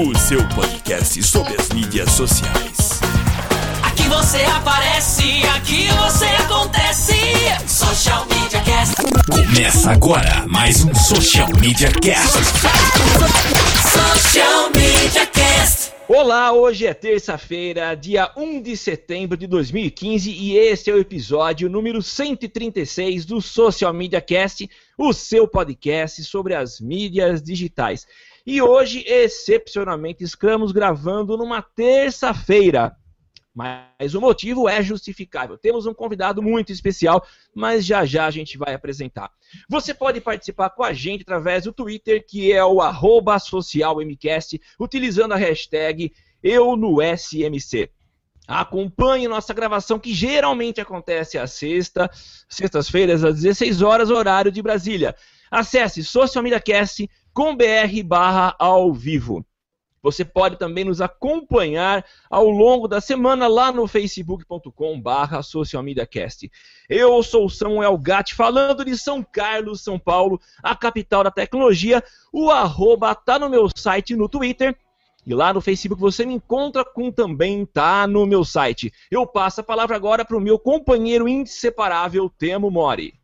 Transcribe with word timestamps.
o 0.00 0.16
seu 0.16 0.38
podcast 0.50 1.20
sobre 1.24 1.60
as 1.60 1.70
mídias 1.70 2.12
sociais. 2.12 3.00
Aqui 3.82 4.04
você 4.04 4.44
aparece, 4.44 5.42
aqui 5.56 5.88
você 5.88 6.26
acontece. 6.40 7.14
Social 7.66 8.24
Media 8.26 8.60
Cast. 8.62 8.94
Começa 9.28 9.90
agora 9.90 10.46
mais 10.46 10.84
um 10.84 10.94
Social 10.94 11.48
Media 11.60 11.90
Cast. 12.00 12.38
Social 13.82 14.70
Media 14.70 15.26
Cast. 15.26 15.92
Olá, 16.06 16.52
hoje 16.52 16.86
é 16.86 16.94
terça-feira, 16.94 17.94
dia 17.96 18.30
1 18.36 18.62
de 18.62 18.76
setembro 18.76 19.36
de 19.36 19.48
2015 19.48 20.30
e 20.30 20.56
esse 20.56 20.90
é 20.90 20.94
o 20.94 20.98
episódio 20.98 21.68
número 21.68 22.00
136 22.00 23.26
do 23.26 23.42
Social 23.42 23.92
Media 23.92 24.20
Cast, 24.20 24.70
o 24.96 25.12
seu 25.12 25.48
podcast 25.48 26.22
sobre 26.22 26.54
as 26.54 26.80
mídias 26.80 27.42
digitais. 27.42 28.06
E 28.50 28.62
hoje, 28.62 29.04
excepcionalmente, 29.06 30.24
estamos 30.24 30.72
gravando 30.72 31.36
numa 31.36 31.60
terça-feira. 31.60 32.96
Mas 33.54 34.14
o 34.14 34.22
motivo 34.22 34.66
é 34.66 34.82
justificável. 34.82 35.58
Temos 35.58 35.84
um 35.84 35.92
convidado 35.92 36.42
muito 36.42 36.72
especial, 36.72 37.22
mas 37.54 37.84
já 37.84 38.06
já 38.06 38.24
a 38.24 38.30
gente 38.30 38.56
vai 38.56 38.72
apresentar. 38.72 39.30
Você 39.68 39.92
pode 39.92 40.22
participar 40.22 40.70
com 40.70 40.82
a 40.82 40.94
gente 40.94 41.24
através 41.24 41.64
do 41.64 41.74
Twitter, 41.74 42.24
que 42.26 42.50
é 42.50 42.64
o 42.64 42.78
socialmcast, 43.38 44.58
utilizando 44.80 45.32
a 45.32 45.36
hashtag 45.36 46.10
EuNoSMC. 46.42 47.90
Acompanhe 48.46 49.28
nossa 49.28 49.52
gravação, 49.52 49.98
que 49.98 50.14
geralmente 50.14 50.80
acontece 50.80 51.36
às 51.36 51.52
sexta, 51.52 52.10
sextas-feiras, 52.48 53.22
às 53.22 53.42
16 53.42 53.82
horas, 53.82 54.08
horário 54.08 54.50
de 54.50 54.62
Brasília. 54.62 55.14
Acesse 55.50 56.02
socialmediacast.com.br 57.38 58.02
barra 58.04 58.56
ao 58.58 58.92
vivo. 58.92 59.46
Você 60.02 60.24
pode 60.24 60.56
também 60.56 60.84
nos 60.84 61.00
acompanhar 61.00 62.04
ao 62.30 62.48
longo 62.48 62.88
da 62.88 63.00
semana 63.00 63.46
lá 63.46 63.70
no 63.70 63.86
facebook.com 63.86 65.00
barra 65.00 65.42
socialmediacast. 65.42 66.50
Eu 66.88 67.22
sou 67.22 67.48
Samuel 67.48 67.96
Gatti, 67.98 68.34
falando 68.34 68.84
de 68.84 68.96
São 68.96 69.22
Carlos, 69.22 69.82
São 69.82 69.98
Paulo, 69.98 70.40
a 70.62 70.74
capital 70.74 71.24
da 71.24 71.30
tecnologia. 71.30 72.02
O 72.32 72.50
arroba 72.50 73.14
tá 73.14 73.38
no 73.38 73.48
meu 73.48 73.68
site 73.76 74.16
no 74.16 74.28
Twitter. 74.28 74.76
E 75.26 75.34
lá 75.34 75.52
no 75.52 75.60
Facebook 75.60 76.00
você 76.00 76.24
me 76.24 76.34
encontra 76.34 76.84
com 76.84 77.12
também 77.12 77.66
tá 77.66 78.06
no 78.06 78.24
meu 78.24 78.44
site. 78.44 78.92
Eu 79.10 79.26
passo 79.26 79.60
a 79.60 79.64
palavra 79.64 79.94
agora 79.94 80.24
para 80.24 80.36
o 80.36 80.40
meu 80.40 80.58
companheiro 80.58 81.28
inseparável, 81.28 82.30
Temo 82.30 82.70
Mori. 82.70 83.14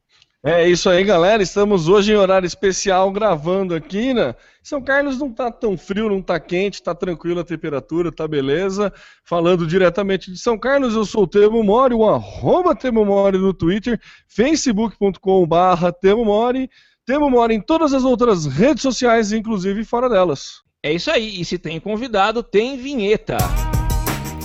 É 0.47 0.69
isso 0.69 0.91
aí, 0.91 1.03
galera. 1.03 1.43
Estamos 1.43 1.89
hoje 1.89 2.13
em 2.13 2.17
horário 2.17 2.47
especial 2.47 3.11
gravando 3.11 3.75
aqui, 3.75 4.13
né? 4.13 4.35
São 4.63 4.83
Carlos 4.83 5.19
não 5.19 5.33
tá 5.33 5.51
tão 5.51 5.75
frio, 5.79 6.11
não 6.11 6.21
tá 6.21 6.39
quente, 6.39 6.83
tá 6.83 6.95
tranquila 6.95 7.41
a 7.41 7.45
temperatura, 7.45 8.13
tá 8.13 8.29
beleza. 8.29 8.93
Falando 9.25 9.67
diretamente 9.67 10.31
de 10.31 10.39
São 10.39 10.59
Carlos, 10.59 10.95
eu 10.95 11.07
sou 11.07 11.23
o 11.23 11.27
Temo 11.27 11.65
Mori, 11.65 11.95
o 11.95 12.07
arroba 12.07 12.77
Temo 12.77 13.07
Mori 13.07 13.39
no 13.39 13.55
Twitter, 13.55 13.99
facebook.com 14.29 15.47
barra 15.47 15.91
Temo 15.91 16.27
Mori, 16.27 16.69
Temo 17.07 17.31
Mori 17.31 17.55
em 17.55 17.61
todas 17.63 17.95
as 17.95 18.05
outras 18.05 18.45
redes 18.45 18.83
sociais, 18.83 19.33
inclusive 19.33 19.83
fora 19.83 20.11
delas. 20.11 20.63
É 20.83 20.93
isso 20.93 21.11
aí. 21.11 21.41
E 21.41 21.45
se 21.47 21.57
tem 21.57 21.81
convidado, 21.81 22.43
tem 22.43 22.77
vinheta. 22.77 23.39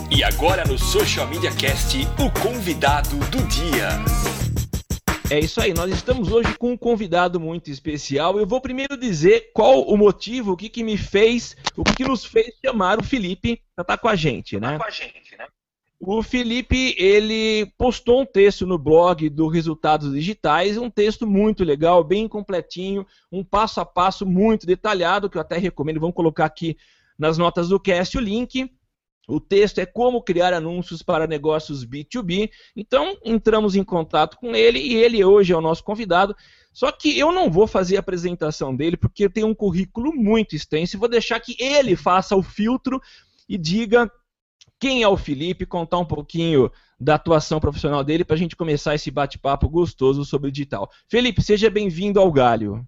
E 0.10 0.24
agora 0.24 0.64
no 0.64 0.78
Social 0.78 1.28
Media 1.28 1.52
Cast, 1.52 2.08
o 2.18 2.32
convidado 2.42 3.18
do 3.18 3.44
dia. 3.48 3.90
É 5.32 5.38
isso 5.38 5.62
aí, 5.62 5.76
nós 5.76 5.92
estamos 5.94 6.32
hoje 6.32 6.58
com 6.58 6.72
um 6.72 6.78
convidado 6.78 7.40
muito 7.40 7.70
especial. 7.70 8.40
Eu 8.40 8.48
vou 8.48 8.60
primeiro 8.60 8.98
dizer 8.98 9.52
qual 9.54 9.84
o 9.84 9.96
motivo, 9.96 10.54
o 10.54 10.58
que, 10.58 10.70
que 10.70 10.84
me 10.84 10.98
fez, 10.98 11.56
o 11.78 11.84
que, 11.84 11.98
que 11.98 12.04
nos 12.04 12.26
fez 12.26 12.48
chamar 12.66 13.00
o 13.00 13.04
Felipe 13.04 13.62
para 13.76 13.84
estar 13.84 13.98
com 14.00 14.08
a 14.08 14.16
gente, 14.16 14.60
né? 14.60 14.80
Com 14.80 14.86
a 14.86 14.90
gente, 14.90 15.38
né? 15.38 15.46
O 16.00 16.24
Felipe, 16.24 16.96
ele 16.98 17.72
postou 17.78 18.22
um 18.22 18.26
texto 18.26 18.66
no 18.66 18.80
blog 18.80 19.30
do 19.30 19.48
Resultados 19.48 20.12
Digitais, 20.14 20.80
um 20.80 20.90
texto 20.90 21.28
muito 21.28 21.64
legal, 21.64 22.04
bem 22.04 22.28
completinho, 22.28 23.06
um 23.32 23.44
passo 23.44 23.80
a 23.80 23.86
passo 23.86 24.26
muito 24.26 24.66
detalhado, 24.66 25.30
que 25.30 25.38
eu 25.38 25.42
até 25.42 25.60
recomendo, 25.60 26.00
vamos 26.00 26.16
colocar 26.16 26.46
aqui 26.46 26.76
nas 27.20 27.38
notas 27.38 27.70
do 27.70 27.80
cast 27.80 28.18
o 28.18 28.22
link. 28.22 28.72
O 29.30 29.40
texto 29.40 29.80
é 29.80 29.86
como 29.86 30.24
criar 30.24 30.54
anúncios 30.54 31.04
para 31.04 31.28
negócios 31.28 31.86
B2B. 31.86 32.50
Então, 32.76 33.16
entramos 33.24 33.76
em 33.76 33.84
contato 33.84 34.38
com 34.38 34.56
ele 34.56 34.80
e 34.80 34.96
ele 34.96 35.24
hoje 35.24 35.54
é 35.54 35.56
o 35.56 35.62
nosso 35.62 35.84
convidado. 35.84 36.36
Só 36.74 36.92
que 36.92 37.18
eu 37.18 37.32
não 37.32 37.52
vou 37.52 37.68
fazer 37.68 37.98
a 37.98 38.00
apresentação 38.00 38.76
dele 38.76 38.98
porque 38.98 39.30
tem 39.30 39.44
um 39.44 39.54
currículo 39.54 40.14
muito 40.14 40.56
extenso 40.56 40.98
vou 40.98 41.10
deixar 41.10 41.40
que 41.40 41.56
ele 41.60 41.96
faça 41.96 42.36
o 42.36 42.44
filtro 42.44 43.02
e 43.48 43.58
diga 43.58 44.12
quem 44.80 45.04
é 45.04 45.08
o 45.08 45.18
Felipe, 45.18 45.66
contar 45.66 45.98
um 45.98 46.06
pouquinho 46.06 46.72
da 47.00 47.16
atuação 47.16 47.60
profissional 47.60 48.04
dele 48.04 48.24
para 48.24 48.36
a 48.36 48.40
gente 48.40 48.56
começar 48.56 48.96
esse 48.96 49.12
bate-papo 49.12 49.68
gostoso 49.68 50.24
sobre 50.24 50.52
digital. 50.52 50.90
Felipe, 51.10 51.42
seja 51.42 51.70
bem-vindo 51.70 52.20
ao 52.20 52.32
Galho. 52.32 52.88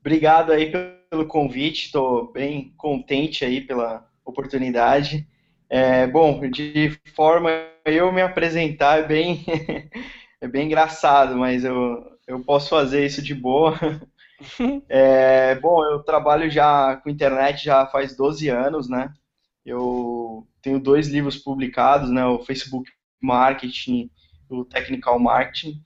Obrigado 0.00 0.52
aí 0.52 0.70
pelo 1.10 1.26
convite, 1.26 1.86
estou 1.86 2.32
bem 2.32 2.72
contente 2.76 3.44
aí 3.44 3.60
pela 3.60 4.08
oportunidade. 4.24 5.26
É, 5.68 6.06
bom, 6.06 6.48
de 6.50 6.98
forma 7.14 7.50
eu 7.84 8.12
me 8.12 8.20
apresentar 8.20 9.00
é 9.00 9.06
bem, 9.06 9.44
é 10.40 10.46
bem 10.46 10.66
engraçado, 10.66 11.36
mas 11.36 11.64
eu, 11.64 12.04
eu 12.26 12.40
posso 12.40 12.68
fazer 12.68 13.04
isso 13.06 13.22
de 13.22 13.34
boa. 13.34 13.74
É, 14.88 15.54
bom, 15.60 15.84
eu 15.84 16.02
trabalho 16.02 16.50
já 16.50 16.96
com 16.96 17.08
internet 17.08 17.64
já 17.64 17.86
faz 17.86 18.16
12 18.16 18.48
anos, 18.48 18.88
né? 18.88 19.14
Eu 19.64 20.44
tenho 20.60 20.80
dois 20.80 21.06
livros 21.06 21.36
publicados, 21.36 22.10
né? 22.10 22.26
O 22.26 22.40
Facebook 22.40 22.90
Marketing, 23.20 24.10
o 24.48 24.64
Technical 24.64 25.18
Marketing. 25.20 25.80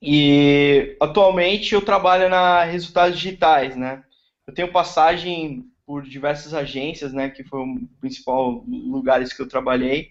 E 0.00 0.96
atualmente 1.00 1.74
eu 1.74 1.80
trabalho 1.82 2.28
na 2.28 2.64
Resultados 2.64 3.18
Digitais, 3.18 3.74
né? 3.74 4.04
Eu 4.46 4.54
tenho 4.54 4.70
passagem 4.70 5.64
por 5.88 6.02
diversas 6.02 6.52
agências, 6.52 7.14
né, 7.14 7.30
que 7.30 7.42
foi 7.42 7.60
o 7.60 7.88
principal 7.98 8.62
lugares 8.68 9.32
que 9.32 9.40
eu 9.40 9.48
trabalhei. 9.48 10.10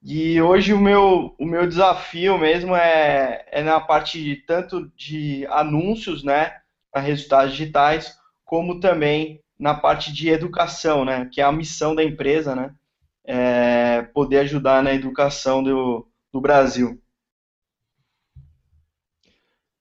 E 0.00 0.40
hoje 0.40 0.72
o 0.72 0.78
meu, 0.78 1.34
o 1.36 1.44
meu 1.44 1.66
desafio 1.66 2.38
mesmo 2.38 2.76
é, 2.76 3.44
é 3.50 3.60
na 3.60 3.80
parte 3.80 4.22
de, 4.22 4.36
tanto 4.36 4.88
de 4.96 5.44
anúncios, 5.50 6.22
né, 6.22 6.60
para 6.92 7.02
resultados 7.02 7.56
digitais, 7.56 8.16
como 8.44 8.78
também 8.78 9.40
na 9.58 9.74
parte 9.74 10.12
de 10.12 10.28
educação, 10.28 11.04
né, 11.04 11.28
que 11.32 11.40
é 11.40 11.44
a 11.44 11.50
missão 11.50 11.92
da 11.92 12.04
empresa, 12.04 12.54
né, 12.54 12.72
é 13.24 14.02
poder 14.14 14.38
ajudar 14.38 14.80
na 14.80 14.94
educação 14.94 15.60
do, 15.60 16.08
do 16.32 16.40
Brasil. 16.40 17.02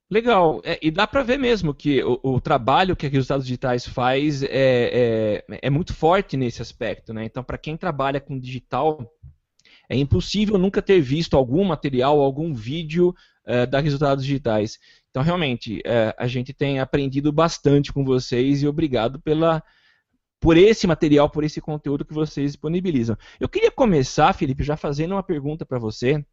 Legal, 0.09 0.62
é, 0.63 0.79
e 0.81 0.90
dá 0.90 1.06
para 1.06 1.22
ver 1.22 1.38
mesmo 1.38 1.73
que 1.73 2.01
o, 2.01 2.19
o, 2.23 2.40
trabalho 2.40 2.95
que 2.95 3.06
a 3.06 3.09
Resultados 3.09 3.45
Digitais 3.45 3.85
faz 3.85 4.41
é, 4.41 4.47
é, 5.50 5.59
é 5.63 5.70
muito 5.70 5.93
forte 5.93 6.37
nesse 6.37 6.61
aspecto, 6.61 7.14
né? 7.14 7.26
Então, 7.26 7.43
para 7.43 7.58
quem 7.58 7.76
trabalha 7.76 8.22
com 8.22 8.40
digital, 8.40 9.05
é 9.90 9.97
impossível 9.97 10.58
nunca 10.58 10.81
ter 10.81 11.02
visto 11.02 11.35
algum 11.35 11.66
material, 11.66 12.22
algum 12.22 12.53
vídeo 12.53 13.14
é, 13.46 13.66
da 13.66 13.81
Resultados 13.81 14.23
Digitais. 14.23 14.79
Então, 15.09 15.22
realmente, 15.22 15.81
é, 15.85 16.16
a 16.17 16.26
gente 16.26 16.53
tem 16.53 16.79
aprendido 16.79 17.31
bastante 17.34 17.91
com 17.91 18.05
vocês 18.05 18.61
e 18.61 18.67
obrigado 18.67 19.20
pela, 19.20 19.61
por 20.40 20.55
esse 20.55 20.87
material, 20.87 21.29
por 21.29 21.43
esse 21.43 21.59
conteúdo 21.59 22.05
que 22.05 22.14
vocês 22.14 22.52
disponibilizam. 22.53 23.17
Eu 23.41 23.49
queria 23.49 23.72
começar, 23.72 24.31
Felipe, 24.34 24.64
já 24.64 24.78
fazendo 24.78 25.14
uma 25.14 25.23
pergunta 25.23 25.66
para 25.66 25.79
você. 25.79 26.23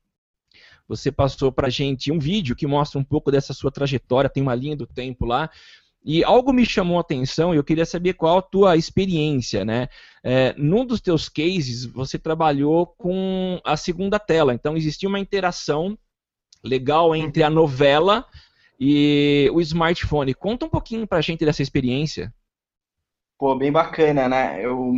Você 0.88 1.10
passou 1.10 1.50
para 1.50 1.68
a 1.68 1.70
gente 1.70 2.12
um 2.12 2.18
vídeo 2.18 2.54
que 2.54 2.66
mostra 2.66 3.00
um 3.00 3.04
pouco 3.04 3.30
dessa 3.30 3.54
sua 3.54 3.70
trajetória, 3.70 4.30
tem 4.30 4.42
uma 4.42 4.54
linha 4.54 4.76
do 4.76 4.86
tempo 4.86 5.24
lá. 5.24 5.50
E 6.04 6.22
algo 6.22 6.52
me 6.52 6.66
chamou 6.66 6.98
a 6.98 7.00
atenção 7.00 7.54
e 7.54 7.56
eu 7.56 7.64
queria 7.64 7.86
saber 7.86 8.12
qual 8.12 8.36
a 8.36 8.42
tua 8.42 8.76
experiência, 8.76 9.64
né? 9.64 9.88
É, 10.22 10.54
num 10.58 10.84
dos 10.84 11.00
teus 11.00 11.30
cases, 11.30 11.86
você 11.86 12.18
trabalhou 12.18 12.86
com 12.86 13.58
a 13.64 13.74
segunda 13.74 14.18
tela, 14.18 14.52
então 14.52 14.76
existia 14.76 15.08
uma 15.08 15.18
interação 15.18 15.98
legal 16.62 17.16
entre 17.16 17.42
a 17.42 17.48
novela 17.48 18.26
e 18.78 19.50
o 19.54 19.60
smartphone. 19.62 20.34
Conta 20.34 20.66
um 20.66 20.68
pouquinho 20.68 21.06
para 21.06 21.18
a 21.18 21.22
gente 21.22 21.44
dessa 21.44 21.62
experiência. 21.62 22.32
Pô, 23.38 23.54
bem 23.54 23.72
bacana, 23.72 24.28
né? 24.28 24.58
Eu, 24.62 24.92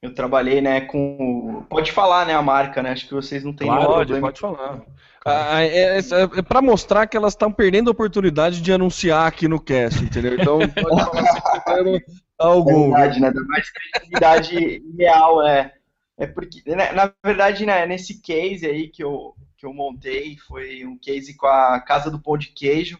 eu 0.00 0.14
trabalhei, 0.14 0.60
né, 0.60 0.82
com... 0.82 1.64
Pode 1.68 1.90
falar, 1.90 2.26
né, 2.26 2.34
a 2.34 2.42
marca, 2.42 2.82
né? 2.82 2.92
Acho 2.92 3.08
que 3.08 3.14
vocês 3.14 3.42
não 3.42 3.52
têm 3.52 3.66
Claro, 3.66 3.86
pode, 3.86 4.20
pode 4.20 4.40
falar. 4.40 4.82
Ah, 5.24 5.62
é, 5.62 5.98
é, 5.98 6.02
é 6.38 6.42
para 6.42 6.60
mostrar 6.60 7.06
que 7.06 7.16
elas 7.16 7.32
estão 7.32 7.52
perdendo 7.52 7.88
a 7.88 7.92
oportunidade 7.92 8.60
de 8.60 8.72
anunciar 8.72 9.26
aqui 9.26 9.46
no 9.46 9.60
cast, 9.60 10.02
entendeu? 10.02 10.34
Então 10.34 10.58
pode 10.58 11.04
falar 11.04 11.26
se 11.26 11.40
quiser 11.40 12.04
algum. 12.38 12.90
verdade, 12.90 13.20
né? 13.20 13.30
Dá 13.30 13.40
mais 13.44 13.70
credibilidade 13.70 14.82
real, 14.98 15.46
é. 15.46 15.74
É 16.18 16.26
porque, 16.26 16.62
né, 16.66 16.92
na 16.92 17.12
verdade, 17.24 17.64
né, 17.64 17.86
nesse 17.86 18.20
case 18.20 18.66
aí 18.66 18.88
que 18.88 19.02
eu, 19.02 19.34
que 19.56 19.64
eu 19.64 19.72
montei, 19.72 20.36
foi 20.46 20.84
um 20.84 20.98
case 20.98 21.36
com 21.36 21.46
a 21.46 21.80
Casa 21.80 22.10
do 22.10 22.20
Pão 22.20 22.36
de 22.36 22.48
Queijo, 22.48 22.98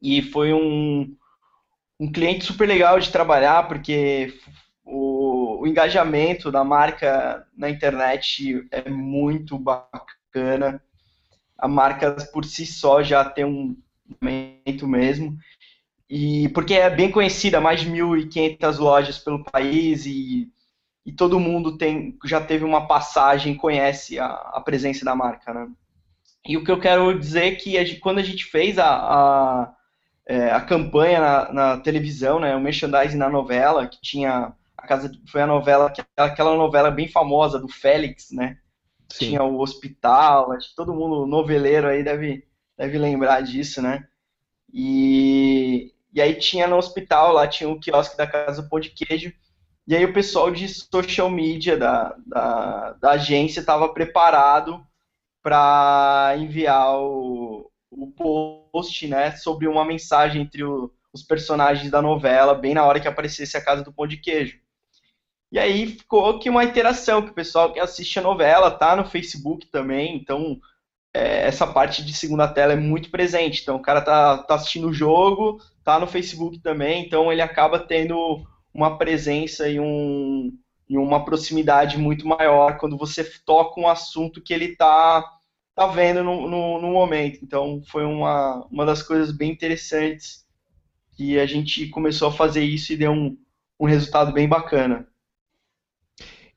e 0.00 0.20
foi 0.20 0.52
um, 0.52 1.16
um 1.98 2.12
cliente 2.12 2.44
super 2.44 2.68
legal 2.68 3.00
de 3.00 3.10
trabalhar, 3.10 3.66
porque 3.66 4.38
o, 4.84 5.62
o 5.62 5.66
engajamento 5.66 6.52
da 6.52 6.62
marca 6.62 7.46
na 7.56 7.70
internet 7.70 8.66
é 8.70 8.88
muito 8.90 9.58
bacana. 9.58 10.82
A 11.58 11.68
marca 11.68 12.12
por 12.32 12.44
si 12.44 12.66
só 12.66 13.02
já 13.02 13.24
tem 13.24 13.44
um 13.44 13.76
engajamento 14.22 14.86
mesmo. 14.86 15.38
E 16.08 16.48
porque 16.50 16.74
é 16.74 16.90
bem 16.90 17.10
conhecida, 17.10 17.60
mais 17.60 17.80
de 17.80 17.90
1.500 17.90 18.78
lojas 18.78 19.18
pelo 19.18 19.42
país 19.42 20.06
e, 20.06 20.50
e 21.04 21.12
todo 21.12 21.40
mundo 21.40 21.78
tem, 21.78 22.18
já 22.24 22.40
teve 22.40 22.64
uma 22.64 22.86
passagem, 22.86 23.56
conhece 23.56 24.18
a, 24.18 24.26
a 24.26 24.60
presença 24.60 25.04
da 25.04 25.14
marca, 25.14 25.52
né? 25.52 25.68
E 26.46 26.56
o 26.58 26.64
que 26.64 26.70
eu 26.70 26.78
quero 26.78 27.18
dizer 27.18 27.44
é 27.44 27.54
que 27.54 27.78
a 27.78 28.00
quando 28.00 28.18
a 28.18 28.22
gente 28.22 28.44
fez 28.44 28.78
a, 28.78 28.86
a, 28.86 29.74
é, 30.26 30.50
a 30.50 30.60
campanha 30.60 31.20
na, 31.20 31.52
na 31.52 31.76
televisão, 31.78 32.38
né, 32.38 32.54
o 32.54 32.60
merchandising 32.60 33.16
na 33.16 33.30
novela, 33.30 33.86
que 33.86 33.98
tinha 34.02 34.52
a 34.76 34.86
casa 34.86 35.10
foi 35.26 35.40
a 35.40 35.46
novela 35.46 35.90
aquela 36.16 36.54
novela 36.54 36.90
bem 36.90 37.08
famosa 37.08 37.58
do 37.58 37.68
Félix, 37.68 38.30
né? 38.30 38.58
Sim. 39.18 39.28
Tinha 39.28 39.42
o 39.44 39.60
hospital, 39.60 40.52
acho 40.52 40.70
que 40.70 40.76
todo 40.76 40.94
mundo 40.94 41.26
noveleiro 41.26 41.88
aí 41.88 42.02
deve 42.04 42.46
deve 42.76 42.98
lembrar 42.98 43.40
disso, 43.42 43.80
né? 43.80 44.06
E, 44.72 45.92
e 46.12 46.20
aí 46.20 46.34
tinha 46.36 46.66
no 46.66 46.76
hospital, 46.76 47.32
lá 47.32 47.46
tinha 47.48 47.68
o 47.70 47.78
quiosque 47.80 48.16
da 48.16 48.26
Casa 48.26 48.62
do 48.62 48.68
Pão 48.68 48.80
de 48.80 48.90
Queijo, 48.90 49.32
e 49.86 49.94
aí 49.96 50.04
o 50.04 50.12
pessoal 50.14 50.50
de 50.50 50.68
social 50.68 51.30
media 51.30 51.76
da, 51.76 52.16
da, 52.26 52.92
da 52.94 53.10
agência 53.12 53.60
estava 53.60 53.92
preparado 53.92 54.84
para 55.42 56.34
enviar 56.38 56.96
o, 57.00 57.70
o 57.90 58.12
post 58.12 59.06
né, 59.08 59.32
sobre 59.36 59.68
uma 59.68 59.84
mensagem 59.84 60.42
entre 60.42 60.64
o- 60.64 60.92
os 61.12 61.22
personagens 61.22 61.90
da 61.90 62.02
novela, 62.02 62.54
bem 62.54 62.74
na 62.74 62.84
hora 62.84 63.00
que 63.00 63.08
aparecesse 63.08 63.56
a 63.56 63.64
Casa 63.64 63.84
do 63.84 63.92
Pão 63.92 64.06
de 64.06 64.18
Queijo. 64.18 64.58
E 65.54 65.58
aí 65.60 65.86
ficou 65.86 66.36
que 66.40 66.50
uma 66.50 66.64
interação, 66.64 67.22
que 67.22 67.30
o 67.30 67.34
pessoal 67.34 67.72
que 67.72 67.78
assiste 67.78 68.18
a 68.18 68.22
novela 68.22 68.72
tá 68.72 68.96
no 68.96 69.04
Facebook 69.04 69.68
também, 69.68 70.16
então 70.16 70.58
é, 71.14 71.46
essa 71.46 71.64
parte 71.64 72.04
de 72.04 72.12
segunda 72.12 72.48
tela 72.48 72.72
é 72.72 72.76
muito 72.76 73.08
presente. 73.08 73.62
Então 73.62 73.76
o 73.76 73.80
cara 73.80 74.00
tá, 74.00 74.38
tá 74.38 74.56
assistindo 74.56 74.88
o 74.88 74.92
jogo, 74.92 75.60
tá 75.84 76.00
no 76.00 76.08
Facebook 76.08 76.58
também, 76.58 77.06
então 77.06 77.32
ele 77.32 77.40
acaba 77.40 77.78
tendo 77.78 78.44
uma 78.74 78.98
presença 78.98 79.68
e, 79.68 79.78
um, 79.78 80.52
e 80.88 80.98
uma 80.98 81.24
proximidade 81.24 81.98
muito 81.98 82.26
maior 82.26 82.76
quando 82.76 82.98
você 82.98 83.22
toca 83.46 83.80
um 83.80 83.86
assunto 83.86 84.42
que 84.42 84.52
ele 84.52 84.74
tá, 84.74 85.24
tá 85.72 85.86
vendo 85.86 86.24
no, 86.24 86.50
no, 86.50 86.80
no 86.80 86.88
momento. 86.88 87.38
Então 87.44 87.80
foi 87.86 88.04
uma, 88.04 88.66
uma 88.72 88.84
das 88.84 89.04
coisas 89.04 89.30
bem 89.30 89.52
interessantes 89.52 90.44
que 91.16 91.38
a 91.38 91.46
gente 91.46 91.86
começou 91.90 92.26
a 92.26 92.32
fazer 92.32 92.64
isso 92.64 92.92
e 92.92 92.96
deu 92.96 93.12
um, 93.12 93.38
um 93.78 93.86
resultado 93.86 94.32
bem 94.32 94.48
bacana. 94.48 95.06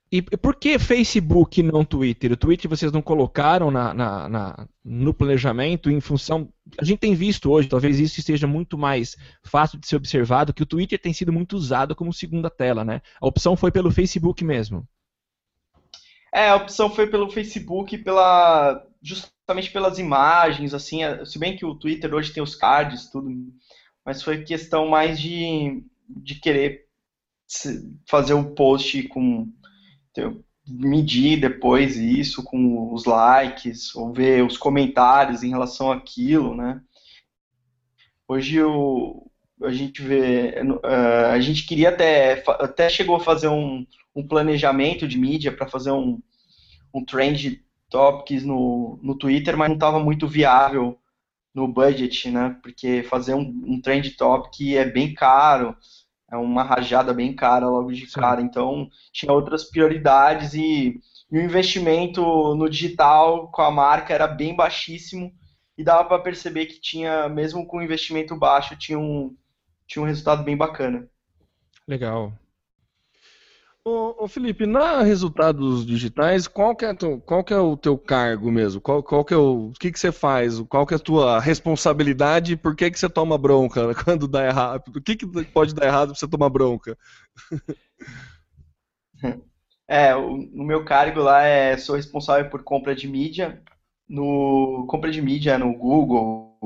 E 0.09 0.21
por 0.21 0.55
que 0.55 0.79
Facebook 0.79 1.59
e 1.59 1.63
não 1.63 1.83
Twitter? 1.83 2.31
O 2.31 2.37
Twitter 2.37 2.69
vocês 2.69 2.93
não 2.93 3.01
colocaram 3.01 3.69
na, 3.69 3.93
na- 3.93 4.29
na- 4.29 4.67
no 4.83 5.13
planejamento 5.13 5.91
em 5.91 5.99
função. 5.99 6.47
A 6.79 6.85
gente 6.85 6.99
tem 6.99 7.13
visto 7.13 7.51
hoje, 7.51 7.67
talvez 7.67 7.99
isso 7.99 8.17
esteja 8.19 8.47
muito 8.47 8.77
mais 8.77 9.17
fácil 9.43 9.77
de 9.77 9.85
ser 9.85 9.97
observado, 9.97 10.53
que 10.53 10.63
o 10.63 10.67
Twitter 10.67 10.97
tem 10.97 11.11
sido 11.11 11.33
muito 11.33 11.57
usado 11.57 11.93
como 11.93 12.13
segunda 12.13 12.49
tela, 12.49 12.85
né? 12.85 13.01
A 13.19 13.27
opção 13.27 13.57
foi 13.57 13.69
pelo 13.69 13.91
Facebook 13.91 14.45
mesmo. 14.45 14.87
É, 16.33 16.49
a 16.49 16.55
opção 16.55 16.89
foi 16.89 17.07
pelo 17.07 17.29
Facebook, 17.29 17.97
pela 17.97 18.81
justamente 19.01 19.71
pelas 19.71 19.99
imagens, 19.99 20.73
assim, 20.73 21.03
é, 21.03 21.23
se 21.25 21.37
bem 21.37 21.55
que 21.55 21.65
o 21.65 21.75
Twitter 21.75 22.13
hoje 22.13 22.31
tem 22.33 22.43
os 22.43 22.55
cards, 22.55 23.09
tudo, 23.09 23.29
mas 24.05 24.21
foi 24.23 24.43
questão 24.43 24.87
mais 24.87 25.19
de, 25.19 25.83
de 26.09 26.35
querer 26.35 26.85
fazer 28.09 28.33
o 28.33 28.53
post 28.53 29.03
com 29.09 29.47
ter- 30.17 30.35
medir 30.67 31.39
depois 31.39 31.95
isso 31.95 32.43
com 32.43 32.93
os 32.93 33.05
likes, 33.05 33.95
ou 33.95 34.11
ver 34.11 34.43
os 34.43 34.57
comentários 34.57 35.43
em 35.43 35.49
relação 35.49 35.91
àquilo, 35.91 36.55
né? 36.55 36.81
Hoje 38.27 38.61
o, 38.61 39.29
a 39.63 39.71
gente 39.71 40.01
vê, 40.01 40.55
eh, 40.55 41.25
a 41.31 41.39
gente 41.39 41.65
queria 41.65 41.89
até, 41.89 42.43
até 42.59 42.89
chegou 42.89 43.15
a 43.15 43.19
fazer 43.19 43.47
um, 43.47 43.85
um 44.15 44.27
planejamento 44.27 45.07
de 45.07 45.17
mídia 45.17 45.51
para 45.55 45.67
fazer 45.67 45.91
um, 45.91 46.19
um 46.93 47.05
trend 47.05 47.63
topics 47.89 48.43
no, 48.43 48.99
no 49.01 49.17
Twitter, 49.17 49.55
mas 49.55 49.69
não 49.69 49.75
estava 49.75 49.99
muito 49.99 50.27
viável 50.27 50.99
no 51.53 51.67
budget, 51.67 52.29
né? 52.29 52.57
Porque 52.61 53.03
fazer 53.03 53.33
um, 53.33 53.41
um 53.65 53.81
trend 53.81 54.11
topic 54.17 54.73
é 54.75 54.85
bem 54.85 55.13
caro, 55.13 55.75
é 56.31 56.35
uma 56.35 56.63
rajada 56.63 57.13
bem 57.13 57.33
cara 57.35 57.67
logo 57.67 57.91
de 57.91 58.05
Sim. 58.05 58.19
cara, 58.19 58.41
então 58.41 58.89
tinha 59.11 59.31
outras 59.31 59.63
prioridades 59.69 60.53
e, 60.53 60.99
e 61.31 61.37
o 61.37 61.41
investimento 61.41 62.21
no 62.55 62.69
digital 62.69 63.49
com 63.51 63.61
a 63.61 63.71
marca 63.71 64.13
era 64.13 64.27
bem 64.27 64.55
baixíssimo 64.55 65.31
e 65.77 65.83
dava 65.83 66.05
para 66.05 66.23
perceber 66.23 66.65
que 66.65 66.81
tinha, 66.81 67.29
mesmo 67.29 67.65
com 67.65 67.81
investimento 67.81 68.35
baixo, 68.35 68.75
tinha 68.75 68.97
um, 68.97 69.35
tinha 69.87 70.01
um 70.03 70.07
resultado 70.07 70.43
bem 70.43 70.57
bacana. 70.57 71.07
Legal. 71.87 72.33
Ô, 73.89 74.25
ô, 74.25 74.27
Felipe, 74.27 74.65
na 74.65 75.01
resultados 75.01 75.85
digitais, 75.85 76.45
qual 76.45 76.75
que 76.75 76.83
é, 76.83 76.93
tu- 76.93 77.21
qual 77.21 77.41
que 77.41 77.53
é 77.53 77.57
o 77.57 77.77
teu 77.77 77.97
cargo 77.97 78.51
mesmo? 78.51 78.81
Qual, 78.81 79.01
qual 79.01 79.23
que 79.23 79.33
é 79.33 79.37
o, 79.37 79.67
o 79.69 79.71
que, 79.71 79.89
que 79.93 79.97
você 79.97 80.11
faz? 80.11 80.59
Qual 80.63 80.85
que 80.85 80.93
é 80.93 80.97
a 80.97 80.99
tua 80.99 81.39
responsabilidade? 81.39 82.57
Por 82.57 82.75
que, 82.75 82.91
que 82.91 82.99
você 82.99 83.07
toma 83.07 83.37
bronca 83.37 83.95
quando 84.03 84.27
dá 84.27 84.45
errado? 84.45 84.83
O 84.93 85.01
que, 85.01 85.15
que 85.15 85.25
pode 85.45 85.73
dar 85.73 85.85
errado 85.85 86.09
pra 86.09 86.15
você 86.19 86.27
tomar 86.27 86.49
bronca? 86.49 86.97
É, 89.87 90.13
o, 90.15 90.37
no 90.37 90.63
meu 90.65 90.83
cargo 90.83 91.21
lá 91.21 91.43
é 91.43 91.77
sou 91.77 91.95
responsável 91.95 92.49
por 92.49 92.63
compra 92.63 92.93
de 92.95 93.07
mídia, 93.07 93.61
no 94.07 94.85
compra 94.89 95.09
de 95.11 95.21
mídia 95.21 95.57
no 95.57 95.73
Google, 95.77 96.57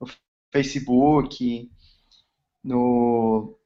no 0.00 0.06
Facebook, 0.52 1.70
no 2.64 3.58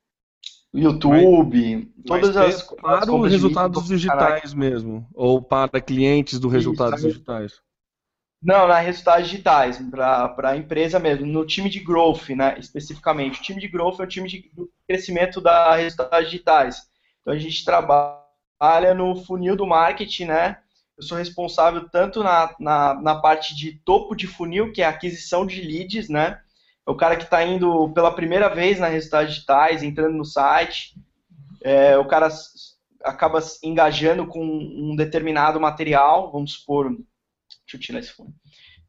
YouTube, 0.75 1.93
todas 2.05 2.35
Mas 2.35 2.55
as, 2.55 2.63
para 2.63 3.13
os 3.13 3.31
resultados 3.31 3.81
dos 3.81 3.89
digitais 3.89 4.53
mesmo, 4.53 5.07
ou 5.15 5.41
para 5.41 5.81
clientes 5.81 6.41
do 6.41 6.49
resultados 6.49 6.99
Isso, 6.99 7.09
digitais. 7.09 7.53
Não, 8.43 8.67
na 8.67 8.79
resultados 8.81 9.31
digitais, 9.31 9.79
para 9.91 10.51
a 10.51 10.57
empresa 10.57 10.99
mesmo, 10.99 11.25
no 11.25 11.47
time 11.47 11.71
de 11.71 11.81
growth, 11.81 12.29
né, 12.31 12.57
especificamente. 12.59 13.41
O 13.41 13.43
time 13.43 13.61
de 13.61 13.69
growth 13.69 14.01
é 14.01 14.03
o 14.03 14.09
time 14.09 14.29
de 14.29 14.51
crescimento 14.87 15.41
da 15.41 15.77
resultados 15.77 16.29
digitais. 16.29 16.83
Então 17.23 17.33
a 17.33 17.39
gente 17.39 17.65
trabalha 17.65 18.93
no 18.95 19.17
funil 19.25 19.57
do 19.57 19.67
marketing, 19.67 20.27
né? 20.27 20.59
Eu 20.99 21.05
sou 21.05 21.17
responsável 21.17 21.89
tanto 21.89 22.23
na, 22.23 22.55
na, 22.59 22.95
na 23.01 23.15
parte 23.21 23.55
de 23.55 23.81
topo 23.85 24.15
de 24.15 24.27
funil, 24.27 24.73
que 24.73 24.83
é 24.83 24.87
a 24.87 24.91
aquisição 24.91 25.47
de 25.47 25.63
leads, 25.63 26.09
né? 26.09 26.41
É 26.87 26.91
o 26.91 26.97
cara 26.97 27.17
que 27.17 27.25
está 27.25 27.43
indo 27.45 27.91
pela 27.93 28.15
primeira 28.15 28.49
vez 28.49 28.79
na 28.79 28.87
resultados 28.89 29.35
digitais, 29.35 29.83
entrando 29.83 30.17
no 30.17 30.25
site. 30.25 30.95
É, 31.63 31.97
o 31.99 32.07
cara 32.07 32.29
acaba 33.03 33.41
se 33.41 33.67
engajando 33.67 34.27
com 34.27 34.45
um 34.45 34.97
determinado 34.97 35.61
material, 35.61 36.31
vamos 36.33 36.53
supor, 36.55 36.91
Deixa 36.91 37.77
eu 37.77 37.81
tirar 37.81 37.99
esse 38.01 38.13
fone. 38.13 38.35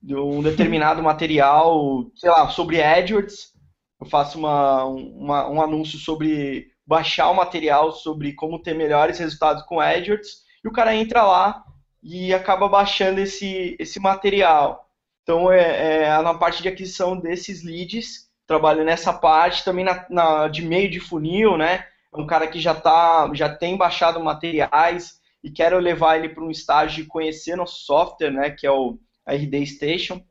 De 0.02 0.16
um 0.16 0.42
determinado 0.42 1.02
material, 1.04 2.06
sei 2.16 2.30
lá, 2.30 2.50
sobre 2.50 2.82
AdWords. 2.82 3.54
Eu 4.00 4.08
faço 4.08 4.38
uma, 4.38 4.84
uma- 4.86 5.50
um 5.50 5.62
anúncio 5.62 5.98
sobre 5.98 6.68
baixar 6.86 7.30
o 7.30 7.36
material, 7.36 7.92
sobre 7.92 8.34
como 8.34 8.62
ter 8.62 8.76
melhores 8.76 9.18
resultados 9.20 9.64
com 9.64 9.80
AdWords. 9.80 10.44
E 10.64 10.68
o 10.68 10.72
cara 10.72 10.96
entra 10.96 11.24
lá 11.24 11.64
e 12.04 12.34
acaba 12.34 12.68
baixando 12.68 13.20
esse, 13.22 13.76
esse 13.80 14.00
material. 14.00 14.85
Então, 15.26 15.52
é, 15.52 16.04
é 16.06 16.22
na 16.24 16.36
parte 16.36 16.64
de 16.64 16.70
aquisição 16.70 17.20
desses 17.20 17.64
leads, 17.64 18.30
trabalho 18.48 18.86
nessa 18.86 19.12
parte. 19.14 19.66
Também 19.66 19.86
na, 19.86 20.08
na- 20.10 20.50
de 20.50 20.62
meio 20.62 20.90
de 20.92 21.00
funil, 21.02 21.58
né? 21.58 21.88
É 22.16 22.20
um 22.22 22.28
cara 22.28 22.48
que 22.48 22.60
já, 22.62 22.76
tá, 22.76 23.32
já 23.34 23.54
tem 23.56 23.78
baixado 23.78 24.24
materiais 24.24 25.20
e 25.44 25.52
quero 25.52 25.80
levar 25.80 26.18
ele 26.18 26.30
para 26.30 26.44
um 26.44 26.52
estágio 26.52 27.04
de 27.04 27.10
conhecer 27.10 27.58
nosso 27.58 27.86
software, 27.86 28.32
né, 28.32 28.52
que 28.52 28.68
é 28.68 28.72
o 28.72 29.00
RD 29.28 29.66
Station, 29.68 30.22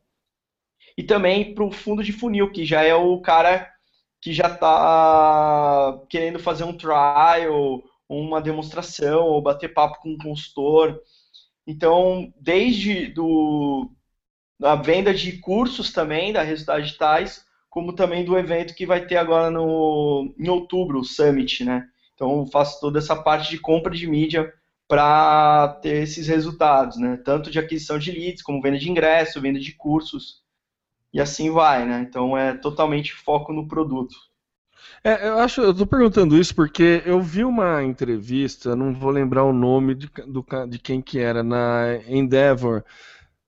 e 0.96 1.02
também 1.02 1.54
para 1.54 1.64
o 1.64 1.70
fundo 1.72 2.02
de 2.02 2.12
funil, 2.12 2.50
que 2.52 2.64
já 2.64 2.82
é 2.82 2.94
o 2.94 3.20
cara 3.20 3.70
que 4.20 4.32
já 4.32 4.46
está 4.46 6.00
querendo 6.08 6.38
fazer 6.38 6.64
um 6.64 6.76
trial, 6.76 7.82
uma 8.08 8.40
demonstração, 8.40 9.24
ou 9.26 9.42
bater 9.42 9.74
papo 9.74 10.00
com 10.00 10.10
um 10.10 10.18
consultor. 10.18 11.00
Então, 11.66 12.32
desde 12.40 13.08
do, 13.08 13.90
a 14.62 14.74
venda 14.76 15.12
de 15.12 15.38
cursos 15.38 15.92
também 15.92 16.32
da 16.32 16.42
Resultados 16.42 16.86
Digitais, 16.86 17.44
como 17.68 17.92
também 17.92 18.24
do 18.24 18.38
evento 18.38 18.74
que 18.74 18.86
vai 18.86 19.04
ter 19.04 19.16
agora 19.16 19.50
no, 19.50 20.32
em 20.38 20.48
outubro, 20.48 21.00
o 21.00 21.04
Summit, 21.04 21.64
né? 21.64 21.86
Então, 22.14 22.38
eu 22.38 22.46
faço 22.46 22.80
toda 22.80 22.98
essa 22.98 23.16
parte 23.16 23.50
de 23.50 23.58
compra 23.58 23.92
de 23.92 24.06
mídia 24.06 24.52
para 24.86 25.68
ter 25.82 26.02
esses 26.02 26.28
resultados, 26.28 26.96
né? 26.98 27.18
Tanto 27.24 27.50
de 27.50 27.58
aquisição 27.58 27.98
de 27.98 28.12
leads, 28.12 28.42
como 28.42 28.62
venda 28.62 28.78
de 28.78 28.88
ingresso, 28.88 29.40
venda 29.40 29.58
de 29.58 29.72
cursos, 29.72 30.42
e 31.12 31.20
assim 31.20 31.50
vai, 31.50 31.84
né? 31.84 32.06
Então, 32.08 32.38
é 32.38 32.54
totalmente 32.54 33.12
foco 33.12 33.52
no 33.52 33.66
produto. 33.66 34.14
É, 35.02 35.28
eu 35.28 35.38
acho, 35.38 35.60
eu 35.60 35.74
tô 35.74 35.86
perguntando 35.86 36.36
isso 36.38 36.54
porque 36.54 37.02
eu 37.04 37.20
vi 37.20 37.44
uma 37.44 37.82
entrevista, 37.82 38.76
não 38.76 38.94
vou 38.94 39.10
lembrar 39.10 39.44
o 39.44 39.52
nome 39.52 39.94
de, 39.94 40.10
do, 40.26 40.44
de 40.68 40.78
quem 40.78 41.02
que 41.02 41.18
era, 41.18 41.42
na 41.42 42.00
Endeavor, 42.06 42.84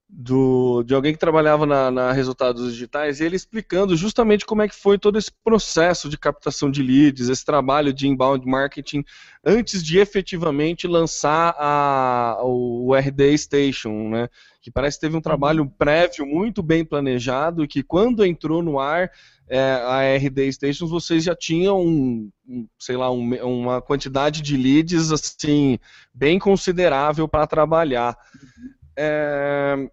do, 0.09 0.83
de 0.83 0.95
alguém 0.95 1.11
que 1.11 1.19
trabalhava 1.19 1.65
na, 1.65 1.91
na, 1.91 2.11
Resultados 2.13 2.71
Digitais, 2.71 3.19
e 3.19 3.25
ele 3.25 3.35
explicando 3.35 3.95
justamente 3.95 4.45
como 4.45 4.61
é 4.61 4.67
que 4.67 4.75
foi 4.75 4.97
todo 4.97 5.17
esse 5.17 5.31
processo 5.43 6.07
de 6.07 6.17
captação 6.17 6.71
de 6.71 6.81
leads, 6.81 7.27
esse 7.27 7.43
trabalho 7.43 7.91
de 7.91 8.07
inbound 8.07 8.45
marketing, 8.45 9.03
antes 9.45 9.83
de 9.83 9.99
efetivamente 9.99 10.87
lançar 10.87 11.53
a, 11.57 12.37
o 12.41 12.95
RD 12.95 13.37
Station, 13.37 14.09
né? 14.09 14.29
Que 14.61 14.71
parece 14.71 14.97
que 14.97 15.01
teve 15.01 15.17
um 15.17 15.21
trabalho 15.21 15.63
uhum. 15.63 15.69
prévio 15.69 16.25
muito 16.25 16.63
bem 16.63 16.85
planejado 16.85 17.63
e 17.63 17.67
que 17.67 17.83
quando 17.83 18.25
entrou 18.25 18.63
no 18.63 18.79
ar 18.79 19.11
é, 19.49 19.59
a 19.59 20.15
RD 20.17 20.51
Stations, 20.51 20.89
vocês 20.89 21.23
já 21.23 21.35
tinham, 21.35 21.81
um, 21.81 22.29
sei 22.77 22.97
lá, 22.97 23.11
um, 23.11 23.33
uma 23.43 23.81
quantidade 23.81 24.41
de 24.41 24.57
leads 24.57 25.11
assim 25.11 25.79
bem 26.13 26.37
considerável 26.37 27.27
para 27.27 27.47
trabalhar. 27.47 28.17
É, 28.97 29.89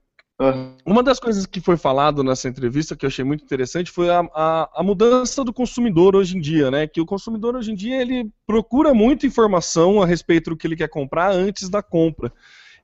uma 0.84 1.02
das 1.02 1.20
coisas 1.20 1.46
que 1.46 1.60
foi 1.60 1.76
falado 1.76 2.24
nessa 2.24 2.48
entrevista 2.48 2.96
que 2.96 3.06
eu 3.06 3.08
achei 3.08 3.24
muito 3.24 3.44
interessante 3.44 3.90
foi 3.90 4.10
a, 4.10 4.20
a, 4.34 4.80
a, 4.80 4.82
mudança 4.82 5.44
do 5.44 5.52
consumidor 5.52 6.16
hoje 6.16 6.36
em 6.36 6.40
dia, 6.40 6.72
né? 6.72 6.88
Que 6.88 7.00
o 7.00 7.06
consumidor 7.06 7.54
hoje 7.54 7.70
em 7.70 7.74
dia 7.74 8.00
ele 8.00 8.28
procura 8.44 8.92
muita 8.92 9.26
informação 9.26 10.02
a 10.02 10.06
respeito 10.06 10.50
do 10.50 10.56
que 10.56 10.66
ele 10.66 10.76
quer 10.76 10.88
comprar 10.88 11.30
antes 11.30 11.68
da 11.68 11.82
compra. 11.82 12.32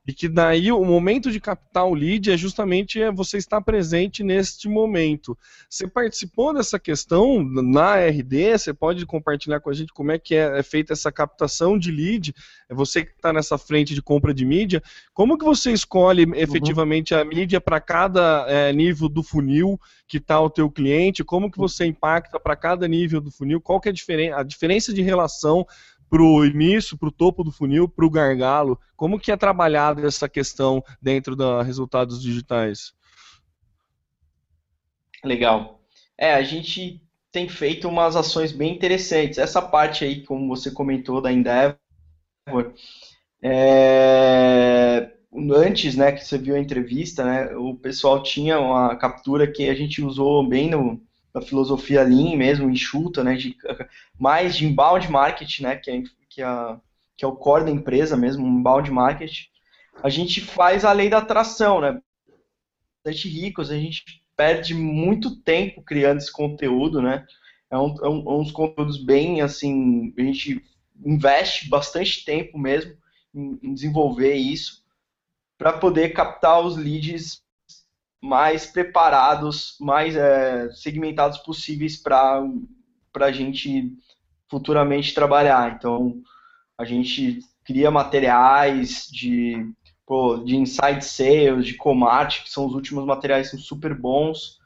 E 0.07 0.13
que 0.13 0.27
daí 0.27 0.71
o 0.71 0.83
momento 0.83 1.29
de 1.29 1.39
captar 1.39 1.85
o 1.85 1.93
lead 1.93 2.31
é 2.31 2.37
justamente 2.37 2.99
é 2.99 3.11
você 3.11 3.37
estar 3.37 3.61
presente 3.61 4.23
neste 4.23 4.67
momento. 4.67 5.37
Você 5.69 5.87
participou 5.87 6.51
dessa 6.51 6.79
questão 6.79 7.43
na 7.43 7.97
RD? 7.97 8.57
Você 8.57 8.73
pode 8.73 9.05
compartilhar 9.05 9.59
com 9.59 9.69
a 9.69 9.73
gente 9.73 9.93
como 9.93 10.11
é 10.11 10.17
que 10.17 10.33
é, 10.33 10.57
é 10.57 10.63
feita 10.63 10.93
essa 10.93 11.11
captação 11.11 11.77
de 11.77 11.91
lead? 11.91 12.33
É 12.67 12.73
você 12.73 13.05
que 13.05 13.11
está 13.11 13.31
nessa 13.31 13.59
frente 13.59 13.93
de 13.93 14.01
compra 14.01 14.33
de 14.33 14.43
mídia. 14.43 14.81
Como 15.13 15.37
que 15.37 15.45
você 15.45 15.71
escolhe 15.71 16.25
uhum. 16.25 16.33
efetivamente 16.33 17.13
a 17.13 17.23
mídia 17.23 17.61
para 17.61 17.79
cada 17.79 18.47
é, 18.47 18.73
nível 18.73 19.07
do 19.07 19.21
funil 19.21 19.79
que 20.07 20.17
está 20.17 20.41
o 20.41 20.49
teu 20.49 20.69
cliente? 20.71 21.23
Como 21.23 21.51
que 21.51 21.59
você 21.59 21.85
impacta 21.85 22.39
para 22.39 22.55
cada 22.55 22.87
nível 22.87 23.21
do 23.21 23.29
funil? 23.29 23.61
Qual 23.61 23.79
que 23.79 23.87
é 23.87 23.91
a, 23.91 23.93
diferen 23.93 24.33
a 24.33 24.41
diferença 24.41 24.91
de 24.91 25.03
relação 25.03 25.63
para 26.11 26.21
o 26.21 26.45
início, 26.45 26.97
para 26.97 27.07
o 27.07 27.11
topo 27.11 27.41
do 27.41 27.53
funil, 27.53 27.87
para 27.87 28.05
o 28.05 28.09
gargalo? 28.09 28.77
Como 28.97 29.17
que 29.17 29.31
é 29.31 29.37
trabalhada 29.37 30.05
essa 30.05 30.27
questão 30.27 30.83
dentro 31.01 31.37
da 31.37 31.63
resultados 31.63 32.21
digitais? 32.21 32.93
Legal. 35.23 35.79
É, 36.17 36.33
a 36.33 36.43
gente 36.43 37.01
tem 37.31 37.47
feito 37.47 37.87
umas 37.87 38.17
ações 38.17 38.51
bem 38.51 38.75
interessantes. 38.75 39.37
Essa 39.37 39.61
parte 39.61 40.03
aí, 40.03 40.25
como 40.25 40.49
você 40.49 40.69
comentou, 40.69 41.21
da 41.21 41.31
Endeavor, 41.31 41.77
é... 43.41 45.13
antes, 45.55 45.95
né, 45.95 46.11
que 46.11 46.25
você 46.25 46.37
viu 46.37 46.55
a 46.55 46.59
entrevista, 46.59 47.23
né, 47.23 47.55
o 47.55 47.73
pessoal 47.73 48.21
tinha 48.21 48.59
uma 48.59 48.97
captura 48.97 49.49
que 49.49 49.69
a 49.69 49.73
gente 49.73 50.03
usou 50.03 50.45
bem 50.45 50.69
no, 50.69 51.01
da 51.33 51.41
filosofia 51.41 52.03
Lean 52.03 52.35
mesmo, 52.35 52.69
enxuta, 52.69 53.23
né, 53.23 53.35
de, 53.35 53.55
mais 54.19 54.55
de 54.55 54.65
inbound 54.65 55.09
marketing, 55.09 55.63
né, 55.63 55.75
que 55.75 55.91
é, 55.91 56.03
que, 56.29 56.41
é, 56.41 56.77
que 57.17 57.25
é 57.25 57.27
o 57.27 57.35
core 57.35 57.65
da 57.65 57.71
empresa 57.71 58.17
mesmo, 58.17 58.45
inbound 58.45 58.91
marketing, 58.91 59.47
a 60.03 60.09
gente 60.09 60.41
faz 60.41 60.83
a 60.83 60.91
lei 60.91 61.09
da 61.09 61.19
atração, 61.19 61.79
né, 61.79 62.01
bastante 63.03 63.29
ricos, 63.29 63.71
a 63.71 63.77
gente 63.77 64.21
perde 64.35 64.73
muito 64.73 65.37
tempo 65.41 65.81
criando 65.81 66.17
esse 66.17 66.31
conteúdo, 66.31 67.01
né, 67.01 67.25
é, 67.69 67.77
um, 67.77 67.95
é, 68.03 68.09
um, 68.09 68.29
é 68.29 68.33
uns 68.33 68.51
conteúdos 68.51 69.01
bem, 69.03 69.41
assim, 69.41 70.13
a 70.17 70.21
gente 70.21 70.63
investe 71.03 71.69
bastante 71.69 72.25
tempo 72.25 72.57
mesmo 72.57 72.95
em, 73.33 73.57
em 73.63 73.73
desenvolver 73.73 74.35
isso, 74.35 74.81
para 75.57 75.73
poder 75.73 76.09
captar 76.09 76.59
os 76.59 76.75
leads 76.75 77.41
mais 78.21 78.67
preparados, 78.67 79.75
mais 79.79 80.15
é, 80.15 80.69
segmentados 80.73 81.39
possíveis 81.39 81.97
para 81.97 82.43
a 83.19 83.31
gente 83.31 83.91
futuramente 84.47 85.13
trabalhar. 85.13 85.75
Então, 85.75 86.21
a 86.77 86.85
gente 86.85 87.39
cria 87.63 87.89
materiais 87.89 89.07
de, 89.11 89.65
pô, 90.05 90.37
de 90.37 90.55
inside 90.55 91.03
sales, 91.03 91.65
de 91.65 91.75
comate, 91.75 92.43
que 92.43 92.49
são 92.49 92.65
os 92.65 92.75
últimos 92.75 93.05
materiais 93.05 93.49
são 93.49 93.59
super 93.59 93.95
bons, 93.95 94.59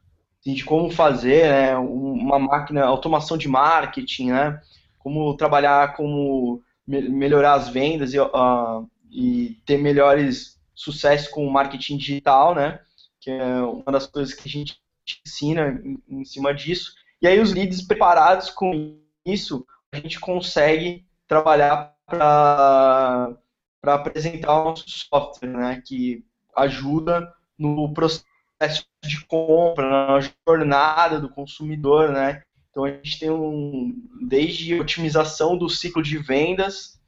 de 0.46 0.64
como 0.64 0.92
fazer 0.92 1.50
né, 1.50 1.78
uma 1.78 2.38
máquina, 2.38 2.84
automação 2.84 3.38
de 3.38 3.48
marketing, 3.48 4.32
né, 4.32 4.62
como 5.00 5.36
trabalhar, 5.36 5.96
como 5.96 6.62
melhorar 6.86 7.54
as 7.54 7.70
vendas 7.70 8.14
e, 8.14 8.20
uh, 8.20 8.88
e 9.10 9.58
ter 9.66 9.78
melhores 9.78 10.60
sucesso 10.76 11.32
com 11.32 11.48
o 11.48 11.52
marketing 11.52 11.98
digital, 11.98 12.54
né, 12.54 12.80
que 13.26 13.32
é 13.32 13.56
uma 13.64 13.92
das 13.92 14.06
coisas 14.06 14.36
que 14.36 14.48
a 14.48 14.52
gente 14.52 14.80
ensina 15.26 15.82
em, 16.08 16.24
cima 16.24 16.54
disso. 16.54 16.94
E 17.20 17.28
aí 17.28 17.40
os 17.40 17.52
leads 17.52 17.82
preparados 17.82 18.52
com 18.52 19.00
isso, 19.26 19.66
a 19.92 19.98
gente 19.98 20.20
consegue 20.20 21.04
trabalhar 21.28 21.96
para 22.06 23.36
apresentar 23.84 24.62
o 24.62 24.66
nosso 24.66 24.88
software, 24.88 25.50
né, 25.50 25.82
que 25.84 26.24
ajuda 26.56 27.34
no 27.58 27.92
processo 27.96 28.86
de 29.04 29.26
compra, 29.26 29.90
na 29.90 30.20
jornada 30.48 31.20
do 31.20 31.30
consumidor, 31.30 32.12
né? 32.12 32.44
Então 32.70 32.84
a 32.86 32.92
gente 32.92 33.20
tem 33.20 33.32
um 33.32 34.08
desde 34.22 34.80
otimização 34.80 35.58
do 35.58 35.68
ciclo 35.68 36.04
de 36.04 36.20
vendas 36.20 37.02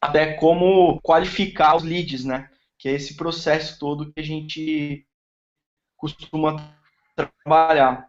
até 0.00 0.32
como 0.34 0.98
qualificar 1.02 1.76
os 1.76 1.82
leads, 1.82 2.24
né? 2.24 2.48
Que 2.78 2.88
é 2.88 2.92
esse 2.92 3.16
processo 3.16 3.78
todo 3.78 4.10
que 4.10 4.20
a 4.20 4.24
gente 4.24 5.06
costuma 6.00 6.56
trabalhar. 7.14 8.08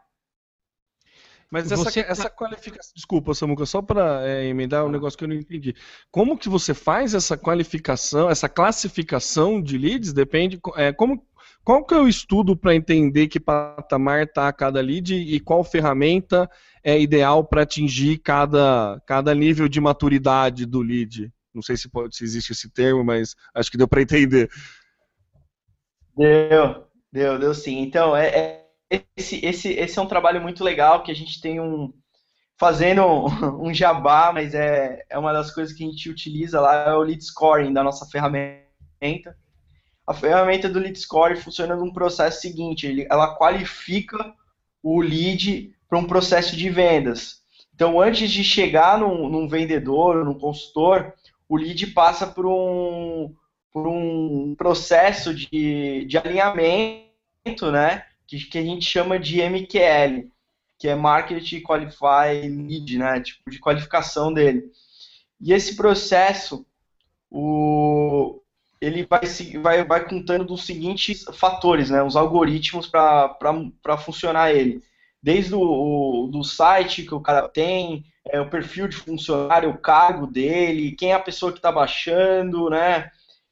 Mas 1.51 1.69
essa, 1.69 1.83
você... 1.83 1.99
essa 1.99 2.29
qualificação. 2.29 2.93
Desculpa, 2.95 3.33
Samuca, 3.33 3.65
só 3.65 3.81
para 3.81 4.25
é, 4.25 4.45
emendar 4.45 4.85
um 4.85 4.89
negócio 4.89 5.17
que 5.17 5.25
eu 5.25 5.27
não 5.27 5.35
entendi. 5.35 5.75
Como 6.09 6.37
que 6.37 6.47
você 6.47 6.73
faz 6.73 7.13
essa 7.13 7.37
qualificação, 7.37 8.29
essa 8.29 8.47
classificação 8.47 9.61
de 9.61 9.77
leads? 9.77 10.13
Depende. 10.13 10.61
É, 10.77 10.93
como, 10.93 11.21
qual 11.61 11.85
que 11.85 11.93
é 11.93 11.97
o 11.97 12.07
estudo 12.07 12.55
para 12.55 12.73
entender 12.73 13.27
que 13.27 13.37
patamar 13.37 14.23
está 14.23 14.51
cada 14.53 14.79
lead 14.79 15.13
e 15.13 15.39
qual 15.41 15.61
ferramenta 15.61 16.49
é 16.81 16.97
ideal 16.97 17.43
para 17.43 17.63
atingir 17.63 18.19
cada, 18.19 19.01
cada 19.05 19.35
nível 19.35 19.67
de 19.67 19.81
maturidade 19.81 20.65
do 20.65 20.81
lead? 20.81 21.29
Não 21.53 21.61
sei 21.61 21.75
se, 21.75 21.89
pode, 21.89 22.15
se 22.15 22.23
existe 22.23 22.53
esse 22.53 22.69
termo, 22.69 23.03
mas 23.03 23.35
acho 23.53 23.69
que 23.69 23.77
deu 23.77 23.89
para 23.89 24.01
entender. 24.01 24.49
Deu. 26.15 26.90
Deu, 27.11 27.37
deu 27.37 27.53
sim. 27.53 27.79
Então, 27.79 28.15
é, 28.15 28.63
é, 28.89 29.03
esse, 29.17 29.45
esse, 29.45 29.69
esse 29.69 29.99
é 29.99 30.01
um 30.01 30.07
trabalho 30.07 30.41
muito 30.41 30.63
legal 30.63 31.03
que 31.03 31.11
a 31.11 31.15
gente 31.15 31.41
tem 31.41 31.59
um. 31.59 31.93
Fazendo 32.57 33.03
um, 33.59 33.73
jabá, 33.73 34.31
mas 34.31 34.53
é, 34.53 35.03
é 35.09 35.17
uma 35.17 35.33
das 35.33 35.51
coisas 35.51 35.75
que 35.75 35.83
a 35.83 35.87
gente 35.87 36.09
utiliza 36.09 36.61
lá, 36.61 36.89
é 36.89 36.93
o 36.93 37.01
lead 37.01 37.23
scoring 37.23 37.73
da 37.73 37.83
nossa 37.83 38.05
ferramenta. 38.05 39.35
A 40.05 40.13
ferramenta 40.13 40.69
do 40.69 40.79
lead 40.79 40.97
scoring 40.97 41.37
funciona 41.37 41.75
num 41.75 41.91
processo 41.91 42.41
seguinte: 42.41 43.07
ela 43.09 43.35
qualifica 43.35 44.33
o 44.83 45.01
lead 45.01 45.73
para 45.89 45.97
um 45.97 46.05
processo 46.05 46.55
de 46.55 46.69
vendas. 46.69 47.41
Então, 47.73 47.99
antes 47.99 48.29
de 48.29 48.43
chegar 48.43 48.99
num, 48.99 49.27
num 49.27 49.47
vendedor, 49.47 50.23
num 50.23 50.37
consultor, 50.37 51.13
o 51.49 51.57
lead 51.57 51.87
passa 51.87 52.27
por 52.27 52.45
um, 52.45 53.33
por 53.71 53.87
um 53.87 54.53
processo 54.55 55.33
de, 55.33 56.05
de 56.05 56.17
alinhamento, 56.17 57.71
né, 57.71 58.05
que, 58.27 58.37
que 58.45 58.57
a 58.57 58.63
gente 58.63 58.85
chama 58.85 59.17
de 59.17 59.41
MQL, 59.41 60.29
que 60.77 60.87
é 60.87 60.95
Market 60.95 61.61
Qualify 61.63 62.47
Lead, 62.47 62.97
né, 62.97 63.21
tipo 63.21 63.49
de 63.49 63.59
qualificação 63.59 64.33
dele. 64.33 64.71
E 65.39 65.53
esse 65.53 65.75
processo, 65.75 66.65
o, 67.29 68.41
ele 68.79 69.05
vai, 69.05 69.21
vai, 69.61 69.83
vai 69.85 70.05
contando 70.07 70.45
dos 70.45 70.65
seguintes 70.65 71.23
fatores, 71.33 71.89
né, 71.89 72.03
os 72.03 72.15
algoritmos 72.15 72.87
para 72.87 73.97
funcionar 73.97 74.51
ele. 74.53 74.83
desde 75.21 75.55
o, 75.55 76.29
do 76.31 76.43
site 76.43 77.03
que 77.03 77.13
o 77.13 77.21
cara 77.21 77.47
tem, 77.47 78.03
é, 78.27 78.39
o 78.39 78.49
perfil 78.49 78.87
de 78.87 78.95
funcionário, 78.95 79.69
o 79.69 79.77
cargo 79.77 80.27
dele, 80.27 80.91
quem 80.93 81.11
é 81.11 81.15
a 81.15 81.19
pessoa 81.19 81.51
que 81.51 81.59
está 81.59 81.71
baixando, 81.71 82.69
né? 82.69 83.09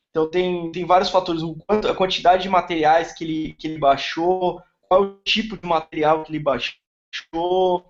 Então 0.09 0.29
tem, 0.29 0.71
tem 0.71 0.85
vários 0.85 1.09
fatores, 1.09 1.41
quanto, 1.67 1.87
a 1.87 1.95
quantidade 1.95 2.43
de 2.43 2.49
materiais 2.49 3.13
que 3.13 3.23
ele, 3.23 3.53
que 3.53 3.67
ele 3.67 3.77
baixou, 3.77 4.61
qual 4.87 5.03
é 5.03 5.05
o 5.05 5.15
tipo 5.23 5.55
de 5.55 5.67
material 5.67 6.23
que 6.23 6.31
ele 6.31 6.39
baixou, 6.39 7.85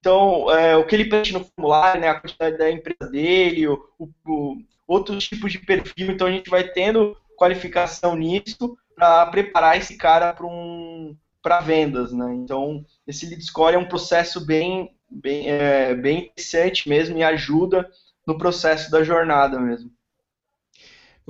então 0.00 0.50
é, 0.50 0.76
o 0.76 0.86
que 0.86 0.94
ele 0.94 1.04
preenche 1.04 1.32
no 1.32 1.44
formulário, 1.44 2.00
né, 2.00 2.08
a 2.08 2.20
quantidade 2.20 2.58
da 2.58 2.70
empresa 2.70 3.10
dele, 3.10 3.68
o, 3.68 3.88
o, 3.98 4.56
outros 4.86 5.28
tipos 5.28 5.52
de 5.52 5.58
perfil, 5.58 6.10
então 6.10 6.26
a 6.26 6.32
gente 6.32 6.50
vai 6.50 6.64
tendo 6.64 7.16
qualificação 7.36 8.16
nisso 8.16 8.76
para 8.94 9.26
preparar 9.26 9.78
esse 9.78 9.96
cara 9.96 10.32
para 10.32 10.46
um, 10.46 11.16
vendas, 11.64 12.12
né? 12.12 12.34
Então 12.34 12.84
esse 13.06 13.26
lead 13.26 13.42
score 13.42 13.74
é 13.74 13.78
um 13.78 13.88
processo 13.88 14.44
bem 14.44 14.94
bem, 15.10 15.50
é, 15.50 15.94
bem 15.94 16.26
interessante 16.26 16.88
mesmo 16.88 17.16
e 17.16 17.22
ajuda 17.22 17.88
no 18.26 18.36
processo 18.36 18.90
da 18.90 19.02
jornada 19.02 19.58
mesmo. 19.58 19.90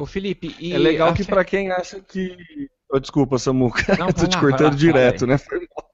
O 0.01 0.07
Felipe, 0.07 0.57
é 0.73 0.79
legal 0.79 1.13
que 1.13 1.25
para 1.25 1.45
quem 1.45 1.71
acha 1.71 2.01
que 2.01 2.37
Oh, 2.93 2.99
desculpa, 2.99 3.39
Samuca, 3.39 3.83
estou 4.09 4.27
te 4.27 4.37
cortando 4.41 4.73
lá, 4.73 4.77
direto, 4.77 5.25
né? 5.25 5.39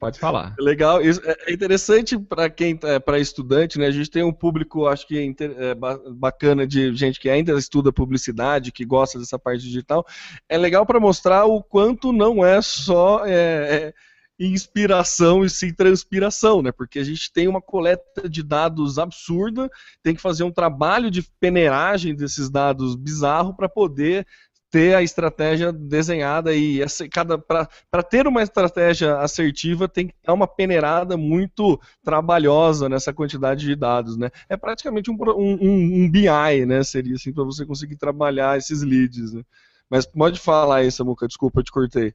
Pode 0.01 0.19
falar. 0.19 0.55
É 0.59 0.63
legal, 0.63 1.03
isso 1.03 1.21
é 1.47 1.53
interessante 1.53 2.19
para 2.19 2.49
quem 2.49 2.79
é 2.85 2.99
para 2.99 3.19
estudante, 3.19 3.79
né? 3.79 3.87
A 3.87 3.91
gente 3.91 4.11
tem 4.11 4.23
um 4.23 4.33
público, 4.33 4.87
acho 4.87 5.07
que 5.07 5.19
é 5.19 5.75
bacana 6.15 6.67
de 6.67 6.95
gente 6.97 7.21
que 7.21 7.29
ainda 7.29 7.53
estuda 7.53 7.93
publicidade, 7.93 8.73
que 8.73 8.83
gosta 8.87 9.19
dessa 9.19 9.39
parte 9.39 9.61
digital. 9.63 10.07
É 10.49 10.57
legal 10.57 10.87
para 10.87 10.99
mostrar 10.99 11.45
o 11.45 11.63
quanto 11.63 12.15
não 12.15 12.43
é 12.43 12.63
só 12.63 13.27
é, 13.27 13.33
é, 13.33 13.95
inspiração 14.39 15.45
e 15.45 15.51
sim 15.51 15.73
transpiração, 15.73 16.63
né? 16.63 16.71
Porque 16.71 16.99
a 16.99 17.05
gente 17.05 17.33
tem 17.33 17.49
uma 17.49 17.61
coleta 17.61 18.29
de 18.29 18.43
dados 18.43 18.99
absurda, 18.99 19.71
tem 20.03 20.15
que 20.15 20.21
fazer 20.21 20.45
um 20.45 20.53
trabalho 20.53 21.11
de 21.11 21.23
peneiragem 21.41 22.15
desses 22.15 22.51
dados 22.51 22.95
bizarro 22.95 23.55
para 23.55 23.69
poder 23.69 24.27
ter 24.71 24.95
a 24.95 25.03
estratégia 25.03 25.73
desenhada 25.73 26.55
e 26.55 26.85
cada 27.11 27.39
para 27.39 28.03
ter 28.03 28.27
uma 28.27 28.43
estratégia 28.43 29.17
assertiva 29.19 29.89
tem 29.89 30.09
que 30.09 30.15
dar 30.25 30.35
uma 30.35 30.47
peneirada 30.47 31.17
muito 31.17 31.81
trabalhosa 32.05 32.89
nessa 32.89 33.13
quantidade 33.13 33.65
de 33.65 33.77
dados, 33.77 34.17
né? 34.17 34.31
É 34.49 34.57
praticamente 34.57 35.11
um, 35.11 35.15
um, 35.15 36.05
um 36.05 36.11
BI, 36.11 36.67
né? 36.67 36.83
Seria 36.83 37.15
assim 37.15 37.33
para 37.33 37.45
você 37.45 37.65
conseguir 37.65 37.97
trabalhar 37.97 38.59
esses 38.59 38.83
leads. 38.83 39.33
Né? 39.33 39.43
Mas 39.89 40.05
pode 40.05 40.41
falar 40.41 40.79
aí, 40.79 40.91
Samuca, 40.91 41.27
desculpa, 41.27 41.61
eu 41.61 41.65
te 41.65 41.73
cortei. 41.73 42.13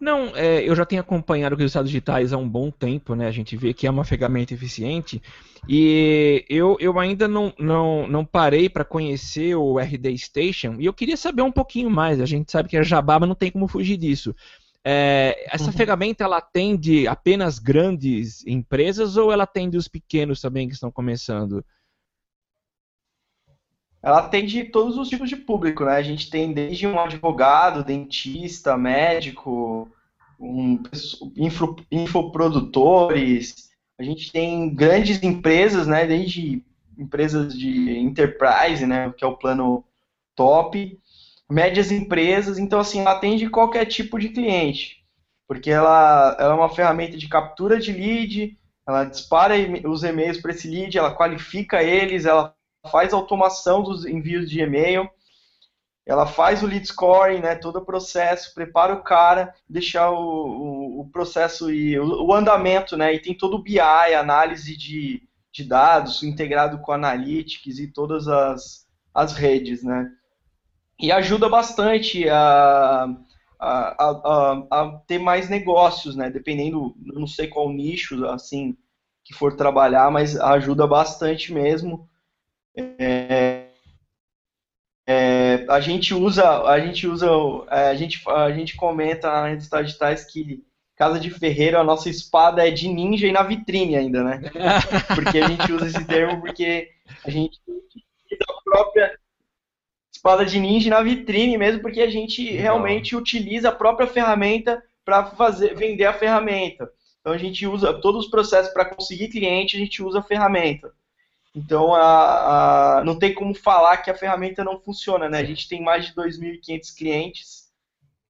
Não, 0.00 0.36
é, 0.36 0.68
eu 0.68 0.74
já 0.74 0.84
tenho 0.84 1.00
acompanhado 1.00 1.54
os 1.54 1.60
resultados 1.60 1.90
digitais 1.90 2.32
há 2.32 2.36
um 2.36 2.48
bom 2.48 2.70
tempo, 2.70 3.14
né? 3.14 3.28
A 3.28 3.30
gente 3.30 3.56
vê 3.56 3.72
que 3.72 3.86
é 3.86 3.90
uma 3.90 4.04
ferramenta 4.04 4.52
eficiente. 4.52 5.22
E 5.68 6.44
eu, 6.48 6.76
eu 6.80 6.98
ainda 6.98 7.28
não, 7.28 7.52
não, 7.56 8.08
não 8.08 8.24
parei 8.24 8.68
para 8.68 8.84
conhecer 8.84 9.54
o 9.54 9.78
RD 9.78 10.18
Station 10.18 10.76
e 10.80 10.86
eu 10.86 10.92
queria 10.92 11.16
saber 11.16 11.42
um 11.42 11.52
pouquinho 11.52 11.88
mais. 11.88 12.20
A 12.20 12.26
gente 12.26 12.50
sabe 12.50 12.68
que 12.68 12.76
a 12.76 12.82
Jabá, 12.82 13.20
mas 13.20 13.28
não 13.28 13.36
tem 13.36 13.50
como 13.50 13.68
fugir 13.68 13.96
disso. 13.96 14.34
É, 14.84 15.46
essa 15.48 15.66
uhum. 15.66 15.72
ferramenta 15.72 16.24
ela 16.24 16.38
atende 16.38 17.06
apenas 17.06 17.60
grandes 17.60 18.44
empresas 18.44 19.16
ou 19.16 19.30
ela 19.30 19.44
atende 19.44 19.76
os 19.76 19.86
pequenos 19.86 20.40
também 20.40 20.66
que 20.66 20.74
estão 20.74 20.90
começando? 20.90 21.64
Ela 24.02 24.18
atende 24.18 24.64
todos 24.64 24.98
os 24.98 25.08
tipos 25.08 25.28
de 25.28 25.36
público, 25.36 25.84
né? 25.84 25.92
A 25.92 26.02
gente 26.02 26.28
tem 26.28 26.52
desde 26.52 26.86
um 26.86 26.98
advogado, 26.98 27.84
dentista, 27.84 28.76
médico, 28.76 29.88
um, 30.40 30.82
info, 31.36 31.76
infoprodutores, 31.90 33.70
a 33.98 34.02
gente 34.02 34.32
tem 34.32 34.74
grandes 34.74 35.22
empresas, 35.22 35.86
né? 35.86 36.06
Desde 36.06 36.62
empresas 36.98 37.56
de 37.56 37.96
enterprise, 37.98 38.84
né? 38.86 39.12
Que 39.16 39.24
é 39.24 39.26
o 39.26 39.36
plano 39.36 39.84
top, 40.34 40.98
médias 41.52 41.92
empresas, 41.92 42.58
então 42.58 42.80
assim, 42.80 43.00
ela 43.00 43.12
atende 43.12 43.48
qualquer 43.48 43.84
tipo 43.84 44.18
de 44.18 44.30
cliente, 44.30 45.04
porque 45.46 45.70
ela, 45.70 46.34
ela 46.40 46.54
é 46.54 46.56
uma 46.56 46.70
ferramenta 46.70 47.16
de 47.16 47.28
captura 47.28 47.78
de 47.78 47.92
lead, 47.92 48.58
ela 48.88 49.04
dispara 49.04 49.54
os 49.86 50.02
e-mails 50.02 50.40
para 50.40 50.52
esse 50.52 50.68
lead, 50.68 50.96
ela 50.96 51.14
qualifica 51.14 51.82
eles, 51.82 52.24
ela 52.24 52.54
faz 52.90 53.12
automação 53.12 53.82
dos 53.82 54.04
envios 54.04 54.50
de 54.50 54.60
e-mail, 54.60 55.08
ela 56.04 56.26
faz 56.26 56.62
o 56.62 56.66
lead 56.66 56.84
scoring, 56.86 57.40
né, 57.40 57.54
todo 57.54 57.76
o 57.76 57.84
processo, 57.84 58.52
prepara 58.54 58.92
o 58.92 59.02
cara, 59.02 59.54
deixar 59.68 60.10
o, 60.10 60.16
o, 60.16 61.00
o 61.00 61.10
processo 61.10 61.72
e 61.72 61.98
o, 61.98 62.26
o, 62.26 62.34
andamento, 62.34 62.96
né, 62.96 63.14
e 63.14 63.20
tem 63.20 63.34
todo 63.34 63.54
o 63.54 63.62
BI, 63.62 63.78
análise 63.78 64.76
de, 64.76 65.22
de 65.52 65.64
dados, 65.64 66.22
integrado 66.24 66.78
com 66.78 66.92
Analytics 66.92 67.78
e 67.78 67.86
todas 67.86 68.26
as, 68.26 68.86
as 69.14 69.32
redes, 69.32 69.84
né. 69.84 70.10
E 70.98 71.12
ajuda 71.12 71.48
bastante 71.48 72.28
a, 72.28 73.08
a, 73.58 74.04
a, 74.04 74.66
a 74.70 75.00
ter 75.06 75.20
mais 75.20 75.48
negócios, 75.48 76.16
né, 76.16 76.30
dependendo, 76.30 76.96
não 76.98 77.28
sei 77.28 77.46
qual 77.46 77.70
nicho, 77.70 78.26
assim, 78.26 78.76
que 79.24 79.32
for 79.32 79.54
trabalhar, 79.54 80.10
mas 80.10 80.36
ajuda 80.36 80.84
bastante 80.84 81.52
mesmo. 81.52 82.08
É, 82.76 83.68
é, 85.06 85.66
a 85.68 85.80
gente 85.80 86.14
usa, 86.14 86.62
a 86.62 86.80
gente 86.80 87.06
usa, 87.06 87.26
é, 87.70 87.88
a 87.88 87.94
gente, 87.94 88.22
a 88.28 88.50
gente 88.52 88.76
comenta 88.76 89.30
na 89.30 89.48
redes 89.48 89.68
digitais 89.68 90.24
que 90.24 90.64
Casa 90.94 91.18
de 91.18 91.30
Ferreiro, 91.30 91.78
a 91.78 91.84
nossa 91.84 92.08
espada 92.08 92.66
é 92.66 92.70
de 92.70 92.86
ninja 92.88 93.26
e 93.26 93.32
na 93.32 93.42
vitrine 93.42 93.96
ainda, 93.96 94.22
né? 94.22 94.40
Porque 95.14 95.38
a 95.38 95.48
gente 95.48 95.72
usa 95.72 95.86
esse 95.86 96.04
termo 96.04 96.40
porque 96.40 96.90
a 97.24 97.30
gente 97.30 97.58
utiliza 97.66 98.44
a 98.48 98.62
própria 98.62 99.18
espada 100.14 100.44
de 100.44 100.60
ninja 100.60 100.90
na 100.90 101.02
vitrine 101.02 101.58
mesmo, 101.58 101.80
porque 101.80 102.00
a 102.00 102.10
gente 102.10 102.44
Legal. 102.44 102.62
realmente 102.62 103.16
utiliza 103.16 103.70
a 103.70 103.74
própria 103.74 104.06
ferramenta 104.06 104.80
para 105.04 105.24
fazer 105.24 105.74
vender 105.74 106.04
a 106.04 106.12
ferramenta. 106.12 106.88
Então 107.20 107.32
a 107.32 107.38
gente 107.38 107.66
usa 107.66 107.92
todos 108.00 108.26
os 108.26 108.30
processos 108.30 108.72
para 108.72 108.84
conseguir 108.84 109.28
cliente, 109.28 109.76
a 109.76 109.80
gente 109.80 110.02
usa 110.02 110.20
a 110.20 110.22
ferramenta. 110.22 110.92
Então, 111.54 111.94
a, 111.94 112.98
a, 112.98 113.04
não 113.04 113.18
tem 113.18 113.34
como 113.34 113.54
falar 113.54 113.98
que 113.98 114.10
a 114.10 114.14
ferramenta 114.14 114.64
não 114.64 114.80
funciona, 114.80 115.28
né? 115.28 115.38
A 115.38 115.44
gente 115.44 115.68
tem 115.68 115.82
mais 115.82 116.06
de 116.06 116.14
2.500 116.14 116.96
clientes 116.96 117.70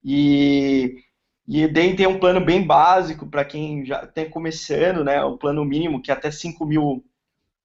e, 0.04 0.96
e 1.46 1.68
tem 1.68 2.06
um 2.06 2.18
plano 2.18 2.44
bem 2.44 2.66
básico 2.66 3.26
para 3.26 3.44
quem 3.44 3.84
já 3.86 4.02
está 4.02 4.24
começando, 4.26 5.04
né? 5.04 5.22
O 5.22 5.38
plano 5.38 5.64
mínimo, 5.64 6.02
que 6.02 6.10
é 6.10 6.14
até 6.14 6.30
5 6.30 6.66
mil 6.66 7.04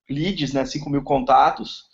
leads, 0.08 0.54
né? 0.54 0.64
5 0.64 0.90
mil 0.90 1.04
contatos. 1.04 1.86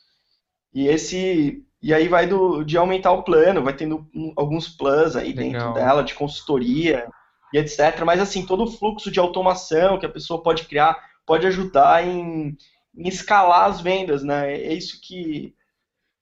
E 0.74 0.88
esse 0.88 1.66
e 1.82 1.94
aí 1.94 2.08
vai 2.08 2.26
do, 2.26 2.64
de 2.64 2.78
aumentar 2.78 3.12
o 3.12 3.24
plano, 3.24 3.62
vai 3.62 3.76
tendo 3.76 4.08
alguns 4.38 4.70
plans 4.70 5.18
aí 5.18 5.34
Legal. 5.34 5.44
dentro 5.44 5.74
dela, 5.74 6.04
de 6.04 6.14
consultoria 6.14 7.08
e 7.54 7.58
etc. 7.58 8.04
Mas 8.06 8.22
assim, 8.22 8.46
todo 8.46 8.64
o 8.64 8.72
fluxo 8.72 9.12
de 9.12 9.20
automação 9.20 10.00
que 10.00 10.06
a 10.06 10.10
pessoa 10.10 10.42
pode 10.42 10.64
criar 10.64 10.98
pode 11.26 11.48
ajudar 11.48 12.06
em, 12.06 12.58
em 12.96 13.08
escalar 13.08 13.70
as 13.70 13.82
vendas, 13.82 14.24
né? 14.24 14.54
É 14.54 14.74
isso 14.74 15.00
que, 15.02 15.54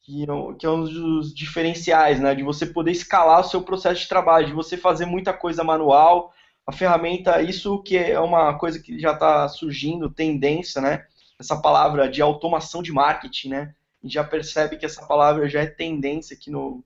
que, 0.02 0.24
é 0.24 0.26
que 0.58 0.66
é 0.66 0.70
um 0.70 0.84
dos 0.84 1.34
diferenciais, 1.34 2.20
né? 2.20 2.34
De 2.34 2.44
você 2.44 2.66
poder 2.66 2.92
escalar 2.92 3.42
o 3.42 3.44
seu 3.44 3.62
processo 3.62 4.02
de 4.02 4.08
trabalho, 4.08 4.48
de 4.48 4.54
você 4.54 4.78
fazer 4.78 5.06
muita 5.06 5.34
coisa 5.34 5.64
manual. 5.64 6.34
A 6.66 6.72
ferramenta, 6.72 7.42
isso 7.42 7.82
que 7.84 7.98
é 7.98 8.20
uma 8.20 8.54
coisa 8.58 8.80
que 8.80 9.00
já 9.00 9.12
está 9.12 9.48
surgindo, 9.50 10.10
tendência, 10.10 10.82
né? 10.82 11.06
Essa 11.40 11.60
palavra 11.60 12.10
de 12.10 12.22
automação 12.22 12.82
de 12.82 12.92
marketing, 12.92 13.50
né? 13.50 13.74
A 14.02 14.06
gente 14.06 14.14
já 14.14 14.24
percebe 14.24 14.78
que 14.78 14.86
essa 14.86 15.06
palavra 15.06 15.48
já 15.50 15.62
é 15.62 15.66
tendência 15.66 16.36
aqui 16.36 16.50
no, 16.50 16.84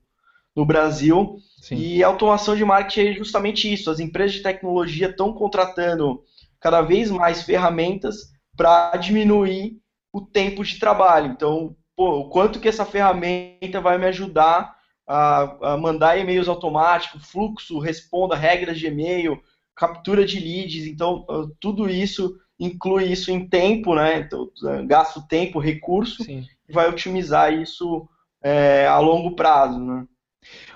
no 0.55 0.65
Brasil. 0.65 1.39
Sim. 1.61 1.75
E 1.75 2.03
automação 2.03 2.55
de 2.55 2.65
marketing 2.65 3.09
é 3.09 3.13
justamente 3.13 3.71
isso. 3.71 3.91
As 3.91 3.99
empresas 3.99 4.37
de 4.37 4.43
tecnologia 4.43 5.09
estão 5.09 5.33
contratando 5.33 6.23
cada 6.59 6.81
vez 6.81 7.11
mais 7.11 7.43
ferramentas 7.43 8.34
para 8.55 8.97
diminuir 8.97 9.77
o 10.13 10.21
tempo 10.21 10.63
de 10.63 10.79
trabalho. 10.79 11.31
Então, 11.31 11.75
pô, 11.95 12.19
o 12.19 12.29
quanto 12.29 12.59
que 12.59 12.67
essa 12.67 12.85
ferramenta 12.85 13.81
vai 13.81 13.97
me 13.97 14.05
ajudar 14.05 14.75
a, 15.07 15.73
a 15.73 15.77
mandar 15.77 16.17
e-mails 16.17 16.47
automáticos, 16.47 17.29
fluxo, 17.29 17.79
responda 17.79 18.35
regras 18.35 18.79
de 18.79 18.87
e-mail, 18.87 19.41
captura 19.75 20.25
de 20.25 20.39
leads. 20.39 20.87
Então, 20.87 21.25
tudo 21.59 21.89
isso 21.89 22.37
inclui 22.59 23.05
isso 23.05 23.31
em 23.31 23.47
tempo, 23.47 23.93
né? 23.93 24.19
Então, 24.19 24.49
gasto 24.87 25.27
tempo, 25.27 25.59
recurso, 25.59 26.23
Sim. 26.23 26.45
e 26.67 26.73
vai 26.73 26.89
otimizar 26.89 27.53
isso 27.53 28.07
é, 28.41 28.87
a 28.87 28.99
longo 28.99 29.35
prazo, 29.35 29.79
né? 29.79 30.07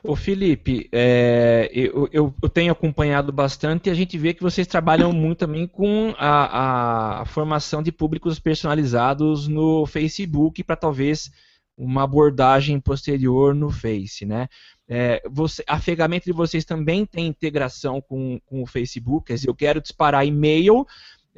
O 0.03 0.15
Felipe, 0.15 0.89
é, 0.91 1.69
eu, 1.73 2.09
eu, 2.11 2.33
eu, 2.41 2.49
tenho 2.49 2.71
acompanhado 2.71 3.31
bastante 3.31 3.87
e 3.87 3.91
a 3.91 3.93
gente 3.93 4.17
vê 4.17 4.33
que 4.33 4.41
vocês 4.43 4.65
trabalham 4.65 5.11
muito 5.11 5.39
também 5.39 5.67
com 5.67 6.13
a, 6.17 7.21
a 7.21 7.25
formação 7.25 7.83
de 7.83 7.91
públicos 7.91 8.39
personalizados 8.39 9.47
no 9.47 9.85
Facebook 9.85 10.63
para 10.63 10.75
talvez 10.75 11.31
uma 11.77 12.03
abordagem 12.03 12.77
posterior 12.79 13.55
no 13.55 13.69
Face, 13.69 14.25
né? 14.25 14.49
É, 14.87 15.21
você, 15.29 15.63
a 15.65 15.77
de 15.77 16.33
vocês 16.33 16.65
também 16.65 17.05
tem 17.05 17.27
integração 17.27 18.01
com, 18.01 18.39
com 18.45 18.61
o 18.61 18.65
Facebook, 18.65 19.27
quer 19.27 19.35
dizer, 19.35 19.47
eu 19.47 19.55
quero 19.55 19.79
disparar 19.79 20.25
e-mail 20.25 20.85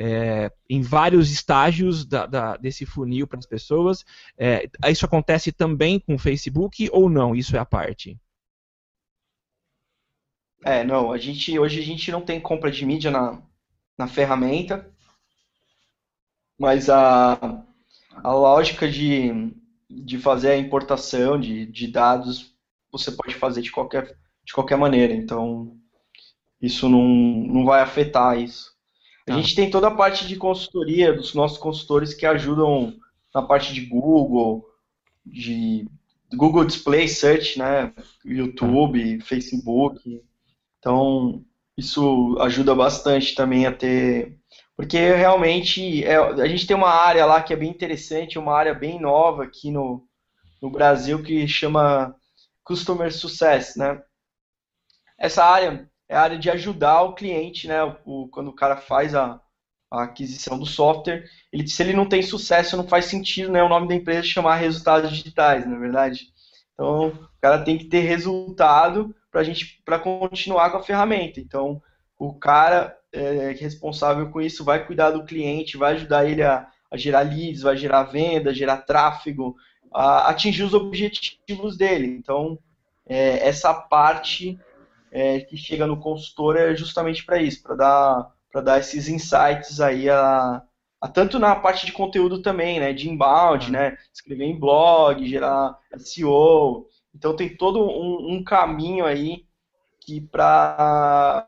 é, 0.03 0.51
em 0.67 0.81
vários 0.81 1.29
estágios 1.31 2.03
da, 2.03 2.25
da, 2.25 2.57
desse 2.57 2.87
funil 2.87 3.27
para 3.27 3.37
as 3.37 3.45
pessoas. 3.45 4.03
É, 4.35 4.67
isso 4.89 5.05
acontece 5.05 5.51
também 5.51 5.99
com 5.99 6.15
o 6.15 6.19
Facebook 6.19 6.89
ou 6.91 7.07
não? 7.07 7.35
Isso 7.35 7.55
é 7.55 7.59
a 7.59 7.65
parte? 7.65 8.19
É, 10.65 10.83
não, 10.83 11.11
a 11.11 11.19
gente, 11.19 11.57
hoje 11.57 11.79
a 11.79 11.83
gente 11.83 12.11
não 12.11 12.21
tem 12.21 12.41
compra 12.41 12.71
de 12.71 12.83
mídia 12.83 13.11
na, 13.11 13.39
na 13.95 14.07
ferramenta, 14.07 14.91
mas 16.57 16.89
a, 16.89 17.63
a 18.23 18.33
lógica 18.33 18.89
de, 18.89 19.53
de 19.87 20.17
fazer 20.17 20.51
a 20.51 20.57
importação 20.57 21.39
de, 21.39 21.67
de 21.67 21.87
dados 21.87 22.55
você 22.91 23.11
pode 23.11 23.35
fazer 23.35 23.61
de 23.61 23.71
qualquer, 23.71 24.17
de 24.43 24.53
qualquer 24.53 24.77
maneira, 24.77 25.13
então 25.13 25.77
isso 26.59 26.89
não, 26.89 27.07
não 27.07 27.65
vai 27.65 27.81
afetar 27.81 28.39
isso. 28.39 28.71
A 29.27 29.33
gente 29.33 29.55
tem 29.55 29.69
toda 29.69 29.87
a 29.87 29.95
parte 29.95 30.27
de 30.27 30.35
consultoria 30.35 31.13
dos 31.13 31.33
nossos 31.33 31.57
consultores 31.57 32.13
que 32.13 32.25
ajudam 32.25 32.95
na 33.33 33.41
parte 33.41 33.73
de 33.73 33.81
Google, 33.81 34.65
de 35.25 35.87
Google 36.33 36.65
Display 36.65 37.07
Search, 37.07 37.59
né, 37.59 37.93
YouTube, 38.25 39.21
Facebook. 39.21 40.21
Então, 40.79 41.45
isso 41.77 42.37
ajuda 42.39 42.73
bastante 42.73 43.35
também 43.35 43.65
a 43.65 43.71
ter. 43.71 44.37
Porque 44.75 44.97
realmente 44.97 46.03
é, 46.03 46.15
a 46.15 46.47
gente 46.47 46.65
tem 46.65 46.75
uma 46.75 46.89
área 46.89 47.25
lá 47.25 47.41
que 47.41 47.53
é 47.53 47.55
bem 47.55 47.69
interessante, 47.69 48.39
uma 48.39 48.55
área 48.55 48.73
bem 48.73 48.99
nova 48.99 49.43
aqui 49.43 49.69
no, 49.69 50.07
no 50.61 50.69
Brasil 50.69 51.21
que 51.21 51.47
chama 51.47 52.15
Customer 52.63 53.13
Success, 53.13 53.75
né? 53.75 54.01
Essa 55.19 55.45
área 55.45 55.90
é 56.11 56.15
a 56.17 56.21
área 56.21 56.37
de 56.37 56.49
ajudar 56.49 57.03
o 57.03 57.13
cliente, 57.13 57.69
né? 57.69 57.81
O, 58.03 58.27
quando 58.27 58.49
o 58.49 58.53
cara 58.53 58.75
faz 58.75 59.15
a, 59.15 59.39
a, 59.89 60.03
aquisição 60.03 60.59
do 60.59 60.65
software, 60.65 61.23
ele, 61.53 61.65
se 61.65 61.81
ele 61.81 61.93
não 61.93 62.05
tem 62.05 62.21
sucesso, 62.21 62.75
não 62.75 62.85
faz 62.85 63.05
sentido 63.05 63.49
né, 63.49 63.63
o 63.63 63.69
nome 63.69 63.87
da 63.87 63.95
empresa 63.95 64.23
chamar 64.23 64.57
resultados 64.57 65.09
digitais, 65.09 65.65
na 65.65 65.77
é 65.77 65.79
verdade. 65.79 66.27
Então, 66.73 67.07
o 67.07 67.41
cara 67.41 67.63
tem 67.63 67.77
que 67.77 67.85
ter 67.85 68.01
resultado 68.01 69.15
para 69.31 69.41
gente 69.41 69.81
para 69.85 69.97
continuar 69.99 70.69
com 70.69 70.77
a 70.77 70.83
ferramenta. 70.83 71.39
Então, 71.39 71.81
o 72.19 72.33
cara 72.33 72.93
é, 73.13 73.55
responsável 73.57 74.29
com 74.31 74.41
isso 74.41 74.65
vai 74.65 74.85
cuidar 74.85 75.11
do 75.11 75.23
cliente, 75.23 75.77
vai 75.77 75.93
ajudar 75.93 76.25
ele 76.25 76.43
a, 76.43 76.67
a 76.91 76.97
gerar 76.97 77.21
leads, 77.21 77.61
vai 77.61 77.77
gerar 77.77 78.03
venda, 78.03 78.53
gerar 78.53 78.77
tráfego, 78.79 79.55
atingir 79.93 80.63
os 80.63 80.73
objetivos 80.73 81.77
dele. 81.77 82.07
Então, 82.07 82.59
é, 83.07 83.47
essa 83.47 83.73
parte 83.73 84.59
é, 85.11 85.41
que 85.41 85.57
chega 85.57 85.85
no 85.85 85.99
consultor 85.99 86.55
é 86.55 86.75
justamente 86.75 87.25
para 87.25 87.41
isso, 87.41 87.61
para 87.61 87.75
dar, 87.75 88.31
para 88.51 88.61
dar 88.61 88.79
esses 88.79 89.09
insights 89.09 89.81
aí 89.81 90.09
a, 90.09 90.61
a, 91.01 91.07
tanto 91.09 91.37
na 91.37 91.55
parte 91.55 91.85
de 91.85 91.91
conteúdo 91.91 92.41
também, 92.41 92.79
né, 92.79 92.93
de 92.93 93.09
inbound, 93.09 93.69
né, 93.69 93.97
escrever 94.13 94.45
em 94.45 94.57
blog, 94.57 95.27
gerar 95.27 95.77
SEO, 95.97 96.87
então 97.13 97.35
tem 97.35 97.55
todo 97.55 97.83
um, 97.83 98.35
um 98.35 98.43
caminho 98.43 99.05
aí 99.05 99.45
que 99.99 100.21
para 100.21 101.45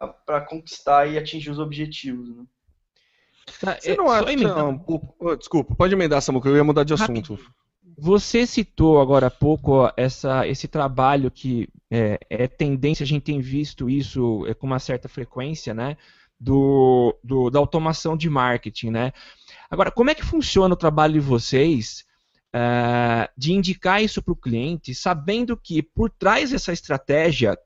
conquistar 0.48 1.08
e 1.08 1.18
atingir 1.18 1.50
os 1.50 1.58
objetivos. 1.58 2.36
Né? 2.36 2.44
Tá, 3.60 3.78
Você 3.80 3.96
não 3.96 4.10
acha, 4.12 4.36
não, 4.36 4.86
desculpa, 5.38 5.74
pode 5.76 5.94
emendar, 5.94 6.22
Samuca, 6.22 6.50
eu 6.50 6.58
ia 6.58 6.64
mudar 6.64 6.84
de 6.84 6.94
assunto. 6.94 7.40
Você 7.98 8.46
citou 8.48 9.00
agora 9.00 9.28
há 9.28 9.32
pouco 9.32 9.92
essa, 9.96 10.48
esse 10.48 10.68
trabalho 10.68 11.30
que 11.30 11.68
é, 11.92 12.20
é, 12.30 12.48
tendência, 12.48 13.04
a 13.04 13.08
gente 13.08 13.24
tem 13.24 13.40
visto 13.40 13.90
isso 13.90 14.46
é, 14.48 14.54
com 14.54 14.66
uma 14.66 14.80
certa 14.80 15.08
frequência, 15.08 15.74
né? 15.74 15.98
Do, 16.40 17.18
do, 17.24 17.50
da 17.50 17.60
automação 17.60 18.18
de 18.18 18.30
marketing, 18.30 18.90
né? 18.90 19.14
Agora, 19.70 19.92
como 19.92 20.10
é 20.10 20.16
que 20.16 20.26
funciona 20.26 20.74
o 20.74 20.78
trabalho 20.78 21.14
de 21.14 21.20
vocês 21.20 22.04
uh, 22.54 23.30
de 23.38 23.54
indicar 23.54 24.04
isso 24.04 24.22
para 24.22 24.34
o 24.34 24.38
cliente, 24.38 24.94
sabendo 24.94 25.56
que 25.56 25.82
por 25.82 26.10
trás 26.10 26.52
dessa 26.52 26.74
estratégia 26.74 27.58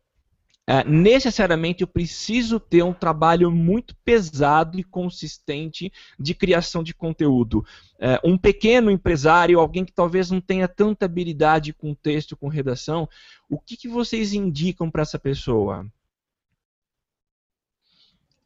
Uh, 0.69 0.83
necessariamente 0.85 1.81
eu 1.81 1.87
preciso 1.87 2.59
ter 2.59 2.83
um 2.83 2.91
trabalho 2.91 3.49
muito 3.49 3.95
pesado 4.03 4.77
e 4.77 4.83
consistente 4.83 5.91
de 6.19 6.33
criação 6.33 6.83
de 6.83 6.93
conteúdo. 6.93 7.59
Uh, 7.95 8.31
um 8.31 8.37
pequeno 8.37 8.91
empresário, 8.91 9.61
alguém 9.61 9.85
que 9.85 9.93
talvez 9.93 10.29
não 10.29 10.41
tenha 10.41 10.67
tanta 10.67 11.05
habilidade 11.05 11.71
com 11.71 11.93
texto, 11.93 12.35
com 12.35 12.49
redação, 12.49 13.07
o 13.49 13.57
que, 13.57 13.77
que 13.77 13.87
vocês 13.87 14.33
indicam 14.33 14.91
para 14.91 15.03
essa 15.03 15.17
pessoa? 15.17 15.85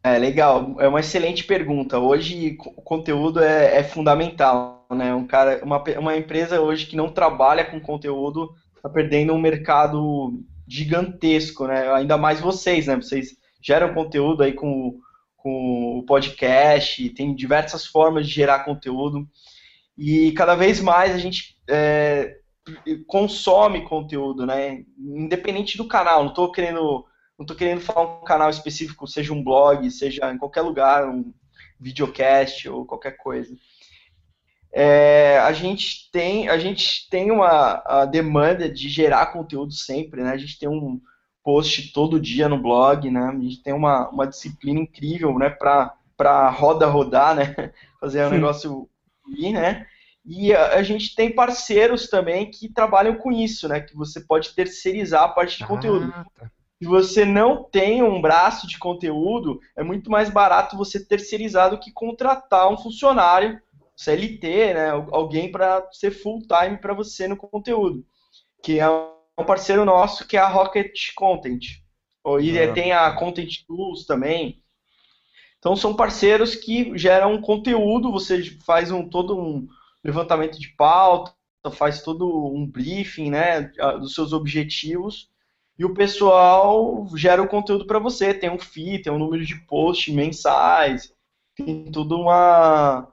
É 0.03 0.17
legal, 0.17 0.75
é 0.79 0.87
uma 0.87 0.99
excelente 0.99 1.43
pergunta. 1.43 1.99
Hoje 1.99 2.57
o 2.59 2.81
conteúdo 2.81 3.39
é, 3.39 3.77
é 3.77 3.83
fundamental, 3.83 4.85
né? 4.91 5.13
Um 5.13 5.27
cara, 5.27 5.59
uma, 5.63 5.83
uma 5.99 6.17
empresa 6.17 6.59
hoje 6.59 6.87
que 6.87 6.95
não 6.95 7.11
trabalha 7.11 7.65
com 7.65 7.79
conteúdo 7.79 8.53
está 8.75 8.89
perdendo 8.89 9.33
um 9.33 9.39
mercado 9.39 10.43
gigantesco, 10.71 11.67
né? 11.67 11.91
Ainda 11.93 12.17
mais 12.17 12.39
vocês, 12.39 12.87
né? 12.87 12.95
Vocês 12.95 13.35
geram 13.61 13.93
conteúdo 13.93 14.41
aí 14.41 14.53
com, 14.53 14.97
com 15.35 15.99
o 15.99 16.05
podcast, 16.05 17.09
tem 17.09 17.35
diversas 17.35 17.85
formas 17.85 18.25
de 18.25 18.33
gerar 18.33 18.63
conteúdo. 18.63 19.27
E 19.97 20.31
cada 20.31 20.55
vez 20.55 20.79
mais 20.79 21.13
a 21.13 21.17
gente 21.17 21.57
é, 21.69 22.37
consome 23.05 23.83
conteúdo, 23.83 24.45
né? 24.45 24.83
Independente 24.97 25.77
do 25.77 25.87
canal. 25.87 26.23
Não 26.23 26.29
estou 26.29 26.51
querendo, 26.51 27.05
não 27.37 27.45
tô 27.45 27.53
querendo 27.53 27.81
falar 27.81 28.21
um 28.21 28.23
canal 28.23 28.49
específico, 28.49 29.05
seja 29.05 29.33
um 29.33 29.43
blog, 29.43 29.91
seja 29.91 30.31
em 30.31 30.37
qualquer 30.37 30.61
lugar, 30.61 31.07
um 31.09 31.33
videocast 31.79 32.69
ou 32.69 32.85
qualquer 32.85 33.17
coisa 33.17 33.53
é, 34.73 35.37
a 35.39 35.51
gente 35.51 36.09
tem 36.11 36.47
a 36.47 36.57
gente 36.57 37.09
tem 37.09 37.29
uma 37.31 38.05
demanda 38.05 38.69
de 38.69 38.87
gerar 38.87 39.33
conteúdo 39.33 39.73
sempre, 39.73 40.23
né? 40.23 40.31
A 40.31 40.37
gente 40.37 40.57
tem 40.57 40.69
um 40.69 40.99
post 41.43 41.91
todo 41.91 42.19
dia 42.19 42.47
no 42.47 42.61
blog, 42.61 43.09
né? 43.09 43.21
A 43.21 43.39
gente 43.39 43.61
tem 43.61 43.73
uma, 43.73 44.09
uma 44.09 44.27
disciplina 44.27 44.79
incrível, 44.79 45.37
né? 45.37 45.49
Para 45.49 45.93
para 46.15 46.49
roda 46.49 46.85
rodar, 46.85 47.35
né? 47.35 47.73
Fazer 47.99 48.23
o 48.23 48.27
um 48.27 48.31
negócio 48.31 48.89
ir, 49.37 49.51
né? 49.51 49.87
E 50.23 50.53
a, 50.53 50.75
a, 50.75 50.83
gente 50.83 51.15
tem 51.15 51.33
parceiros 51.33 52.07
também 52.07 52.49
que 52.49 52.71
trabalham 52.71 53.15
com 53.15 53.31
isso, 53.31 53.67
né? 53.67 53.81
Que 53.81 53.95
você 53.95 54.21
pode 54.21 54.53
terceirizar 54.53 55.23
a 55.23 55.29
parte 55.29 55.57
de 55.57 55.63
ah, 55.63 55.67
conteúdo. 55.67 56.11
Tá. 56.11 56.25
Se 56.79 56.87
você 56.87 57.25
não 57.25 57.63
tem 57.63 58.03
um 58.03 58.21
braço 58.21 58.67
de 58.67 58.77
conteúdo, 58.77 59.59
é 59.75 59.83
muito 59.83 60.11
mais 60.11 60.29
barato 60.29 60.77
você 60.77 61.03
terceirizar 61.03 61.71
do 61.71 61.79
que 61.79 61.91
contratar 61.91 62.71
um 62.71 62.77
funcionário 62.77 63.59
CLT, 64.01 64.73
né, 64.73 64.89
alguém 65.11 65.51
para 65.51 65.87
ser 65.91 66.09
full 66.09 66.39
time 66.39 66.77
para 66.77 66.93
você 66.93 67.27
no 67.27 67.37
conteúdo, 67.37 68.03
que 68.63 68.79
é 68.79 68.89
um 68.89 69.45
parceiro 69.45 69.85
nosso 69.85 70.27
que 70.27 70.35
é 70.35 70.39
a 70.39 70.47
Rocket 70.47 71.13
Content. 71.15 71.61
E 72.41 72.59
ah. 72.59 72.73
tem 72.73 72.91
a 72.91 73.11
Content 73.13 73.63
Tools 73.67 74.05
também. 74.05 74.61
Então 75.59 75.75
são 75.75 75.95
parceiros 75.95 76.55
que 76.55 76.97
geram 76.97 77.39
conteúdo, 77.41 78.11
você 78.11 78.43
faz 78.65 78.89
um 78.89 79.07
todo 79.07 79.39
um 79.39 79.67
levantamento 80.03 80.59
de 80.59 80.69
pauta, 80.69 81.35
faz 81.71 82.01
todo 82.01 82.27
um 82.51 82.65
briefing, 82.65 83.29
né, 83.29 83.71
dos 83.99 84.15
seus 84.15 84.33
objetivos, 84.33 85.29
e 85.77 85.85
o 85.85 85.93
pessoal 85.93 87.07
gera 87.15 87.41
o 87.41 87.47
conteúdo 87.47 87.85
para 87.85 87.99
você, 87.99 88.33
tem 88.33 88.49
um 88.49 88.57
feed, 88.57 89.03
tem 89.03 89.13
um 89.13 89.19
número 89.19 89.45
de 89.45 89.55
posts 89.67 90.11
mensais, 90.11 91.13
tem 91.55 91.91
tudo 91.91 92.19
uma 92.19 93.07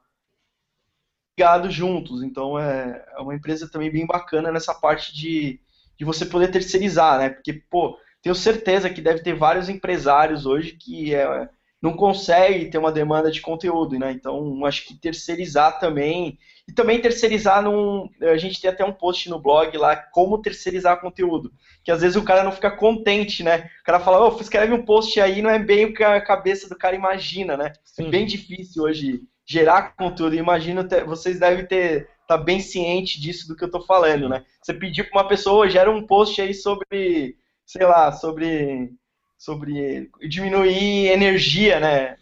ligados 1.38 1.72
juntos. 1.72 2.22
Então 2.24 2.59
é, 2.59 3.05
é 3.16 3.20
uma 3.20 3.35
empresa 3.35 3.70
também 3.70 3.90
bem 3.90 4.05
bacana 4.05 4.51
nessa 4.51 4.74
parte 4.74 5.14
de, 5.14 5.61
de 5.96 6.05
você 6.05 6.27
poder 6.27 6.48
terceirizar, 6.51 7.18
né? 7.18 7.31
Porque, 7.31 7.53
pô, 7.53 7.96
tenho 8.20 8.35
certeza 8.35 8.90
que 8.90 9.01
deve 9.01 9.22
ter 9.22 9.35
vários 9.35 9.68
empresários 9.68 10.44
hoje 10.44 10.72
que 10.72 11.14
é, 11.14 11.48
não 11.81 11.92
conseguem 11.92 12.68
ter 12.68 12.79
uma 12.79 12.90
demanda 12.90 13.31
de 13.31 13.40
conteúdo, 13.40 13.96
né? 13.96 14.11
Então, 14.11 14.64
acho 14.66 14.85
que 14.85 14.98
terceirizar 14.98 15.79
também. 15.79 16.37
E 16.66 16.72
também 16.72 17.01
terceirizar 17.01 17.62
num. 17.62 18.11
A 18.20 18.37
gente 18.37 18.61
tem 18.61 18.68
até 18.68 18.85
um 18.85 18.92
post 18.92 19.31
no 19.31 19.38
blog 19.38 19.74
lá, 19.79 19.94
como 19.96 20.42
terceirizar 20.42 21.01
conteúdo. 21.01 21.53
Que 21.85 21.92
às 21.92 22.01
vezes 22.01 22.16
o 22.16 22.24
cara 22.24 22.42
não 22.42 22.51
fica 22.51 22.70
contente, 22.70 23.44
né? 23.44 23.70
O 23.81 23.85
cara 23.85 24.01
fala, 24.01 24.20
ô, 24.20 24.37
oh, 24.37 24.40
escreve 24.40 24.74
um 24.74 24.85
post 24.85 25.20
aí, 25.20 25.40
não 25.40 25.51
é 25.51 25.59
bem 25.59 25.87
o 25.87 25.94
que 25.94 26.03
a 26.03 26.20
cabeça 26.20 26.68
do 26.68 26.77
cara 26.77 26.96
imagina, 26.96 27.57
né? 27.57 27.72
Sim. 27.85 28.09
É 28.09 28.11
bem 28.11 28.27
difícil 28.27 28.83
hoje 28.83 29.22
gerar 29.49 29.97
conteúdo. 29.97 30.37
Imagino 30.37 30.87
ter, 30.87 31.05
vocês 31.05 31.41
devem 31.41 31.67
ter 31.67 32.09
tá 32.29 32.37
bem 32.37 32.61
ciente 32.61 33.19
disso 33.19 33.49
do 33.49 33.57
que 33.57 33.65
eu 33.65 33.69
estou 33.69 33.81
falando, 33.87 34.29
né? 34.29 34.45
Você 34.63 34.75
pediu 34.75 35.09
para 35.09 35.23
uma 35.23 35.29
pessoa 35.29 35.71
gera 35.71 35.91
um 35.91 36.07
post 36.07 36.41
aí 36.43 36.53
sobre, 36.53 37.37
sei 37.65 37.87
lá, 37.87 38.13
sobre 38.13 38.93
sobre 39.39 40.11
diminuir 40.29 41.07
energia, 41.07 41.81
né? 41.81 42.17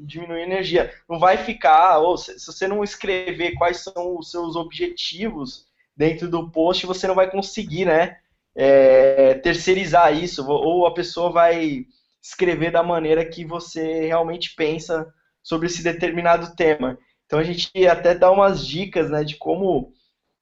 diminuir 0.00 0.42
energia. 0.42 0.92
Não 1.08 1.18
vai 1.18 1.36
ficar, 1.38 1.98
ou 1.98 2.16
se, 2.16 2.38
se 2.38 2.46
você 2.46 2.68
não 2.68 2.84
escrever 2.84 3.54
quais 3.54 3.78
são 3.80 4.16
os 4.16 4.30
seus 4.30 4.56
objetivos 4.56 5.66
dentro 5.96 6.30
do 6.30 6.50
post, 6.50 6.86
você 6.86 7.06
não 7.06 7.14
vai 7.14 7.30
conseguir, 7.30 7.84
né, 7.84 8.16
é, 8.54 9.34
terceirizar 9.34 10.16
isso, 10.16 10.46
ou 10.48 10.86
a 10.86 10.94
pessoa 10.94 11.30
vai 11.30 11.84
escrever 12.22 12.70
da 12.70 12.82
maneira 12.82 13.24
que 13.24 13.44
você 13.44 14.06
realmente 14.06 14.54
pensa 14.54 15.12
sobre 15.48 15.66
esse 15.66 15.82
determinado 15.82 16.54
tema. 16.54 16.98
Então 17.24 17.38
a 17.38 17.42
gente 17.42 17.70
até 17.86 18.14
dá 18.14 18.30
umas 18.30 18.66
dicas, 18.66 19.10
né, 19.10 19.24
de 19.24 19.36
como 19.36 19.92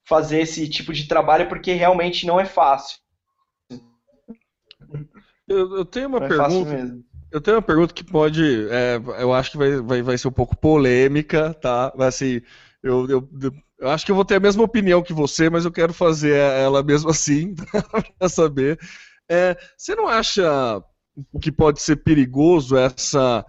fazer 0.08 0.40
esse 0.40 0.68
tipo 0.68 0.92
de 0.92 1.06
trabalho, 1.06 1.48
porque 1.48 1.72
realmente 1.72 2.26
não 2.26 2.40
é 2.40 2.44
fácil. 2.44 2.98
Eu, 5.46 5.76
eu 5.76 5.84
tenho 5.84 6.08
uma 6.08 6.18
não 6.18 6.26
é 6.26 6.28
pergunta. 6.28 6.74
É 6.74 7.06
eu 7.30 7.40
tenho 7.40 7.56
uma 7.56 7.62
pergunta 7.62 7.94
que 7.94 8.02
pode, 8.02 8.68
é, 8.68 8.96
eu 9.20 9.32
acho 9.32 9.52
que 9.52 9.58
vai, 9.58 9.80
vai, 9.80 10.02
vai 10.02 10.18
ser 10.18 10.26
um 10.26 10.32
pouco 10.32 10.56
polêmica, 10.56 11.54
tá? 11.54 11.92
Mas 11.96 12.08
assim, 12.08 12.40
eu, 12.82 13.08
eu, 13.08 13.28
eu 13.78 13.90
acho 13.90 14.04
que 14.04 14.10
eu 14.10 14.16
vou 14.16 14.24
ter 14.24 14.36
a 14.36 14.40
mesma 14.40 14.64
opinião 14.64 15.02
que 15.02 15.12
você, 15.12 15.48
mas 15.48 15.64
eu 15.64 15.72
quero 15.72 15.92
fazer 15.92 16.36
ela 16.36 16.82
mesmo 16.82 17.10
assim, 17.10 17.54
para 18.18 18.28
saber. 18.28 18.78
É, 19.28 19.56
você 19.76 19.94
não 19.94 20.08
acha 20.08 20.82
que 21.40 21.52
pode 21.52 21.80
ser 21.80 21.96
perigoso 21.96 22.76
essa 22.76 23.44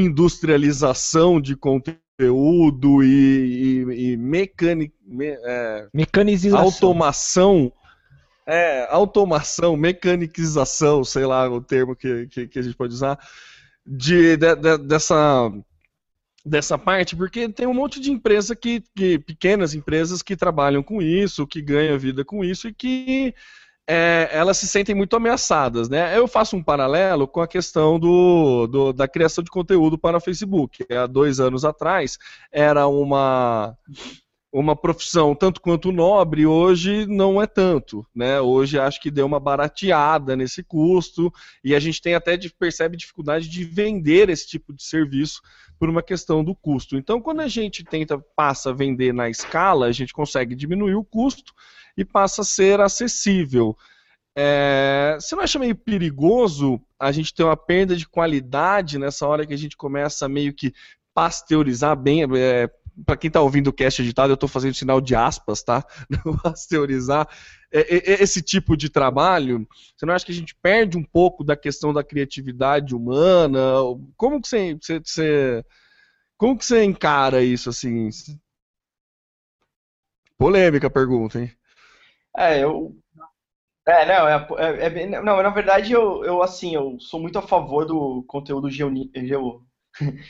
industrialização 0.00 1.40
de 1.40 1.56
conteúdo 1.56 3.02
e, 3.02 3.06
e, 3.06 4.12
e 4.12 4.16
mecani, 4.16 4.92
me, 5.06 5.26
é, 5.28 5.88
mecanização, 5.92 6.58
automação, 6.58 7.72
é, 8.46 8.86
automação, 8.90 9.76
mecanização, 9.76 11.04
sei 11.04 11.26
lá 11.26 11.48
o 11.48 11.60
termo 11.60 11.96
que, 11.96 12.26
que, 12.28 12.46
que 12.48 12.58
a 12.58 12.62
gente 12.62 12.76
pode 12.76 12.94
usar, 12.94 13.18
de, 13.86 14.36
de, 14.36 14.54
de, 14.56 14.78
dessa 14.78 15.50
dessa 16.44 16.76
parte, 16.76 17.16
porque 17.16 17.48
tem 17.48 17.66
um 17.66 17.72
monte 17.72 17.98
de 17.98 18.10
empresa 18.10 18.54
que, 18.54 18.82
que, 18.94 19.18
pequenas 19.18 19.74
empresas 19.74 20.20
que 20.20 20.36
trabalham 20.36 20.82
com 20.82 21.00
isso, 21.00 21.46
que 21.46 21.62
ganham 21.62 21.98
vida 21.98 22.22
com 22.22 22.44
isso 22.44 22.68
e 22.68 22.74
que 22.74 23.34
é, 23.86 24.30
elas 24.32 24.56
se 24.56 24.66
sentem 24.66 24.94
muito 24.94 25.14
ameaçadas, 25.14 25.88
né? 25.88 26.16
Eu 26.16 26.26
faço 26.26 26.56
um 26.56 26.62
paralelo 26.62 27.28
com 27.28 27.40
a 27.40 27.48
questão 27.48 27.98
do, 27.98 28.66
do, 28.66 28.92
da 28.92 29.06
criação 29.06 29.44
de 29.44 29.50
conteúdo 29.50 29.98
para 29.98 30.16
o 30.16 30.20
Facebook. 30.20 30.86
Há 30.90 31.06
dois 31.06 31.38
anos 31.38 31.64
atrás 31.64 32.18
era 32.50 32.86
uma 32.86 33.76
uma 34.54 34.76
profissão 34.76 35.34
tanto 35.34 35.60
quanto 35.60 35.90
nobre, 35.90 36.46
hoje 36.46 37.06
não 37.06 37.42
é 37.42 37.46
tanto, 37.46 38.06
né? 38.14 38.40
Hoje 38.40 38.78
acho 38.78 39.00
que 39.00 39.10
deu 39.10 39.26
uma 39.26 39.40
barateada 39.40 40.36
nesse 40.36 40.62
custo 40.62 41.32
e 41.64 41.74
a 41.74 41.80
gente 41.80 42.00
tem 42.00 42.14
até 42.14 42.38
percebe 42.56 42.96
dificuldade 42.96 43.48
de 43.48 43.64
vender 43.64 44.30
esse 44.30 44.46
tipo 44.46 44.72
de 44.72 44.84
serviço 44.84 45.42
por 45.76 45.90
uma 45.90 46.04
questão 46.04 46.44
do 46.44 46.54
custo. 46.54 46.96
Então, 46.96 47.20
quando 47.20 47.40
a 47.40 47.48
gente 47.48 47.82
tenta 47.82 48.16
passa 48.36 48.70
a 48.70 48.72
vender 48.72 49.12
na 49.12 49.28
escala, 49.28 49.86
a 49.86 49.92
gente 49.92 50.12
consegue 50.12 50.54
diminuir 50.54 50.94
o 50.94 51.04
custo 51.04 51.52
e 51.96 52.04
passa 52.04 52.42
a 52.42 52.44
ser 52.44 52.80
acessível. 52.80 53.76
É, 54.36 55.16
você 55.20 55.36
não 55.36 55.44
acha 55.44 55.58
meio 55.58 55.76
perigoso 55.76 56.80
a 56.98 57.12
gente 57.12 57.32
ter 57.32 57.44
uma 57.44 57.56
perda 57.56 57.94
de 57.94 58.08
qualidade 58.08 58.98
nessa 58.98 59.26
hora 59.26 59.46
que 59.46 59.54
a 59.54 59.58
gente 59.58 59.76
começa 59.76 60.28
meio 60.28 60.52
que 60.52 60.72
pasteurizar 61.14 61.96
bem, 61.96 62.24
é, 62.36 62.68
para 63.04 63.16
quem 63.16 63.28
está 63.28 63.40
ouvindo 63.40 63.68
o 63.68 63.72
cast 63.72 64.02
editado, 64.02 64.32
eu 64.32 64.34
estou 64.34 64.48
fazendo 64.48 64.74
sinal 64.74 65.00
de 65.00 65.14
aspas, 65.14 65.62
tá? 65.62 65.84
Pasteurizar 66.42 67.28
é, 67.72 67.80
é, 67.80 68.12
é, 68.12 68.22
esse 68.22 68.42
tipo 68.42 68.76
de 68.76 68.88
trabalho. 68.88 69.66
Você 69.96 70.06
não 70.06 70.14
acha 70.14 70.24
que 70.24 70.32
a 70.32 70.34
gente 70.34 70.54
perde 70.54 70.96
um 70.96 71.04
pouco 71.04 71.42
da 71.44 71.56
questão 71.56 71.92
da 71.92 72.04
criatividade 72.04 72.94
humana? 72.94 73.58
Como 74.16 74.40
que 74.40 74.48
você, 74.48 74.74
você, 74.80 75.00
você 75.00 75.64
como 76.36 76.58
que 76.58 76.64
você 76.64 76.84
encara 76.84 77.42
isso 77.42 77.70
assim? 77.70 78.10
Polêmica 80.36 80.90
pergunta, 80.90 81.40
hein? 81.40 81.50
É, 82.36 82.62
eu 82.62 82.94
é, 83.86 84.06
não, 84.06 84.28
é, 84.28 84.46
é, 84.58 84.86
é 84.86 84.90
bem, 84.90 85.10
não, 85.10 85.22
na 85.22 85.50
verdade 85.50 85.92
eu, 85.92 86.24
eu 86.24 86.42
assim, 86.42 86.74
eu 86.74 86.96
sou 86.98 87.20
muito 87.20 87.38
a 87.38 87.42
favor 87.42 87.84
do 87.84 88.24
conteúdo 88.26 88.70
geoni, 88.70 89.10
geo, 89.14 89.62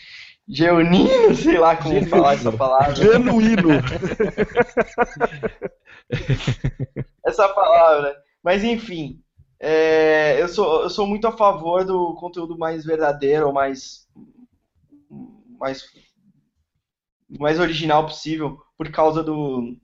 Geonino, 0.46 1.34
sei 1.34 1.58
lá 1.58 1.74
como 1.76 1.94
Genuíno. 1.94 2.10
falar 2.10 2.34
essa 2.34 2.52
palavra. 2.52 2.94
Genuíno. 2.94 3.70
essa 7.24 7.48
palavra. 7.48 8.14
Mas 8.42 8.62
enfim, 8.62 9.22
é, 9.58 10.42
eu, 10.42 10.48
sou, 10.48 10.82
eu 10.82 10.90
sou 10.90 11.06
muito 11.06 11.26
a 11.26 11.32
favor 11.32 11.82
do 11.84 12.14
conteúdo 12.16 12.58
mais 12.58 12.84
verdadeiro, 12.84 13.54
mais, 13.54 14.06
mais, 15.58 15.82
mais 17.38 17.58
original 17.58 18.04
possível, 18.04 18.58
por 18.76 18.90
causa 18.90 19.22
do 19.22 19.74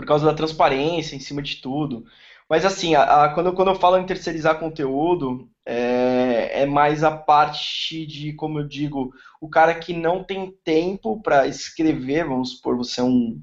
por 0.00 0.06
causa 0.06 0.24
da 0.24 0.32
transparência 0.32 1.14
em 1.14 1.20
cima 1.20 1.42
de 1.42 1.56
tudo. 1.56 2.06
Mas 2.48 2.64
assim, 2.64 2.94
a, 2.94 3.24
a, 3.24 3.34
quando, 3.34 3.52
quando 3.52 3.68
eu 3.68 3.74
falo 3.74 3.98
em 3.98 4.06
terceirizar 4.06 4.58
conteúdo, 4.58 5.46
é, 5.64 6.62
é, 6.62 6.66
mais 6.66 7.04
a 7.04 7.10
parte 7.10 8.06
de, 8.06 8.32
como 8.32 8.60
eu 8.60 8.66
digo, 8.66 9.12
o 9.42 9.48
cara 9.48 9.74
que 9.74 9.92
não 9.92 10.24
tem 10.24 10.50
tempo 10.64 11.20
para 11.22 11.46
escrever, 11.46 12.26
vamos 12.26 12.52
supor, 12.52 12.78
você 12.78 13.02
é 13.02 13.04
um, 13.04 13.38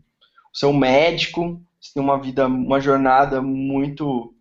você 0.51 0.65
é 0.65 0.67
um 0.67 0.75
médico, 0.75 1.61
você 1.79 1.93
tem 1.93 2.01
uma 2.01 2.19
vida, 2.19 2.47
uma 2.47 2.81
jornada 2.81 3.39
muito 3.39 4.33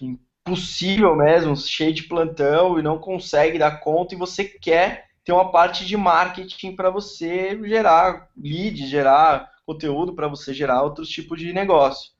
impossível 0.00 1.14
mesmo, 1.14 1.56
cheio 1.56 1.94
de 1.94 2.02
plantão 2.02 2.76
e 2.76 2.82
não 2.82 2.98
consegue 2.98 3.56
dar 3.56 3.78
conta 3.78 4.16
e 4.16 4.18
você 4.18 4.44
quer 4.44 5.06
ter 5.24 5.30
uma 5.30 5.52
parte 5.52 5.86
de 5.86 5.96
marketing 5.96 6.74
para 6.74 6.90
você 6.90 7.56
gerar 7.64 8.30
leads, 8.36 8.88
gerar 8.88 9.55
conteúdo 9.66 10.14
para 10.14 10.28
você 10.28 10.54
gerar 10.54 10.82
outros 10.82 11.08
tipos 11.08 11.38
de 11.38 11.52
negócio. 11.52 12.12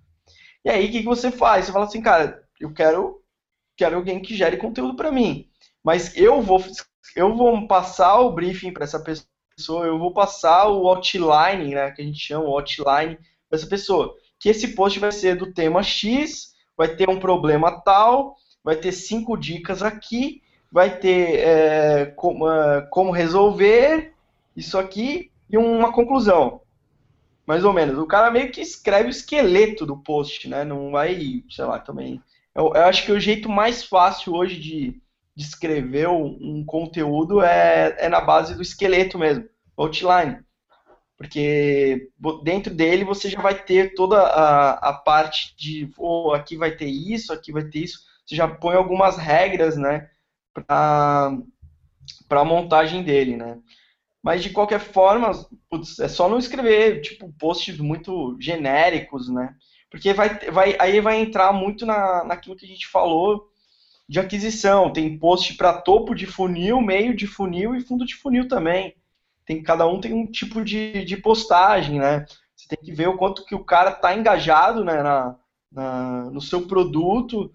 E 0.65 0.69
aí, 0.69 0.89
o 0.89 0.91
que, 0.91 0.99
que 0.99 1.05
você 1.05 1.31
faz? 1.31 1.67
Você 1.67 1.73
fala 1.73 1.85
assim, 1.85 2.03
cara, 2.03 2.43
eu 2.61 2.73
quero, 2.75 3.23
quero 3.77 3.97
alguém 3.97 4.21
que 4.21 4.35
gere 4.35 4.57
conteúdo 4.57 4.97
para 4.97 5.13
mim. 5.13 5.49
Mas 5.83 6.17
eu 6.17 6.43
vou, 6.43 6.63
eu 7.15 7.37
vou 7.37 7.67
passar 7.69 8.19
o 8.19 8.33
briefing 8.33 8.73
para 8.73 8.83
essa 8.83 8.99
pessoa, 8.99 9.87
eu 9.87 9.97
vou 9.99 10.13
passar 10.13 10.67
o 10.69 10.89
outline, 10.89 11.75
né, 11.75 11.93
que 11.93 12.03
a 12.03 12.05
gente 12.05 12.19
chama 12.19 12.45
o 12.45 12.53
outline 12.53 13.17
para 13.49 13.57
essa 13.57 13.67
pessoa. 13.69 14.13
Que 14.41 14.49
esse 14.49 14.75
post 14.75 14.99
vai 14.99 15.13
ser 15.13 15.37
do 15.37 15.53
tema 15.53 15.83
X, 15.85 16.53
vai 16.77 16.89
ter 16.97 17.09
um 17.09 17.21
problema 17.21 17.81
tal, 17.83 18.37
vai 18.65 18.75
ter 18.75 18.91
cinco 18.91 19.37
dicas 19.37 19.83
aqui, 19.83 20.43
vai 20.71 20.99
ter 20.99 21.39
é, 21.39 22.07
como, 22.17 22.51
é, 22.51 22.87
como 22.91 23.13
resolver 23.13 24.13
isso 24.57 24.77
aqui 24.77 25.31
e 25.49 25.57
uma 25.57 25.93
conclusão 25.93 26.61
mais 27.47 27.65
ou 27.65 27.73
menos. 27.73 27.97
O 27.99 28.07
cara 28.07 28.31
meio 28.31 28.51
que 28.51 28.61
escreve 28.61 29.09
o 29.09 29.11
esqueleto 29.11 29.87
do 29.87 29.97
post, 29.97 30.49
né? 30.49 30.65
Não 30.65 30.91
vai, 30.91 31.45
sei 31.49 31.65
lá, 31.65 31.79
também. 31.79 32.21
Eu, 32.55 32.73
eu 32.75 32.85
acho 32.85 33.05
que 33.05 33.13
o 33.13 33.21
jeito 33.21 33.49
mais 33.49 33.85
fácil 33.85 34.35
hoje 34.35 34.59
de, 34.59 35.01
de 35.35 35.45
escrever 35.45 36.09
um, 36.09 36.65
conteúdo 36.67 37.41
é, 37.41 37.95
é 37.99 38.09
na 38.09 38.21
base 38.21 38.55
do 38.55 38.63
esqueleto 38.63 39.19
mesmo, 39.19 39.49
outline. 39.77 40.45
Porque 41.17 42.11
dentro 42.43 42.75
dele 42.75 43.05
você 43.05 43.31
já 43.31 43.41
vai 43.41 43.55
ter 43.55 43.95
toda 43.95 44.21
a, 44.21 44.91
a 44.91 44.93
parte 44.93 45.55
de, 45.57 45.91
oh, 45.97 46.33
aqui 46.33 46.57
vai 46.57 46.73
ter 46.73 46.89
isso, 46.89 47.33
aqui 47.33 47.53
vai 47.53 47.65
ter 47.65 47.79
isso. 47.79 48.01
Você 48.27 48.35
já 48.35 48.49
põe 48.49 48.75
algumas 48.75 49.17
regras, 49.17 49.77
né? 49.77 50.11
Para 50.53 51.31
a 52.31 52.45
montagem 52.45 53.03
dele, 53.03 53.37
né? 53.37 53.59
Mas 54.27 54.43
de 54.43 54.51
qualquer 54.51 54.81
forma, 54.81 55.31
putz, 55.71 56.01
é 56.01 56.09
só 56.09 56.29
não 56.29 56.37
escrever 56.37 57.01
tipo 57.01 57.33
posts 57.39 57.79
muito 57.79 58.37
genéricos, 58.41 59.29
né? 59.29 59.55
Porque 59.89 60.13
vai, 60.13 60.51
vai, 60.51 60.77
aí 60.81 61.01
vai 61.01 61.21
entrar 61.21 61.53
muito 61.53 61.87
na, 61.87 62.25
naquilo 62.25 62.57
que 62.57 62.65
a 62.65 62.69
gente 62.69 62.89
falou 62.89 63.49
de 64.09 64.19
aquisição. 64.19 64.93
Tem 64.93 65.17
post 65.17 65.55
para 65.55 65.81
topo 65.81 66.13
de 66.13 66.27
funil, 66.27 66.81
meio 66.81 67.15
de 67.15 67.25
funil 67.25 67.77
e 67.77 67.81
fundo 67.81 68.05
de 68.05 68.17
funil 68.17 68.49
também. 68.49 68.97
Tem, 69.45 69.63
cada 69.63 69.87
um 69.87 70.01
tem 70.01 70.13
um 70.13 70.27
tipo 70.27 70.65
de, 70.65 71.05
de 71.05 71.17
postagem, 71.19 72.01
né? 72.01 72.27
Você 72.57 72.67
tem 72.67 72.79
que 72.83 72.93
ver 72.93 73.09
o 73.09 73.17
quanto 73.17 73.45
que 73.45 73.55
o 73.55 73.65
cara 73.65 73.91
está 73.91 74.13
engajado 74.13 74.85
né, 74.85 75.05
na, 75.05 75.37
na, 75.71 76.31
no 76.33 76.41
seu 76.41 76.67
produto 76.67 77.49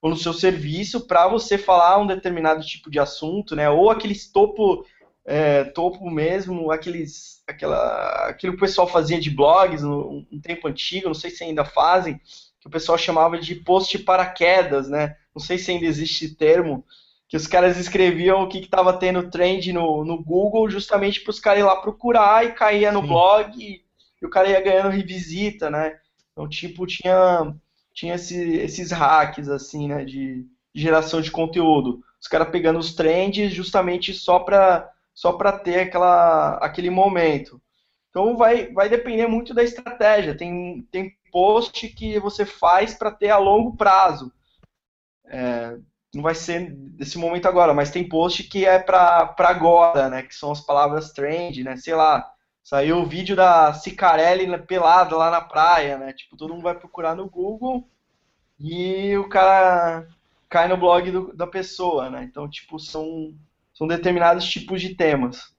ou 0.00 0.08
no 0.08 0.16
seu 0.16 0.32
serviço 0.32 1.04
para 1.04 1.26
você 1.26 1.58
falar 1.58 1.98
um 1.98 2.06
determinado 2.06 2.64
tipo 2.64 2.88
de 2.88 3.00
assunto, 3.00 3.56
né? 3.56 3.68
Ou 3.68 3.90
aqueles 3.90 4.30
topo 4.30 4.86
é, 5.24 5.64
topo 5.64 6.10
mesmo, 6.10 6.70
aqueles, 6.70 7.42
aquela, 7.46 8.28
aquilo 8.28 8.52
que 8.52 8.58
o 8.58 8.60
pessoal 8.60 8.88
fazia 8.88 9.20
de 9.20 9.30
blogs 9.30 9.82
no, 9.82 10.26
um 10.30 10.40
tempo 10.40 10.66
antigo, 10.68 11.06
não 11.06 11.14
sei 11.14 11.30
se 11.30 11.44
ainda 11.44 11.64
fazem, 11.64 12.20
que 12.60 12.66
o 12.66 12.70
pessoal 12.70 12.98
chamava 12.98 13.38
de 13.38 13.56
post 13.56 13.98
paraquedas, 14.00 14.88
né? 14.88 15.16
Não 15.34 15.42
sei 15.42 15.58
se 15.58 15.70
ainda 15.70 15.86
existe 15.86 16.24
esse 16.24 16.34
termo, 16.34 16.84
que 17.28 17.36
os 17.36 17.46
caras 17.46 17.78
escreviam 17.78 18.42
o 18.42 18.48
que 18.48 18.58
estava 18.58 18.92
tendo 18.92 19.30
trend 19.30 19.72
no, 19.72 20.04
no 20.04 20.22
Google 20.22 20.68
justamente 20.68 21.20
para 21.20 21.30
os 21.30 21.40
caras 21.40 21.60
ir 21.60 21.64
lá 21.64 21.76
procurar 21.76 22.44
e 22.44 22.52
caía 22.52 22.92
no 22.92 23.00
Sim. 23.00 23.06
blog 23.08 23.58
e, 23.58 23.82
e, 24.20 24.26
o 24.26 24.30
cara 24.30 24.50
ia 24.50 24.60
ganhando 24.60 24.90
revisita, 24.90 25.70
né? 25.70 25.98
Então, 26.32 26.48
tipo, 26.48 26.86
tinha, 26.86 27.54
tinha 27.94 28.14
esse, 28.16 28.38
esses 28.56 28.90
hacks, 28.90 29.48
assim, 29.48 29.88
né, 29.88 30.04
de, 30.04 30.46
de 30.74 30.82
geração 30.82 31.20
de 31.20 31.30
conteúdo. 31.30 32.02
Os 32.20 32.28
caras 32.28 32.50
pegando 32.50 32.78
os 32.78 32.94
trends 32.94 33.52
justamente 33.52 34.12
só 34.12 34.38
para 34.38 34.90
só 35.14 35.32
para 35.32 35.58
ter 35.58 35.80
aquela, 35.80 36.56
aquele 36.58 36.90
momento. 36.90 37.60
Então 38.10 38.36
vai, 38.36 38.72
vai 38.72 38.88
depender 38.88 39.26
muito 39.26 39.54
da 39.54 39.62
estratégia. 39.62 40.36
Tem, 40.36 40.86
tem 40.90 41.16
post 41.30 41.88
que 41.88 42.18
você 42.18 42.44
faz 42.44 42.94
para 42.94 43.10
ter 43.10 43.30
a 43.30 43.38
longo 43.38 43.76
prazo. 43.76 44.32
É, 45.26 45.78
não 46.14 46.22
vai 46.22 46.34
ser 46.34 46.70
desse 46.74 47.16
momento 47.16 47.46
agora, 47.46 47.72
mas 47.72 47.90
tem 47.90 48.06
post 48.06 48.44
que 48.44 48.66
é 48.66 48.78
para 48.78 49.34
agora, 49.38 50.10
né? 50.10 50.22
Que 50.22 50.34
são 50.34 50.52
as 50.52 50.60
palavras 50.60 51.12
trend, 51.12 51.64
né? 51.64 51.76
Sei 51.76 51.94
lá, 51.94 52.30
saiu 52.62 52.98
o 52.98 53.06
vídeo 53.06 53.34
da 53.34 53.72
Cicarelli 53.72 54.46
pelada 54.66 55.16
lá 55.16 55.30
na 55.30 55.40
praia, 55.40 55.96
né? 55.96 56.12
Tipo, 56.12 56.36
todo 56.36 56.52
mundo 56.52 56.62
vai 56.62 56.74
procurar 56.78 57.14
no 57.16 57.30
Google 57.30 57.88
e 58.58 59.16
o 59.16 59.28
cara 59.28 60.06
cai 60.50 60.68
no 60.68 60.76
blog 60.76 61.10
do, 61.10 61.32
da 61.34 61.46
pessoa, 61.46 62.10
né? 62.10 62.24
Então, 62.24 62.48
tipo, 62.48 62.78
são, 62.78 63.34
são 63.82 63.88
determinados 63.88 64.44
tipos 64.44 64.80
de 64.80 64.94
temas. 64.94 65.52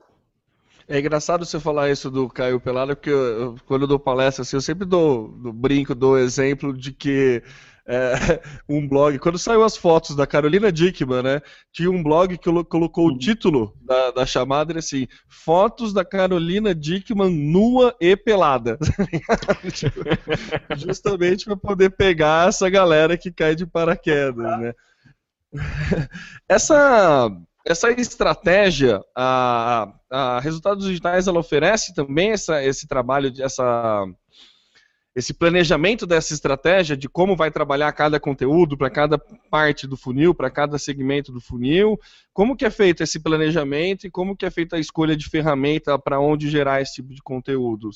É 0.88 0.98
engraçado 0.98 1.46
você 1.46 1.60
falar 1.60 1.90
isso 1.90 2.10
do 2.10 2.30
Caio 2.30 2.60
Pelada, 2.60 2.96
porque 2.96 3.10
eu, 3.10 3.56
quando 3.66 3.82
eu 3.82 3.88
dou 3.88 4.00
palestra, 4.00 4.44
assim, 4.44 4.56
eu 4.56 4.62
sempre 4.62 4.86
dou, 4.86 5.28
dou 5.28 5.52
brinco, 5.52 5.94
dou 5.94 6.18
exemplo 6.18 6.74
de 6.74 6.94
que 6.94 7.44
é, 7.86 8.14
um 8.68 8.88
blog, 8.88 9.20
quando 9.20 9.38
saiu 9.38 9.64
as 9.64 9.76
fotos 9.76 10.16
da 10.16 10.26
Carolina 10.26 10.72
Dickman, 10.72 11.22
né, 11.22 11.42
tinha 11.72 11.92
um 11.92 12.02
blog 12.02 12.38
que 12.38 12.50
colocou 12.64 13.08
o 13.08 13.12
uhum. 13.12 13.18
título 13.18 13.74
da, 13.82 14.12
da 14.12 14.26
chamada 14.26 14.78
assim, 14.80 15.06
fotos 15.28 15.94
da 15.94 16.06
Carolina 16.06 16.74
Dickman 16.74 17.30
nua 17.30 17.94
e 18.00 18.16
pelada. 18.16 18.78
Justamente 20.78 21.44
para 21.44 21.58
poder 21.58 21.90
pegar 21.90 22.48
essa 22.48 22.70
galera 22.70 23.18
que 23.18 23.32
cai 23.32 23.54
de 23.54 23.66
paraquedas, 23.66 24.60
né. 24.60 24.74
Essa 26.48 27.30
essa 27.66 27.90
estratégia, 27.92 29.02
a, 29.16 29.94
a 30.10 30.40
Resultados 30.40 30.86
Digitais, 30.86 31.28
ela 31.28 31.40
oferece 31.40 31.94
também 31.94 32.32
essa, 32.32 32.62
esse 32.64 32.88
trabalho, 32.88 33.32
essa, 33.42 34.06
esse 35.16 35.34
planejamento 35.34 36.06
dessa 36.06 36.34
estratégia 36.34 36.98
de 36.98 37.08
como 37.08 37.38
vai 37.38 37.50
trabalhar 37.50 37.92
cada 37.94 38.20
conteúdo 38.20 38.78
para 38.78 38.90
cada 38.90 39.18
parte 39.18 39.88
do 39.88 39.96
funil, 39.96 40.34
para 40.36 40.50
cada 40.50 40.78
segmento 40.78 41.32
do 41.32 41.40
funil, 41.40 41.98
como 42.34 42.58
que 42.58 42.66
é 42.66 42.70
feito 42.70 43.02
esse 43.02 43.22
planejamento 43.22 44.08
e 44.08 44.12
como 44.12 44.36
que 44.36 44.46
é 44.46 44.52
feita 44.52 44.76
a 44.76 44.80
escolha 44.80 45.16
de 45.16 45.30
ferramenta 45.30 45.98
para 45.98 46.20
onde 46.20 46.50
gerar 46.50 46.82
esse 46.82 46.96
tipo 46.96 47.14
de 47.14 47.22
conteúdo. 47.22 47.92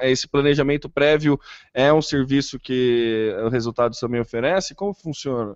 Esse 0.00 0.26
planejamento 0.26 0.88
prévio 0.88 1.38
é 1.74 1.92
um 1.92 2.00
serviço 2.00 2.58
que 2.58 3.34
o 3.44 3.48
Resultados 3.50 3.98
também 3.98 4.20
oferece? 4.20 4.74
Como 4.74 4.94
funciona? 4.94 5.54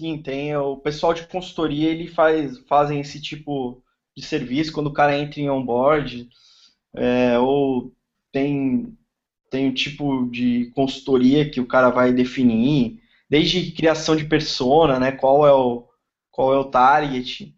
Sim, 0.00 0.16
tem 0.22 0.56
o 0.56 0.78
pessoal 0.78 1.12
de 1.12 1.26
consultoria, 1.26 1.90
ele 1.90 2.08
faz 2.08 2.58
fazem 2.60 3.00
esse 3.00 3.20
tipo 3.20 3.84
de 4.16 4.24
serviço 4.24 4.72
quando 4.72 4.86
o 4.86 4.94
cara 4.94 5.14
entra 5.18 5.38
em 5.38 5.50
onboard, 5.50 6.26
é, 6.96 7.38
ou 7.38 7.92
tem 8.32 8.96
tem 9.50 9.68
o 9.68 9.74
tipo 9.74 10.26
de 10.30 10.72
consultoria 10.74 11.50
que 11.50 11.60
o 11.60 11.66
cara 11.66 11.90
vai 11.90 12.14
definir, 12.14 12.98
desde 13.28 13.72
criação 13.72 14.16
de 14.16 14.24
persona, 14.24 14.98
né, 14.98 15.12
qual 15.12 15.46
é 15.46 15.52
o 15.52 15.86
qual 16.30 16.54
é 16.54 16.58
o 16.58 16.70
target 16.70 17.54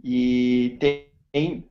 e 0.00 0.78
tem 0.78 1.64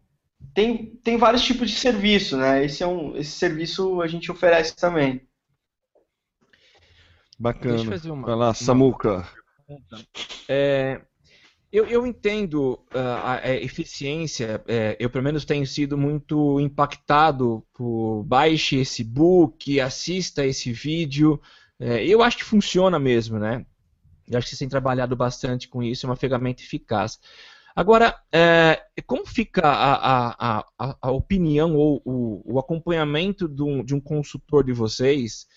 tem, 0.54 0.98
tem 0.98 1.16
vários 1.16 1.44
tipos 1.44 1.70
de 1.70 1.78
serviço, 1.78 2.36
né? 2.36 2.66
Esse 2.66 2.84
é 2.84 2.88
um 2.88 3.16
esse 3.16 3.32
serviço 3.32 4.02
a 4.02 4.08
gente 4.08 4.30
oferece 4.30 4.76
também. 4.76 5.22
Bacana. 7.40 7.76
Deixa 7.76 7.88
eu 7.88 7.92
fazer 7.98 8.12
uma, 8.12 8.28
Vai 8.28 8.36
lá, 8.36 8.54
Samuca. 8.54 9.39
É, 10.48 11.02
eu, 11.72 11.86
eu, 11.86 12.08
entendo 12.08 12.74
uh, 12.94 12.98
a, 12.98 13.36
a, 13.36 13.56
eficiência, 13.56 14.64
é, 14.68 14.98
eu 15.00 15.10
pelo 15.10 15.24
menos 15.24 15.46
tenho 15.46 15.66
sido 15.68 15.98
muito 15.98 16.60
impactado 16.60 17.64
por 17.74 18.24
baixe 18.24 18.78
esse 18.78 19.04
book, 19.04 19.80
assista 19.80 20.46
esse 20.46 20.72
vídeo. 20.72 21.40
É, 21.80 22.04
eu 22.04 22.24
acho 22.24 22.38
que 22.38 22.44
funciona 22.44 22.98
mesmo, 22.98 23.38
né? 23.38 23.66
Eu 24.28 24.38
acho 24.38 24.46
que 24.46 24.50
vocês 24.50 24.60
têm 24.60 24.70
trabalhado 24.70 25.16
bastante 25.16 25.68
com 25.68 25.84
isso, 25.84 26.06
é 26.06 26.10
uma 26.10 26.16
ferramenta 26.16 26.62
eficaz. 26.64 27.20
Agora, 27.76 28.16
é, 28.32 28.82
como 29.06 29.26
fica 29.26 29.62
a, 29.66 30.60
a, 30.60 30.96
a 31.02 31.12
opinião 31.12 31.76
ou 31.76 32.02
o, 32.04 32.54
o 32.54 32.60
acompanhamento 32.60 33.48
de 33.48 33.64
um, 33.64 33.84
de 33.84 33.94
um 33.96 34.02
consultor 34.02 34.64
de 34.64 34.74
vocês 34.74 35.48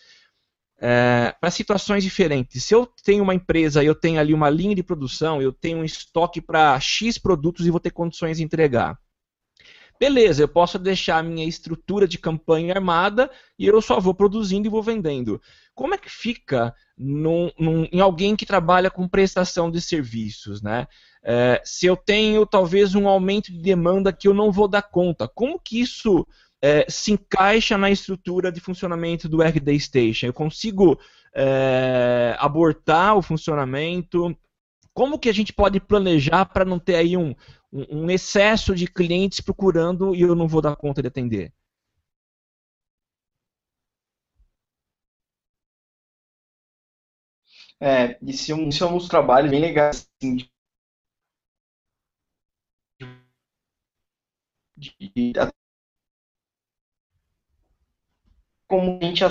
é, 0.85 1.33
para 1.41 1.49
situações 1.53 2.03
diferentes. 2.03 2.65
Se 2.65 2.75
eu 2.75 2.89
tenho 3.05 3.23
uma 3.23 3.35
empresa, 3.35 3.85
eu 3.85 3.95
tenho 3.95 4.19
ali 4.19 4.35
uma 4.35 4.51
linha 4.51 4.75
de 4.75 4.83
produção, 4.83 5.41
eu 5.41 5.53
tenho 5.53 5.79
um 5.79 5.85
estoque 5.85 6.41
para 6.41 6.79
X 6.81 7.17
produtos 7.17 7.65
e 7.65 7.71
vou 7.71 7.79
ter 7.79 7.93
condições 7.93 8.39
de 8.39 8.43
entregar. 8.43 8.99
Beleza, 10.01 10.43
eu 10.43 10.49
posso 10.49 10.81
deixar 10.81 11.19
a 11.19 11.23
minha 11.23 11.47
estrutura 11.47 12.09
de 12.09 12.19
campanha 12.19 12.75
armada 12.75 13.31
e 13.57 13.69
eu 13.69 13.81
só 13.81 14.01
vou 14.01 14.13
produzindo 14.13 14.67
e 14.67 14.71
vou 14.71 14.83
vendendo. 14.83 15.41
Como 15.73 15.95
é 15.95 15.99
que 15.99 16.11
fica 16.11 16.75
num, 16.99 17.53
num, 17.57 17.87
em 17.93 18.01
alguém 18.01 18.35
que 18.35 18.45
trabalha 18.45 18.91
com 18.91 19.07
prestação 19.07 19.71
de 19.71 19.81
serviços, 19.81 20.61
né? 20.61 20.89
É, 21.23 21.63
se 21.65 21.87
eu 21.87 21.97
tenho 21.97 22.45
talvez 22.45 22.97
um 22.97 23.07
aumento 23.07 23.53
de 23.53 23.63
demanda 23.63 24.13
que 24.13 24.27
eu 24.27 24.35
não 24.35 24.51
vou 24.51 24.67
dar 24.67 24.83
conta, 24.83 25.29
como 25.29 25.61
que 25.61 25.81
isso 25.81 26.27
é, 26.63 26.87
se 26.89 27.13
encaixa 27.13 27.77
na 27.77 27.91
estrutura 27.91 28.53
de 28.53 28.61
funcionamento 28.61 29.29
do 29.29 29.43
RD 29.43 29.79
Station? 29.81 30.27
Eu 30.27 30.33
consigo 30.33 30.99
é, 31.35 32.37
abortar 32.39 33.17
o 33.17 33.23
funcionamento? 33.23 34.37
Como 34.95 35.19
que 35.19 35.29
a 35.29 35.33
gente 35.35 35.53
pode 35.53 35.81
planejar 35.81 36.47
para 36.47 36.65
não 36.65 36.79
ter 36.79 36.97
aí 36.97 37.17
um, 37.17 37.35
um, 37.73 38.11
excesso 38.11 38.75
de 38.75 38.87
clientes 38.87 39.41
procurando 39.41 40.15
e 40.15 40.23
eu 40.23 40.35
não 40.35 40.47
vou 40.49 40.61
dar 40.63 40.77
conta 40.77 41.03
de 41.03 41.09
atender? 41.09 41.53
É, 47.81 48.17
isso 48.23 48.53
é 48.53 48.55
um, 48.55 48.69
isso 48.69 48.85
é 48.85 48.87
um 48.87 48.97
dos 48.97 49.09
trabalhos 49.09 49.51
bem 49.51 49.61
legais 49.61 50.09
assim, 50.23 50.37
de, 54.77 54.93
de, 55.15 55.33
como 58.73 58.99
a 59.03 59.05
gente 59.05 59.23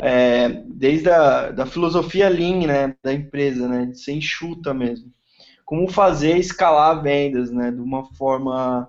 é, 0.00 0.48
desde 0.68 1.10
a 1.10 1.50
da 1.50 1.66
filosofia 1.66 2.28
Lean, 2.28 2.64
né, 2.64 2.96
da 3.02 3.12
empresa, 3.12 3.66
né, 3.66 3.86
de 3.86 3.98
ser 3.98 4.12
enxuta 4.12 4.72
mesmo. 4.72 5.12
Como 5.64 5.88
fazer 5.88 6.36
escalar 6.36 7.02
vendas, 7.02 7.50
né, 7.50 7.72
de 7.72 7.80
uma 7.80 8.04
forma 8.14 8.88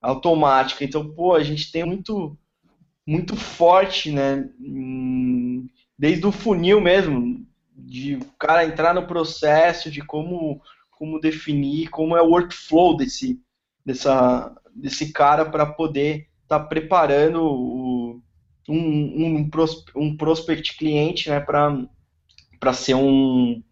automática. 0.00 0.82
Então, 0.82 1.12
pô, 1.12 1.34
a 1.34 1.42
gente 1.42 1.70
tem 1.70 1.84
muito 1.84 2.38
muito 3.06 3.36
forte, 3.36 4.10
né, 4.10 4.48
desde 5.98 6.26
o 6.26 6.32
funil 6.32 6.80
mesmo, 6.80 7.46
de 7.74 8.16
o 8.16 8.24
cara 8.38 8.64
entrar 8.64 8.94
no 8.94 9.06
processo, 9.06 9.90
de 9.90 10.00
como 10.00 10.62
como 10.90 11.20
definir, 11.20 11.90
como 11.90 12.16
é 12.16 12.22
o 12.22 12.30
workflow 12.30 12.96
desse 12.96 13.38
dessa 13.84 14.56
desse 14.74 15.12
cara 15.12 15.44
para 15.44 15.66
poder 15.66 16.28
estar 16.44 16.60
tá 16.60 16.64
preparando 16.64 17.42
o 17.42 17.97
um, 18.68 18.76
um, 18.76 19.50
um 19.96 20.16
prospect 20.16 20.76
cliente 20.76 21.30
né, 21.30 21.40
para 21.40 22.72
ser 22.72 22.94
um, 22.94 23.62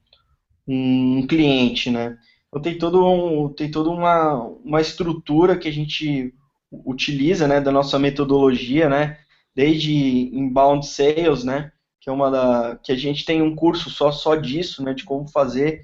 um 0.66 1.26
cliente. 1.26 1.90
Né? 1.90 2.16
Então 2.48 2.62
tem, 2.62 2.78
todo 2.78 3.04
um, 3.04 3.48
tem 3.52 3.70
toda 3.70 3.90
uma, 3.90 4.34
uma 4.64 4.80
estrutura 4.80 5.58
que 5.58 5.68
a 5.68 5.72
gente 5.72 6.32
utiliza 6.72 7.46
né, 7.46 7.60
da 7.60 7.70
nossa 7.70 7.98
metodologia, 7.98 8.88
né, 8.88 9.18
desde 9.54 9.94
inbound 10.34 10.86
sales, 10.86 11.44
né, 11.44 11.72
que 12.00 12.10
é 12.10 12.12
uma 12.12 12.30
da 12.30 12.76
que 12.82 12.92
a 12.92 12.96
gente 12.96 13.24
tem 13.24 13.40
um 13.40 13.54
curso 13.54 13.88
só 13.90 14.10
só 14.10 14.34
disso, 14.34 14.82
né, 14.82 14.92
de 14.92 15.04
como 15.04 15.28
fazer 15.28 15.82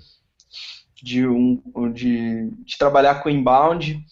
de 1.02 1.26
um 1.26 1.60
de, 1.92 2.50
de 2.64 2.78
trabalhar 2.78 3.22
com 3.22 3.30
inbound, 3.30 4.04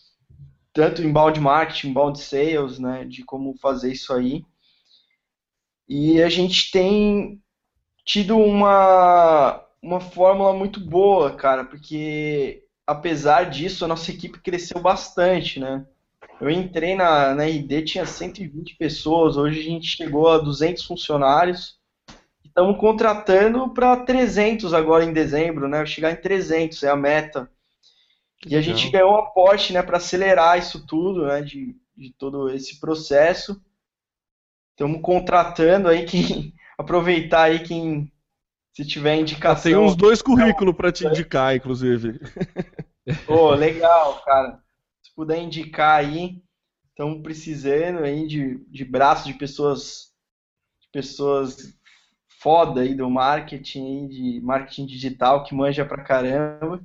tanto 0.72 1.02
inbound 1.02 1.38
marketing, 1.40 1.88
inbound 1.88 2.18
sales, 2.18 2.78
né, 2.78 3.04
de 3.04 3.24
como 3.24 3.56
fazer 3.58 3.92
isso 3.92 4.12
aí. 4.12 4.44
E 5.92 6.22
a 6.22 6.29
gente 6.29 6.70
tem 6.70 7.42
tido 8.05 8.38
uma, 8.38 9.61
uma 9.83 9.98
fórmula 9.98 10.53
muito 10.53 10.79
boa, 10.79 11.35
cara, 11.35 11.64
porque 11.64 12.62
apesar 12.87 13.50
disso, 13.50 13.85
a 13.85 13.88
nossa 13.88 14.12
equipe 14.12 14.38
cresceu 14.38 14.80
bastante, 14.80 15.59
né? 15.59 15.84
Eu 16.41 16.49
entrei 16.49 16.95
na, 16.95 17.34
na 17.34 17.45
RD, 17.45 17.82
tinha 17.82 18.07
120 18.07 18.76
pessoas, 18.76 19.36
hoje 19.36 19.59
a 19.59 19.64
gente 19.64 19.88
chegou 19.88 20.28
a 20.28 20.38
200 20.38 20.84
funcionários. 20.84 21.76
Estamos 22.45 22.78
contratando 22.78 23.68
para 23.74 23.97
300 23.97 24.72
agora 24.72 25.05
em 25.05 25.12
dezembro, 25.12 25.68
né? 25.68 25.84
Chegar 25.84 26.12
em 26.12 26.20
300 26.20 26.84
é 26.84 26.88
a 26.88 26.95
meta. 26.95 27.51
E 28.47 28.55
a 28.55 28.61
gente 28.61 28.88
ganhou 28.91 29.11
um 29.11 29.18
aporte 29.18 29.72
né, 29.72 29.82
para 29.82 29.97
acelerar 29.97 30.57
isso 30.57 30.86
tudo, 30.86 31.26
né, 31.26 31.43
de, 31.43 31.74
de 31.97 32.14
todo 32.16 32.49
esse 32.49 32.78
processo. 32.78 33.61
Estamos 34.81 35.03
contratando 35.03 35.89
aí 35.89 36.07
quem 36.07 36.55
aproveitar 36.78 37.43
aí 37.43 37.59
quem 37.62 38.11
se 38.72 38.83
tiver 38.83 39.16
indicação. 39.16 39.70
Tem 39.70 39.78
uns 39.78 39.95
dois 39.95 40.22
currículos 40.22 40.74
para 40.74 40.91
te 40.91 41.07
indicar, 41.07 41.55
inclusive. 41.55 42.18
Pô, 43.26 43.51
legal, 43.51 44.22
cara. 44.24 44.59
Se 45.03 45.14
puder 45.14 45.39
indicar 45.39 45.99
aí, 45.99 46.43
estamos 46.89 47.22
precisando 47.22 47.99
aí 47.99 48.26
de, 48.26 48.64
de 48.70 48.83
braços 48.83 49.26
de 49.26 49.35
pessoas 49.35 50.14
pessoas 50.91 51.78
foda 52.41 52.81
aí 52.81 52.95
do 52.95 53.11
marketing, 53.11 54.09
de 54.09 54.41
marketing 54.43 54.87
digital, 54.87 55.45
que 55.45 55.55
manja 55.55 55.85
pra 55.85 56.03
caramba. 56.03 56.83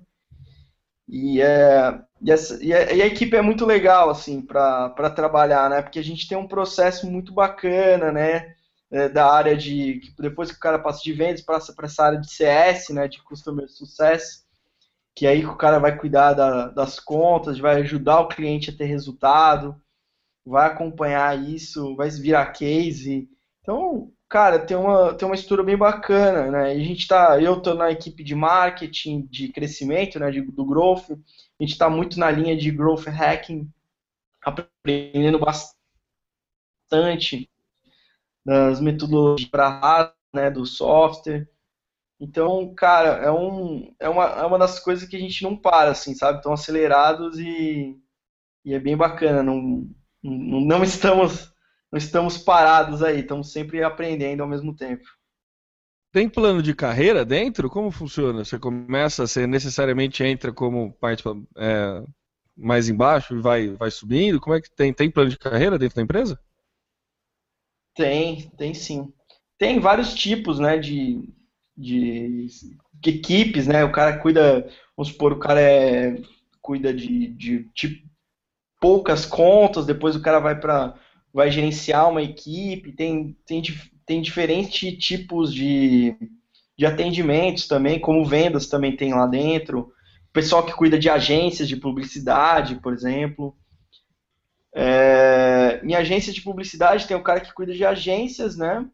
E, 1.08 1.40
é, 1.40 1.98
e, 2.26 2.32
essa, 2.32 2.64
e, 2.64 2.74
a, 2.74 2.92
e 2.92 3.02
a 3.04 3.06
equipe 3.06 3.38
é 3.38 3.42
muito 3.42 3.66
legal, 3.68 4.10
assim, 4.10 4.42
para 4.42 5.12
trabalhar, 5.12 5.70
né? 5.70 5.84
Porque 5.84 6.00
a 6.00 6.04
gente 6.04 6.28
tem 6.28 6.36
um 6.36 6.48
processo 6.48 7.06
muito 7.10 7.32
bacana, 7.32 8.12
né? 8.12 8.56
É, 8.92 9.08
da 9.08 9.32
área 9.32 9.56
de. 9.56 10.02
Depois 10.18 10.50
que 10.52 10.58
o 10.58 10.60
cara 10.60 10.80
passa 10.80 11.04
de 11.04 11.14
vendas, 11.14 11.42
passa 11.42 11.72
para 11.74 11.86
essa 11.86 12.04
área 12.04 12.20
de 12.20 12.32
CS, 12.32 12.90
né? 12.90 13.08
De 13.08 13.22
Customer 13.24 13.70
Success, 13.70 14.44
que 15.16 15.28
aí 15.28 15.46
o 15.46 15.56
cara 15.56 15.78
vai 15.80 15.96
cuidar 15.98 16.34
da, 16.34 16.68
das 16.70 17.00
contas, 17.00 17.60
vai 17.60 17.82
ajudar 17.82 18.22
o 18.22 18.28
cliente 18.28 18.72
a 18.72 18.76
ter 18.76 18.86
resultado, 18.86 19.80
vai 20.46 20.68
acompanhar 20.68 21.38
isso, 21.40 21.96
vai 21.96 22.10
virar 22.10 22.48
case. 22.54 23.30
Então, 23.62 24.12
cara, 24.28 24.60
tem 24.60 24.76
uma, 24.78 25.14
tem 25.14 25.28
uma 25.28 25.36
estrutura 25.36 25.64
bem 25.64 25.78
bacana, 25.78 26.50
né? 26.52 26.78
E 26.78 26.82
a 26.82 26.86
gente 26.86 27.08
tá, 27.08 27.40
eu 27.42 27.62
tô 27.62 27.76
na 27.76 27.92
equipe 27.92 28.24
de 28.24 28.34
marketing, 28.34 29.28
de 29.30 29.50
crescimento, 29.50 30.20
né, 30.20 30.32
de, 30.32 30.42
do 30.42 30.66
growth. 30.66 31.12
A 31.60 31.64
gente 31.64 31.74
está 31.74 31.90
muito 31.90 32.20
na 32.20 32.30
linha 32.30 32.56
de 32.56 32.72
growth 32.72 33.06
hacking, 33.06 33.72
aprendendo 34.42 35.40
bastante 35.40 35.76
das 38.46 38.80
metodologias 38.80 39.50
para 39.50 40.14
né, 40.34 40.52
do 40.52 40.66
software. 40.66 41.50
Então, 42.20 42.74
cara, 42.76 43.26
é, 43.26 43.32
um, 43.32 43.94
é, 44.00 44.10
uma, 44.10 44.26
é 44.26 44.46
uma 44.46 44.60
das 44.60 44.80
coisas 44.80 45.08
que 45.08 45.16
a 45.16 45.20
gente 45.20 45.44
não 45.44 45.58
para, 45.58 45.92
assim, 45.92 46.14
sabe? 46.14 46.38
Estão 46.38 46.54
acelerados 46.54 47.40
e, 47.40 47.98
e 48.64 48.74
é 48.74 48.80
bem 48.80 48.96
bacana. 48.96 49.44
Não, 49.44 49.90
não, 50.24 50.62
não 50.62 50.84
estamos 50.84 51.54
não 51.92 51.98
estamos 51.98 52.38
parados 52.38 53.02
aí, 53.02 53.22
estamos 53.22 53.54
sempre 53.54 53.82
aprendendo 53.82 54.44
ao 54.44 54.50
mesmo 54.50 54.76
tempo. 54.76 55.08
Tem 56.16 56.30
plano 56.30 56.64
de 56.64 56.74
carreira 56.74 57.26
dentro? 57.26 57.70
Como 57.70 57.92
funciona? 57.92 58.46
Você 58.46 58.58
começa, 58.58 59.28
você 59.28 59.46
necessariamente 59.46 60.24
entra 60.24 60.54
como 60.54 60.94
parte 60.94 61.22
é, 61.58 62.02
mais 62.56 62.88
embaixo 62.88 63.36
e 63.36 63.42
vai, 63.42 63.68
vai 63.72 63.92
subindo? 63.92 64.40
Como 64.40 64.56
é 64.56 64.62
que 64.62 64.72
tem? 64.72 64.94
Tem 64.94 65.12
plano 65.12 65.30
de 65.30 65.38
carreira 65.38 65.78
dentro 65.78 65.98
da 65.98 66.02
empresa? 66.02 66.40
Tem, 67.94 68.50
tem 68.52 68.74
sim. 68.74 69.12
Tem 69.58 69.78
vários 69.78 70.14
tipos, 70.14 70.58
né, 70.58 70.78
de, 70.78 71.34
de, 71.76 72.48
de 72.94 73.10
equipes, 73.10 73.68
né? 73.68 73.84
O 73.84 73.92
cara 73.92 74.18
cuida, 74.18 74.66
vamos 74.96 75.12
supor, 75.12 75.34
o 75.34 75.40
cara 75.40 75.60
é, 75.60 76.16
cuida 76.62 76.94
de, 76.94 77.28
de 77.28 77.66
tipo, 77.74 78.08
poucas 78.80 79.26
contas, 79.26 79.86
depois 79.86 80.16
o 80.16 80.22
cara 80.22 80.40
vai 80.40 80.58
para 80.58 80.98
vai 81.34 81.52
gerenciar 81.52 82.10
uma 82.10 82.22
equipe, 82.22 82.94
tem, 82.94 83.36
tem, 83.46 83.62
tem 84.06 84.22
diferentes 84.22 84.98
tipos 85.04 85.54
de, 85.54 86.16
de 86.78 86.86
atendimentos 86.86 87.68
também, 87.68 88.00
como 88.00 88.26
vendas 88.26 88.68
também 88.68 88.96
tem 88.96 89.14
lá 89.14 89.26
dentro, 89.26 89.92
o 90.30 90.34
pessoal 90.34 90.64
que 90.66 90.74
cuida 90.74 91.00
de 91.00 91.10
agências 91.10 91.68
de 91.68 91.76
publicidade, 91.76 92.76
por 92.76 92.94
exemplo. 92.94 93.56
É, 94.74 95.80
em 95.84 95.96
agência 95.96 96.34
de 96.34 96.42
publicidade 96.42 97.08
tem 97.08 97.16
o 97.16 97.24
cara 97.24 97.40
que 97.40 97.54
cuida 97.54 97.74
de 97.74 97.86
agências, 97.86 98.58
né? 98.58 98.86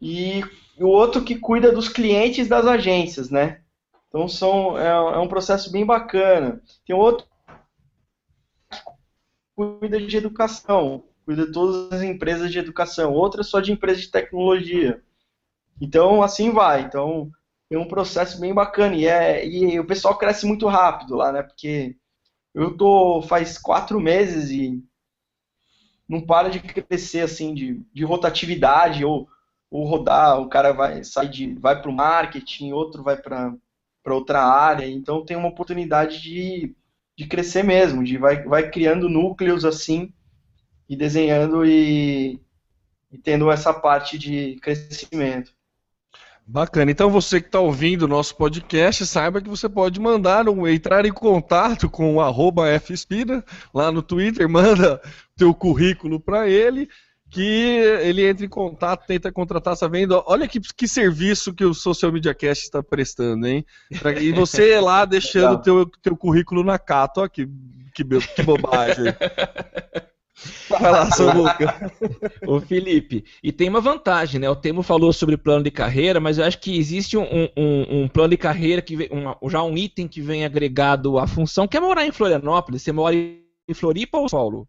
E 0.00 0.42
o 0.78 0.86
outro 0.86 1.22
que 1.22 1.36
cuida 1.36 1.72
dos 1.72 1.88
clientes 1.88 2.48
das 2.48 2.66
agências, 2.66 3.28
né? 3.28 3.60
Então 4.08 4.28
são, 4.28 4.78
é, 4.78 4.88
é 4.88 5.18
um 5.18 5.28
processo 5.28 5.70
bem 5.72 5.84
bacana. 5.84 6.62
Tem 6.86 6.94
outro 6.94 7.26
que 8.70 8.78
cuida 9.56 10.00
de 10.00 10.16
educação 10.16 11.04
cuida 11.24 11.46
de 11.46 11.52
todas 11.52 11.92
as 11.92 12.02
empresas 12.02 12.50
de 12.50 12.58
educação, 12.58 13.12
outra 13.12 13.42
só 13.42 13.60
de 13.60 13.72
empresas 13.72 14.02
de 14.02 14.10
tecnologia. 14.10 15.02
Então, 15.80 16.22
assim 16.22 16.50
vai. 16.50 16.82
Então, 16.82 17.30
é 17.70 17.78
um 17.78 17.88
processo 17.88 18.40
bem 18.40 18.54
bacana. 18.54 18.94
E, 18.94 19.06
é, 19.06 19.46
e 19.46 19.80
o 19.80 19.86
pessoal 19.86 20.16
cresce 20.16 20.46
muito 20.46 20.66
rápido 20.68 21.16
lá, 21.16 21.32
né? 21.32 21.42
Porque 21.42 21.96
eu 22.54 22.76
tô 22.76 23.22
faz 23.22 23.58
quatro 23.58 24.00
meses 24.00 24.50
e 24.50 24.82
não 26.08 26.20
para 26.20 26.50
de 26.50 26.60
crescer, 26.60 27.20
assim, 27.20 27.54
de, 27.54 27.80
de 27.92 28.04
rotatividade, 28.04 29.04
ou, 29.04 29.28
ou 29.70 29.84
rodar, 29.86 30.40
o 30.40 30.48
cara 30.48 30.72
vai 30.72 31.02
sair 31.04 31.28
de, 31.30 31.54
vai 31.54 31.80
para 31.80 31.90
o 31.90 31.94
marketing, 31.94 32.72
outro 32.72 33.02
vai 33.02 33.16
para 33.16 33.56
outra 34.06 34.42
área. 34.42 34.86
Então, 34.86 35.24
tem 35.24 35.36
uma 35.36 35.48
oportunidade 35.48 36.20
de, 36.20 36.74
de 37.16 37.26
crescer 37.26 37.62
mesmo, 37.62 38.04
de 38.04 38.18
vai, 38.18 38.42
vai 38.44 38.70
criando 38.70 39.08
núcleos, 39.08 39.64
assim, 39.64 40.12
e 40.92 40.96
desenhando 40.96 41.64
e, 41.64 42.38
e 43.10 43.16
tendo 43.16 43.50
essa 43.50 43.72
parte 43.72 44.18
de 44.18 44.58
crescimento. 44.60 45.50
Bacana. 46.46 46.90
Então 46.90 47.08
você 47.08 47.40
que 47.40 47.46
está 47.46 47.60
ouvindo 47.60 48.02
o 48.02 48.08
nosso 48.08 48.36
podcast, 48.36 49.06
saiba 49.06 49.40
que 49.40 49.48
você 49.48 49.70
pode 49.70 49.98
mandar 49.98 50.46
um, 50.50 50.68
entrar 50.68 51.06
em 51.06 51.12
contato 51.12 51.88
com 51.88 52.16
o 52.16 52.78
@fspira 52.78 53.42
lá 53.72 53.90
no 53.90 54.02
Twitter, 54.02 54.46
manda 54.50 55.00
teu 55.34 55.54
currículo 55.54 56.20
para 56.20 56.46
ele, 56.46 56.90
que 57.30 57.40
ele 58.02 58.26
entre 58.26 58.44
em 58.44 58.50
contato, 58.50 59.06
tenta 59.06 59.32
contratar 59.32 59.72
essa 59.72 59.88
venda. 59.88 60.22
Olha 60.26 60.46
que, 60.46 60.60
que 60.60 60.86
serviço 60.86 61.54
que 61.54 61.64
o 61.64 61.72
Social 61.72 62.12
Media 62.12 62.34
Cast 62.34 62.64
está 62.64 62.82
prestando, 62.82 63.46
hein? 63.46 63.64
E 64.20 64.30
você 64.32 64.76
lá 64.78 65.06
deixando 65.06 65.62
teu, 65.62 65.86
teu 66.02 66.14
currículo 66.14 66.62
na 66.62 66.78
Cato, 66.78 67.22
ó, 67.22 67.28
que, 67.28 67.48
que, 67.94 68.04
que 68.04 68.42
bobagem. 68.42 69.06
Vai 70.68 70.90
lá, 70.90 71.10
Samuca. 71.10 71.92
Ô 72.46 72.60
Felipe, 72.60 73.24
e 73.42 73.52
tem 73.52 73.68
uma 73.68 73.80
vantagem, 73.80 74.40
né? 74.40 74.48
O 74.48 74.56
Temo 74.56 74.82
falou 74.82 75.12
sobre 75.12 75.36
plano 75.36 75.62
de 75.62 75.70
carreira, 75.70 76.18
mas 76.20 76.38
eu 76.38 76.44
acho 76.44 76.58
que 76.58 76.76
existe 76.76 77.16
um, 77.16 77.24
um, 77.56 78.02
um 78.02 78.08
plano 78.08 78.30
de 78.30 78.36
carreira 78.36 78.80
que 78.80 78.96
vem, 78.96 79.08
um, 79.12 79.48
já 79.48 79.62
um 79.62 79.76
item 79.76 80.08
que 80.08 80.20
vem 80.20 80.44
agregado 80.44 81.18
à 81.18 81.26
função, 81.26 81.68
que 81.68 81.76
é 81.76 81.80
morar 81.80 82.06
em 82.06 82.12
Florianópolis. 82.12 82.82
Você 82.82 82.92
mora 82.92 83.14
em 83.14 83.74
Floripa 83.74 84.18
ou 84.18 84.28
Paulo? 84.28 84.68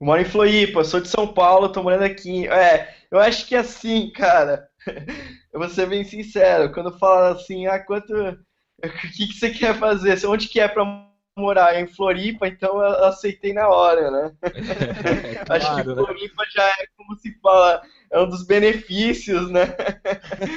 Eu 0.00 0.06
moro 0.06 0.20
em 0.20 0.24
Floripa, 0.24 0.82
sou 0.82 1.00
de 1.00 1.08
São 1.08 1.28
Paulo, 1.28 1.70
tô 1.70 1.82
morando 1.82 2.04
aqui. 2.04 2.48
É, 2.48 2.94
eu 3.10 3.18
acho 3.18 3.46
que 3.46 3.54
é 3.54 3.58
assim, 3.58 4.10
cara. 4.10 4.68
Eu 5.52 5.58
vou 5.58 5.68
ser 5.68 5.88
bem 5.88 6.04
sincero, 6.04 6.72
quando 6.72 6.96
fala 6.96 7.32
assim, 7.32 7.66
ah, 7.66 7.80
quanto. 7.80 8.14
O 8.14 8.88
que, 9.12 9.26
que 9.26 9.34
você 9.34 9.50
quer 9.50 9.76
fazer? 9.76 10.24
Onde 10.26 10.48
que 10.48 10.60
é 10.60 10.68
pra 10.68 11.09
morar 11.40 11.80
em 11.80 11.86
Floripa, 11.86 12.46
então 12.46 12.78
eu 12.80 13.04
aceitei 13.04 13.52
na 13.52 13.68
hora, 13.68 14.10
né? 14.10 14.32
É, 14.42 15.44
claro, 15.44 15.52
Acho 15.64 15.76
que 15.76 15.88
né? 15.88 15.94
Floripa 15.94 16.44
já 16.54 16.64
é 16.64 16.86
como 16.96 17.16
se 17.16 17.32
fala, 17.40 17.82
é 18.10 18.20
um 18.20 18.28
dos 18.28 18.46
benefícios, 18.46 19.50
né? 19.50 19.66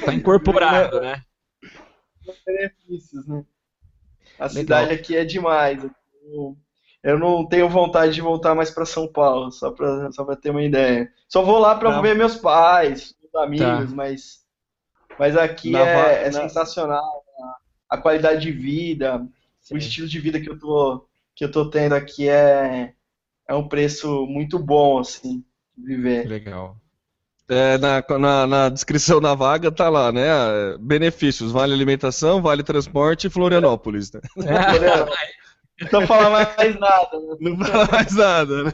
Tá 0.04 0.14
incorporado, 0.14 1.00
né? 1.00 1.22
Benefícios, 2.46 3.26
né? 3.26 3.44
A 4.38 4.44
Legal. 4.44 4.50
cidade 4.50 4.92
aqui 4.92 5.16
é 5.16 5.24
demais. 5.24 5.84
Eu 7.02 7.18
não 7.18 7.46
tenho 7.46 7.68
vontade 7.68 8.14
de 8.14 8.20
voltar 8.20 8.54
mais 8.54 8.70
para 8.70 8.86
São 8.86 9.06
Paulo, 9.06 9.52
só 9.52 9.70
para 9.70 10.10
só 10.12 10.24
pra 10.24 10.36
ter 10.36 10.50
uma 10.50 10.62
ideia. 10.62 11.12
Só 11.28 11.42
vou 11.42 11.58
lá 11.58 11.74
para 11.74 12.00
ver 12.00 12.16
meus 12.16 12.36
pais, 12.36 13.14
meus 13.20 13.34
amigos, 13.34 13.90
tá. 13.90 13.96
mas, 13.96 14.44
mas 15.18 15.36
aqui 15.36 15.76
é, 15.76 16.26
é 16.26 16.32
sensacional. 16.32 17.22
A 17.88 17.98
qualidade 17.98 18.40
de 18.40 18.50
vida, 18.50 19.24
Sim. 19.64 19.74
o 19.74 19.78
estilo 19.78 20.06
de 20.06 20.20
vida 20.20 20.40
que 20.40 20.48
eu 20.48 20.58
tô, 20.58 21.06
que 21.34 21.44
eu 21.44 21.50
tô 21.50 21.70
tendo 21.70 21.94
aqui 21.94 22.28
é, 22.28 22.92
é 23.48 23.54
um 23.54 23.66
preço 23.66 24.26
muito 24.26 24.58
bom, 24.58 24.98
assim, 24.98 25.42
de 25.76 25.86
viver. 25.86 26.28
Legal. 26.28 26.76
É, 27.48 27.76
na, 27.76 28.02
na, 28.18 28.46
na, 28.46 28.68
descrição 28.68 29.20
da 29.20 29.34
vaga 29.34 29.70
tá 29.70 29.88
lá, 29.88 30.10
né? 30.12 30.28
Benefícios, 30.80 31.52
vale 31.52 31.74
alimentação, 31.74 32.40
vale 32.40 32.62
transporte 32.62 33.26
e 33.26 33.30
Florianópolis, 33.30 34.12
né? 34.12 34.20
É. 34.38 35.90
Não 35.92 36.06
fala 36.06 36.30
mais 36.30 36.78
nada. 36.78 37.18
Né? 37.18 37.36
Não 37.40 37.58
fala 37.58 37.88
mais 37.90 38.14
nada, 38.14 38.62
né? 38.64 38.72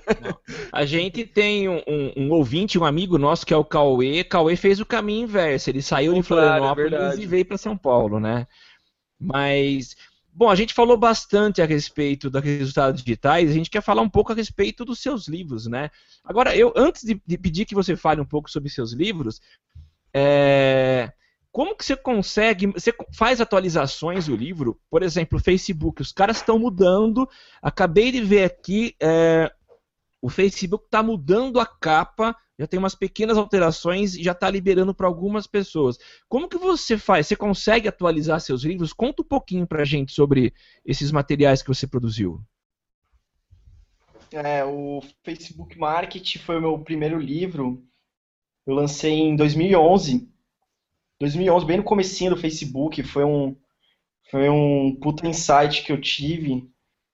A 0.71 0.85
gente 0.85 1.25
tem 1.25 1.69
um, 1.69 1.83
um, 1.87 2.13
um, 2.17 2.31
ouvinte, 2.31 2.79
um 2.79 2.85
amigo 2.85 3.17
nosso 3.17 3.47
que 3.47 3.55
é 3.55 3.57
o 3.57 3.65
Cauê. 3.65 4.23
Cauê 4.23 4.55
fez 4.55 4.81
o 4.81 4.87
caminho 4.87 5.25
inverso. 5.25 5.71
Ele 5.71 5.81
saiu 5.81 6.13
de 6.13 6.23
Florianópolis 6.23 6.93
é 6.93 7.17
e 7.17 7.27
veio 7.27 7.47
para 7.47 7.57
São 7.57 7.77
Paulo, 7.77 8.21
né? 8.21 8.47
Mas 9.19 9.97
Bom, 10.33 10.49
a 10.49 10.55
gente 10.55 10.73
falou 10.73 10.97
bastante 10.97 11.61
a 11.61 11.67
respeito 11.67 12.31
dos 12.31 12.43
resultados 12.43 13.03
digitais, 13.03 13.51
a 13.51 13.53
gente 13.53 13.69
quer 13.69 13.83
falar 13.83 14.03
um 14.03 14.09
pouco 14.09 14.33
a 14.33 14.35
respeito 14.35 14.85
dos 14.85 15.01
seus 15.01 15.29
livros, 15.29 15.67
né? 15.67 15.91
Agora, 16.25 16.57
eu 16.57 16.73
antes 16.77 17.03
de, 17.03 17.21
de 17.27 17.39
pedir 17.39 17.65
que 17.65 17.75
você 17.75 17.97
fale 17.97 18.21
um 18.21 18.25
pouco 18.25 18.51
sobre 18.51 18.71
seus 18.71 18.93
livros, 18.93 19.41
é, 20.15 21.13
como 21.53 21.75
que 21.75 21.85
você 21.85 21.97
consegue, 21.97 22.69
você 22.69 22.95
faz 23.13 23.41
atualizações 23.41 24.27
do 24.27 24.37
livro, 24.37 24.81
por 24.89 25.03
exemplo, 25.03 25.39
Facebook, 25.39 26.01
os 26.01 26.13
caras 26.13 26.37
estão 26.37 26.59
mudando, 26.59 27.29
acabei 27.61 28.13
de 28.13 28.21
ver 28.21 28.45
aqui, 28.45 28.95
é, 29.01 29.53
o 30.23 30.29
Facebook 30.29 30.85
está 30.85 31.03
mudando 31.03 31.59
a 31.59 31.67
capa 31.67 32.37
já 32.61 32.67
tem 32.67 32.79
umas 32.79 32.95
pequenas 32.95 33.37
alterações 33.37 34.15
e 34.15 34.23
já 34.23 34.33
está 34.33 34.49
liberando 34.49 34.95
para 34.95 35.09
algumas 35.09 35.47
pessoas. 35.47 35.99
Como 36.29 36.49
que 36.49 36.59
você 36.59 36.97
faz? 36.97 37.27
Você 37.27 37.35
consegue 37.35 37.89
atualizar 37.89 38.41
seus 38.41 38.63
livros? 38.63 38.93
Conta 38.93 39.23
um 39.23 39.25
pouquinho 39.25 39.67
para 39.67 39.83
a 39.83 39.85
gente 39.85 40.13
sobre 40.13 40.55
esses 40.85 41.11
materiais 41.11 41.63
que 41.63 41.69
você 41.69 41.87
produziu. 41.87 42.41
É, 44.31 44.65
o 44.65 45.03
Facebook 45.25 45.77
Market 45.77 46.39
foi 46.39 46.59
o 46.59 46.61
meu 46.61 46.79
primeiro 46.79 47.19
livro 47.19 47.83
eu 48.67 48.75
lancei 48.75 49.13
em 49.13 49.37
2011. 49.37 50.29
2011, 51.19 51.67
bem 51.67 51.79
no 51.79 51.83
comecinho 51.83 52.31
do 52.31 52.41
Facebook, 52.41 53.03
foi 53.03 53.25
um 53.25 53.57
foi 54.31 54.49
um 54.49 54.95
puta 54.95 55.27
insight 55.27 55.83
que 55.83 55.91
eu 55.91 56.01
tive, 56.01 56.71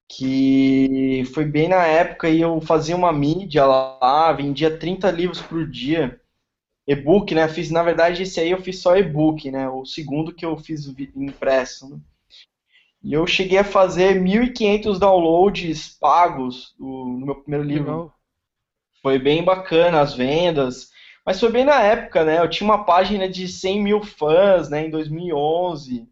que 0.08 1.24
foi 1.34 1.44
bem 1.44 1.68
na 1.68 1.84
época 1.84 2.28
e 2.28 2.40
eu 2.40 2.60
fazia 2.60 2.94
uma 2.94 3.12
mídia 3.12 3.66
lá, 3.66 4.32
vendia 4.32 4.76
30 4.76 5.10
livros 5.10 5.40
por 5.40 5.68
dia. 5.68 6.20
E-book, 6.86 7.34
né? 7.34 7.48
Fiz, 7.48 7.70
na 7.70 7.82
verdade, 7.82 8.22
esse 8.22 8.38
aí 8.38 8.52
eu 8.52 8.62
fiz 8.62 8.80
só 8.80 8.96
e-book, 8.96 9.50
né? 9.50 9.68
O 9.68 9.84
segundo 9.84 10.32
que 10.32 10.46
eu 10.46 10.56
fiz 10.56 10.86
impresso. 11.16 11.90
Né? 11.90 11.98
E 13.02 13.12
eu 13.12 13.26
cheguei 13.26 13.58
a 13.58 13.64
fazer 13.64 14.22
1.500 14.22 14.98
downloads 14.98 15.88
pagos 15.98 16.74
do, 16.78 16.86
no 16.86 17.26
meu 17.26 17.34
primeiro 17.36 17.64
livro. 17.64 17.90
Legal. 17.90 18.14
Foi 19.02 19.18
bem 19.18 19.44
bacana 19.44 20.00
as 20.00 20.14
vendas. 20.14 20.90
Mas 21.24 21.40
foi 21.40 21.50
bem 21.50 21.64
na 21.64 21.82
época, 21.82 22.24
né? 22.24 22.38
Eu 22.38 22.48
tinha 22.48 22.68
uma 22.68 22.84
página 22.84 23.28
de 23.28 23.48
100 23.48 23.82
mil 23.82 24.02
fãs, 24.02 24.68
né? 24.68 24.86
Em 24.86 24.90
2011. 24.90 26.08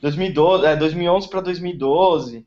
2012, 0.00 0.64
é, 0.64 0.76
2011 0.76 1.28
para 1.28 1.40
2012. 1.40 2.46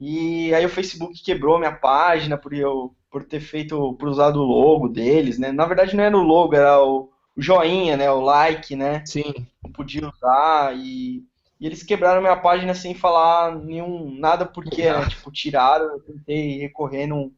E 0.00 0.54
aí 0.54 0.64
o 0.64 0.70
Facebook 0.70 1.22
quebrou 1.22 1.58
minha 1.58 1.72
página 1.72 2.38
por 2.38 2.52
eu 2.54 2.94
por 3.10 3.24
ter 3.24 3.40
feito, 3.40 3.94
por 3.94 4.08
usar 4.08 4.28
o 4.36 4.42
logo 4.42 4.88
deles, 4.88 5.36
né? 5.38 5.50
Na 5.50 5.66
verdade 5.66 5.96
não 5.96 6.04
era 6.04 6.16
o 6.16 6.22
logo, 6.22 6.54
era 6.54 6.80
o, 6.80 7.10
joinha, 7.36 7.96
né? 7.96 8.10
O 8.10 8.20
like, 8.20 8.76
né? 8.76 9.04
Sim. 9.06 9.34
Não 9.62 9.72
podia 9.72 10.08
usar 10.08 10.76
e, 10.76 11.24
e 11.58 11.66
eles 11.66 11.82
quebraram 11.82 12.20
minha 12.20 12.36
página 12.36 12.74
sem 12.74 12.94
falar 12.94 13.56
nenhum 13.56 14.14
nada 14.18 14.46
porque, 14.46 14.90
né? 14.90 15.08
tipo, 15.08 15.30
tiraram, 15.30 15.86
eu 15.86 16.00
tentei 16.00 16.58
recorrer, 16.58 17.06
não, 17.06 17.32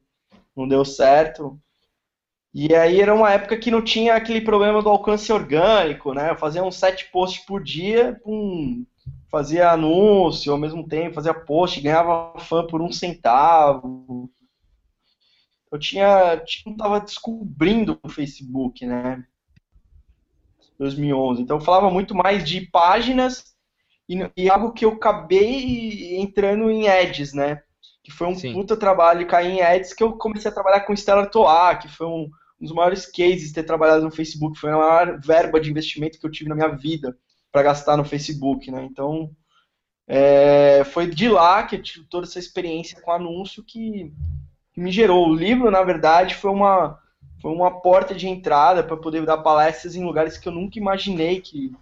não 0.57 0.69
deu 0.69 0.85
certo. 0.85 1.59
E 2.55 2.75
aí 2.75 3.01
era 3.01 3.15
uma 3.15 3.31
época 3.33 3.57
que 3.57 3.71
não 3.71 3.83
tinha 3.83 4.15
aquele 4.15 4.41
problema 4.43 4.83
do 4.83 4.89
alcance 4.91 5.33
orgânico, 5.33 6.13
né? 6.13 6.31
Eu 6.31 6.37
fazia 6.37 6.63
uns 6.63 6.77
sete 6.77 7.11
posts 7.11 7.45
por 7.47 7.63
dia, 7.63 8.21
pum, 8.23 8.85
fazia 9.33 9.71
anúncio 9.71 10.53
ao 10.53 10.59
mesmo 10.59 10.87
tempo, 10.87 11.15
fazia 11.15 11.33
post, 11.33 11.81
ganhava 11.81 12.39
fã 12.39 12.67
por 12.67 12.83
um 12.83 12.93
centavo. 12.93 14.31
Eu 15.73 15.79
tinha, 15.79 16.37
não 16.67 16.73
estava 16.73 17.01
descobrindo 17.01 17.99
o 18.03 18.11
Facebook, 18.11 18.85
né? 18.85 19.25
2011. 20.79 21.41
Então 21.41 21.57
eu 21.57 21.61
falava 21.63 21.91
muito 21.91 22.15
mais 22.15 22.45
de 22.45 22.61
páginas 22.61 23.55
e, 24.07 24.19
e 24.37 24.51
algo 24.51 24.73
que 24.73 24.85
eu 24.85 24.91
acabei 24.91 26.21
entrando 26.21 26.71
em 26.71 26.89
ads, 26.89 27.33
né? 27.33 27.63
Que 28.03 28.13
foi 28.13 28.27
um 28.27 28.35
Sim. 28.35 28.53
puta 28.53 28.77
trabalho 28.77 29.27
cair 29.27 29.53
em 29.53 29.63
ads 29.63 29.95
que 29.95 30.03
eu 30.03 30.13
comecei 30.13 30.51
a 30.51 30.55
trabalhar 30.55 30.81
com 30.81 30.93
Stella 30.93 31.25
Toa, 31.25 31.75
que 31.77 31.89
foi 31.89 32.07
um, 32.07 32.29
um 32.61 32.65
dos 32.65 32.73
maiores 32.73 33.07
cases 33.07 33.49
de 33.49 33.55
ter 33.55 33.63
trabalhado 33.63 34.05
no 34.05 34.11
Facebook. 34.11 34.59
Foi 34.59 34.71
a 34.71 34.77
maior 34.77 35.19
verba 35.21 35.59
de 35.59 35.71
investimento 35.71 36.19
que 36.19 36.27
eu 36.27 36.31
tive 36.31 36.51
na 36.51 36.55
minha 36.55 36.77
vida 36.77 37.17
para 37.53 37.63
gastar 37.63 37.97
no 37.99 38.05
Facebook, 38.05 38.71
né? 38.71 38.83
Então, 38.83 39.31
é, 40.09 40.83
foi 40.85 41.07
de 41.07 41.29
lá 41.29 41.63
que 41.63 41.77
eu 41.77 41.83
tive 41.83 42.07
toda 42.07 42.27
essa 42.27 42.39
experiência 42.39 43.01
com 43.01 43.13
anúncio 43.13 43.63
que, 43.63 44.13
que 44.73 44.81
me 44.81 44.91
gerou. 44.91 45.29
O 45.29 45.35
livro, 45.35 45.71
na 45.71 45.83
verdade, 45.83 46.35
foi 46.35 46.51
uma, 46.51 46.99
foi 47.41 47.53
uma 47.53 47.81
porta 47.81 48.15
de 48.15 48.27
entrada 48.27 48.83
para 48.83 48.97
poder 48.97 49.25
dar 49.25 49.39
palestras 49.39 49.95
em 49.95 50.05
lugares 50.05 50.39
que 50.39 50.49
eu 50.49 50.53
nunca 50.53 50.79
imaginei 50.79 51.41
que 51.41 51.73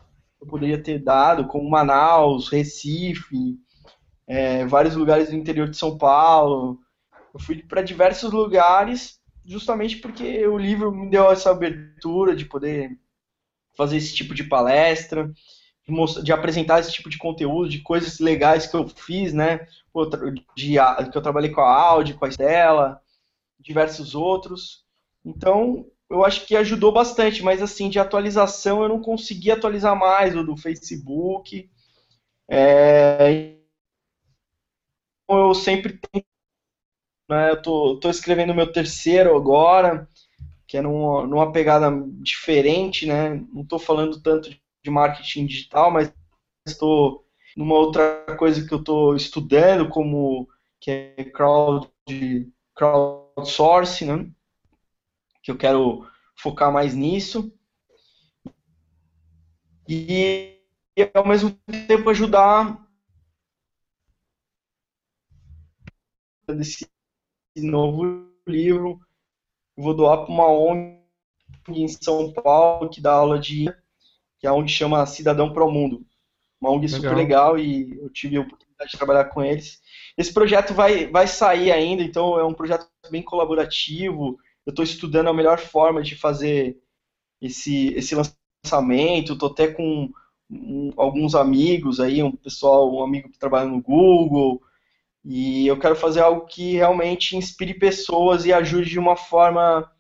eu 0.41 0.47
poderia 0.47 0.83
ter 0.83 0.99
dado, 0.99 1.47
como 1.47 1.71
Manaus, 1.71 2.49
Recife, 2.49 3.59
é, 4.27 4.65
vários 4.67 4.97
lugares 4.97 5.31
do 5.31 5.37
interior 5.37 5.69
de 5.69 5.77
São 5.77 5.97
Paulo. 5.97 6.81
Eu 7.33 7.39
fui 7.39 7.63
para 7.63 7.83
diversos 7.83 8.33
lugares 8.33 9.21
justamente 9.45 9.97
porque 9.97 10.47
o 10.47 10.59
livro 10.59 10.93
me 10.93 11.09
deu 11.09 11.31
essa 11.31 11.51
abertura 11.51 12.35
de 12.35 12.45
poder 12.45 12.99
fazer 13.77 13.97
esse 13.97 14.15
tipo 14.15 14.35
de 14.35 14.45
palestra 14.45 15.33
de, 15.91 16.23
de 16.23 16.33
apresentar 16.33 16.81
esse 16.81 16.93
tipo 16.93 17.11
de 17.11 17.19
conteúdo, 17.19 17.69
de 17.69 17.81
coisas 17.81 18.19
legais 18.19 18.67
que 18.67 18.77
eu 18.77 18.89
fiz, 18.89 19.33
né? 19.33 19.67
De, 20.55 20.77
que 21.11 21.19
eu 21.19 21.23
trabalhei 21.23 21.51
com 21.51 21.61
a 21.61 21.75
Audi, 21.75 22.15
com 22.15 22.25
a 22.25 22.29
Estela, 22.29 23.01
diversos 23.59 24.15
outros. 24.15 24.85
Então, 25.25 25.87
eu 26.09 26.25
acho 26.25 26.47
que 26.47 26.57
ajudou 26.57 26.93
bastante, 26.93 27.43
mas 27.43 27.63
assim, 27.63 27.89
de 27.89 27.99
atualização 27.99 28.83
eu 28.83 28.89
não 28.89 29.01
consegui 29.01 29.51
atualizar 29.51 29.97
mais 29.97 30.37
o 30.37 30.43
do 30.43 30.57
Facebook. 30.57 31.71
É... 32.49 33.57
Eu 35.29 35.55
sempre 35.55 35.99
tenho. 36.11 36.25
Né, 37.29 37.51
eu 37.51 37.63
tô, 37.63 37.97
tô 38.01 38.11
escrevendo 38.11 38.53
meu 38.53 38.73
terceiro 38.73 39.37
agora, 39.37 40.09
que 40.67 40.77
é 40.77 40.83
numa, 40.83 41.25
numa 41.27 41.53
pegada 41.53 41.89
diferente, 42.21 43.07
né? 43.07 43.35
Não 43.53 43.63
estou 43.63 43.79
falando 43.79 44.21
tanto 44.21 44.51
de 44.51 44.61
marketing 44.89 45.47
digital, 45.47 45.91
mas 45.91 46.13
estou 46.67 47.27
numa 47.57 47.75
outra 47.75 48.25
coisa 48.39 48.67
que 48.67 48.73
eu 48.73 48.79
estou 48.79 49.17
estudando, 49.17 49.89
como 49.89 50.49
que 50.81 50.91
é 50.91 51.25
crowd, 51.25 51.91
crowdsourcing, 52.75 54.07
né? 54.07 54.31
que 55.43 55.51
eu 55.51 55.59
quero 55.59 56.07
focar 56.37 56.73
mais 56.73 56.95
nisso. 56.95 57.53
E 59.89 60.61
ao 61.15 61.27
mesmo 61.27 61.51
tempo 61.89 62.11
ajudar 62.11 62.87
desse 66.47 66.89
novo 67.57 68.29
livro. 68.47 69.01
vou 69.77 69.95
doar 69.95 70.25
para 70.25 70.33
uma 70.33 70.49
ONG 70.49 71.01
em 71.69 71.89
São 71.89 72.33
Paulo 72.33 72.91
que 72.91 73.01
dá 73.01 73.13
aula 73.13 73.39
de 73.39 73.67
que 74.41 74.47
é 74.47 74.51
a 74.51 74.55
ONG 74.55 74.69
chama 74.69 75.05
Cidadão 75.05 75.53
Pro 75.53 75.71
Mundo. 75.71 76.05
Uma 76.61 76.71
ONG 76.71 76.87
legal. 76.87 77.01
super 77.01 77.17
legal 77.17 77.59
e 77.59 77.99
eu 78.01 78.09
tive 78.11 78.39
a 78.39 78.41
oportunidade 78.41 78.91
de 78.91 78.97
trabalhar 78.97 79.27
com 79.27 79.43
eles. 79.45 79.81
Esse 80.17 80.33
projeto 80.33 80.73
vai, 80.73 81.07
vai 81.07 81.27
sair 81.27 81.71
ainda, 81.71 82.03
então 82.03 82.39
é 82.39 82.45
um 82.45 82.55
projeto 82.55 82.89
bem 83.11 83.23
colaborativo. 83.23 84.39
Eu 84.67 84.71
estou 84.71 84.83
estudando 84.83 85.29
a 85.29 85.35
melhor 85.35 85.59
forma 85.59 86.03
de 86.03 86.17
fazer 86.17 86.79
esse, 87.41 87.93
esse 87.95 88.15
lançamento. 88.15 89.35
Estou 89.35 89.51
até 89.51 89.69
com 89.69 90.11
um, 90.51 90.91
alguns 90.97 91.35
amigos 91.35 92.01
aí, 92.01 92.23
um 92.23 92.33
pessoal, 92.33 92.93
um 92.93 93.05
amigo 93.05 93.31
que 93.31 93.39
trabalha 93.39 93.69
no 93.69 93.81
Google. 93.81 94.63
E 95.23 95.67
eu 95.67 95.79
quero 95.79 95.95
fazer 95.95 96.21
algo 96.21 96.47
que 96.47 96.73
realmente 96.73 97.37
inspire 97.37 97.75
pessoas 97.75 98.47
e 98.47 98.53
ajude 98.53 98.89
de 98.89 98.99
uma 98.99 99.17
forma 99.17 99.91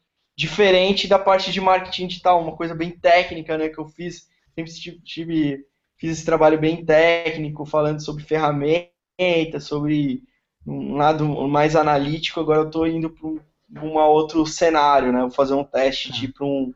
diferente 0.40 1.06
da 1.06 1.18
parte 1.18 1.52
de 1.52 1.60
marketing 1.60 2.06
digital, 2.06 2.40
uma 2.40 2.56
coisa 2.56 2.74
bem 2.74 2.90
técnica, 2.90 3.58
né, 3.58 3.68
que 3.68 3.78
eu 3.78 3.86
fiz 3.86 4.26
sempre 4.54 4.72
tive, 5.04 5.66
fiz 5.98 6.12
esse 6.12 6.24
trabalho 6.24 6.58
bem 6.58 6.84
técnico, 6.84 7.66
falando 7.66 8.02
sobre 8.02 8.24
ferramentas, 8.24 9.64
sobre 9.64 10.22
um 10.66 10.96
lado 10.96 11.26
mais 11.46 11.76
analítico. 11.76 12.40
Agora 12.40 12.60
eu 12.60 12.66
estou 12.66 12.86
indo 12.86 13.10
para 13.10 13.84
um 13.84 13.98
outro 13.98 14.46
cenário, 14.46 15.12
né? 15.12 15.20
Vou 15.20 15.30
fazer 15.30 15.54
um 15.54 15.64
teste 15.64 16.10
de 16.10 16.28
para 16.28 16.46
um, 16.46 16.72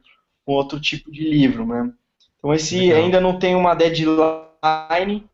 um, 0.47 0.53
outro 0.53 0.79
tipo 0.79 1.11
de 1.11 1.27
livro, 1.27 1.67
né? 1.67 1.91
Então 2.39 2.53
esse 2.53 2.79
Legal. 2.79 3.03
ainda 3.03 3.21
não 3.21 3.39
tem 3.39 3.55
uma 3.55 3.75
deadline, 3.75 5.27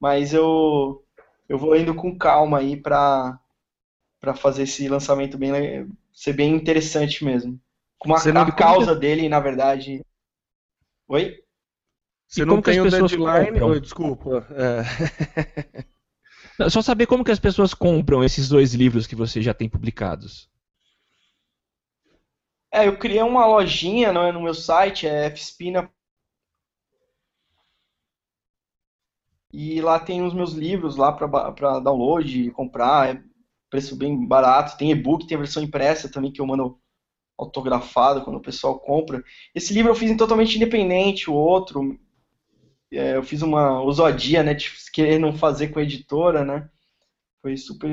mas 0.00 0.32
eu 0.32 1.02
eu 1.46 1.58
vou 1.58 1.76
indo 1.76 1.94
com 1.94 2.16
calma 2.16 2.58
aí 2.58 2.76
para 2.76 3.38
para 4.20 4.34
fazer 4.34 4.62
esse 4.62 4.88
lançamento 4.88 5.36
bem 5.36 5.52
ser 6.12 6.32
bem 6.32 6.54
interessante 6.54 7.22
mesmo. 7.24 7.60
Com 7.98 8.10
uma, 8.10 8.18
a 8.18 8.52
causa 8.52 8.94
dele, 8.94 9.28
na 9.28 9.40
verdade. 9.40 10.04
Oi? 11.08 11.38
Você 12.28 12.44
não 12.44 12.60
tem 12.60 12.80
o 12.80 12.90
deadline. 12.90 13.62
Oh, 13.62 13.78
desculpa. 13.78 14.46
É. 16.58 16.68
Só 16.68 16.82
saber 16.82 17.06
como 17.06 17.24
que 17.24 17.30
as 17.30 17.38
pessoas 17.38 17.74
compram 17.74 18.22
esses 18.22 18.48
dois 18.48 18.74
livros 18.74 19.06
que 19.06 19.16
você 19.16 19.42
já 19.42 19.52
tem 19.52 19.68
publicados. 19.68 20.48
É, 22.72 22.88
eu 22.88 22.98
criei 22.98 23.22
uma 23.22 23.46
lojinha 23.46 24.12
no, 24.12 24.32
no 24.32 24.42
meu 24.42 24.54
site, 24.54 25.06
é 25.06 25.30
fspina. 25.30 25.88
E 29.52 29.80
lá 29.80 30.00
tem 30.00 30.22
os 30.22 30.34
meus 30.34 30.52
livros 30.52 30.96
lá 30.96 31.12
para 31.12 31.78
download 31.78 32.42
e 32.42 32.50
comprar. 32.50 33.14
É 33.14 33.22
preço 33.70 33.96
bem 33.96 34.26
barato. 34.26 34.76
Tem 34.76 34.90
e-book, 34.90 35.26
tem 35.26 35.38
versão 35.38 35.62
impressa 35.62 36.10
também 36.10 36.32
que 36.32 36.40
eu 36.40 36.46
mando 36.46 36.80
autografado 37.38 38.22
quando 38.22 38.36
o 38.36 38.42
pessoal 38.42 38.78
compra. 38.78 39.22
Esse 39.54 39.74
livro 39.74 39.90
eu 39.90 39.96
fiz 39.96 40.16
totalmente 40.16 40.56
independente, 40.56 41.30
o 41.30 41.34
outro 41.34 41.98
é, 42.92 43.16
eu 43.16 43.22
fiz 43.22 43.42
uma 43.42 43.80
ousadia, 43.80 44.42
né, 44.42 44.54
de 44.54 44.70
querer 44.92 45.18
não 45.18 45.32
fazer 45.36 45.68
com 45.68 45.78
a 45.78 45.82
editora, 45.82 46.44
né? 46.44 46.68
Foi 47.42 47.56
super, 47.56 47.90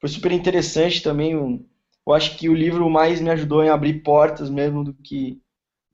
foi 0.00 0.08
super 0.08 0.32
interessante 0.32 1.02
também. 1.02 1.32
Eu 1.32 2.14
acho 2.14 2.36
que 2.36 2.48
o 2.48 2.54
livro 2.54 2.88
mais 2.88 3.20
me 3.20 3.30
ajudou 3.30 3.62
em 3.62 3.68
abrir 3.68 4.02
portas 4.02 4.48
mesmo 4.48 4.84
do 4.84 4.94
que, 4.94 5.40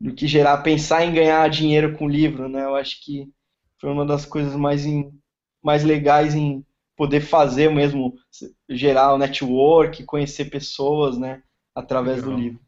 do 0.01 0.15
que 0.15 0.27
gerar, 0.27 0.59
pensar 0.59 1.05
em 1.05 1.13
ganhar 1.15 1.49
dinheiro 1.51 1.97
com 1.97 2.07
o 2.07 2.09
livro, 2.09 2.49
né? 2.49 2.65
Eu 2.65 2.77
acho 2.77 3.03
que 3.05 3.29
foi 3.81 3.91
uma 3.91 4.07
das 4.07 4.25
coisas 4.27 4.55
mais, 4.55 4.87
em, 4.87 5.13
mais 5.63 5.85
legais 5.85 6.35
em 6.35 6.65
poder 6.97 7.21
fazer 7.21 7.71
mesmo, 7.71 8.15
gerar 8.69 9.15
o 9.15 9.19
network, 9.19 10.05
conhecer 10.05 10.47
pessoas, 10.47 11.19
né? 11.19 11.43
Através 11.77 12.17
Legal. 12.17 12.31
do 12.33 12.43
livro. 12.43 12.61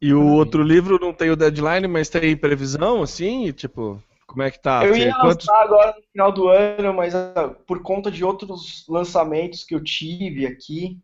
E 0.00 0.14
o 0.14 0.26
outro 0.26 0.62
livro 0.62 0.98
não 1.00 1.12
tem 1.12 1.30
o 1.30 1.36
deadline, 1.36 1.86
mas 1.86 2.08
tem 2.08 2.36
previsão, 2.36 3.02
assim? 3.02 3.52
Tipo, 3.52 4.02
como 4.26 4.42
é 4.42 4.50
que 4.50 4.58
tá? 4.60 4.84
Eu 4.84 4.96
ia 4.96 5.14
Quantos- 5.14 5.46
lançar 5.46 5.62
agora 5.62 5.94
no 5.96 6.02
final 6.12 6.32
do 6.32 6.48
ano, 6.48 6.94
mas 6.94 7.14
ah, 7.14 7.54
por 7.66 7.82
conta 7.82 8.10
de 8.10 8.24
outros 8.24 8.84
lançamentos 8.88 9.62
que 9.64 9.74
eu 9.74 9.82
tive 9.82 10.46
aqui, 10.46 10.98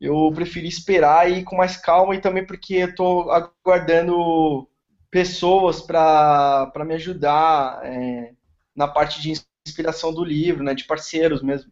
eu 0.00 0.32
preferi 0.34 0.68
esperar 0.68 1.30
e 1.30 1.40
ir 1.40 1.44
com 1.44 1.56
mais 1.56 1.76
calma 1.76 2.14
e 2.14 2.20
também 2.20 2.46
porque 2.46 2.74
eu 2.76 2.94
tô 2.94 3.30
aguardando 3.30 4.68
pessoas 5.10 5.80
para 5.82 6.66
para 6.72 6.84
me 6.84 6.94
ajudar 6.94 7.80
é, 7.84 8.32
na 8.74 8.88
parte 8.88 9.20
de 9.20 9.32
inspiração 9.66 10.12
do 10.12 10.24
livro, 10.24 10.64
né, 10.64 10.74
de 10.74 10.84
parceiros 10.84 11.42
mesmo. 11.42 11.70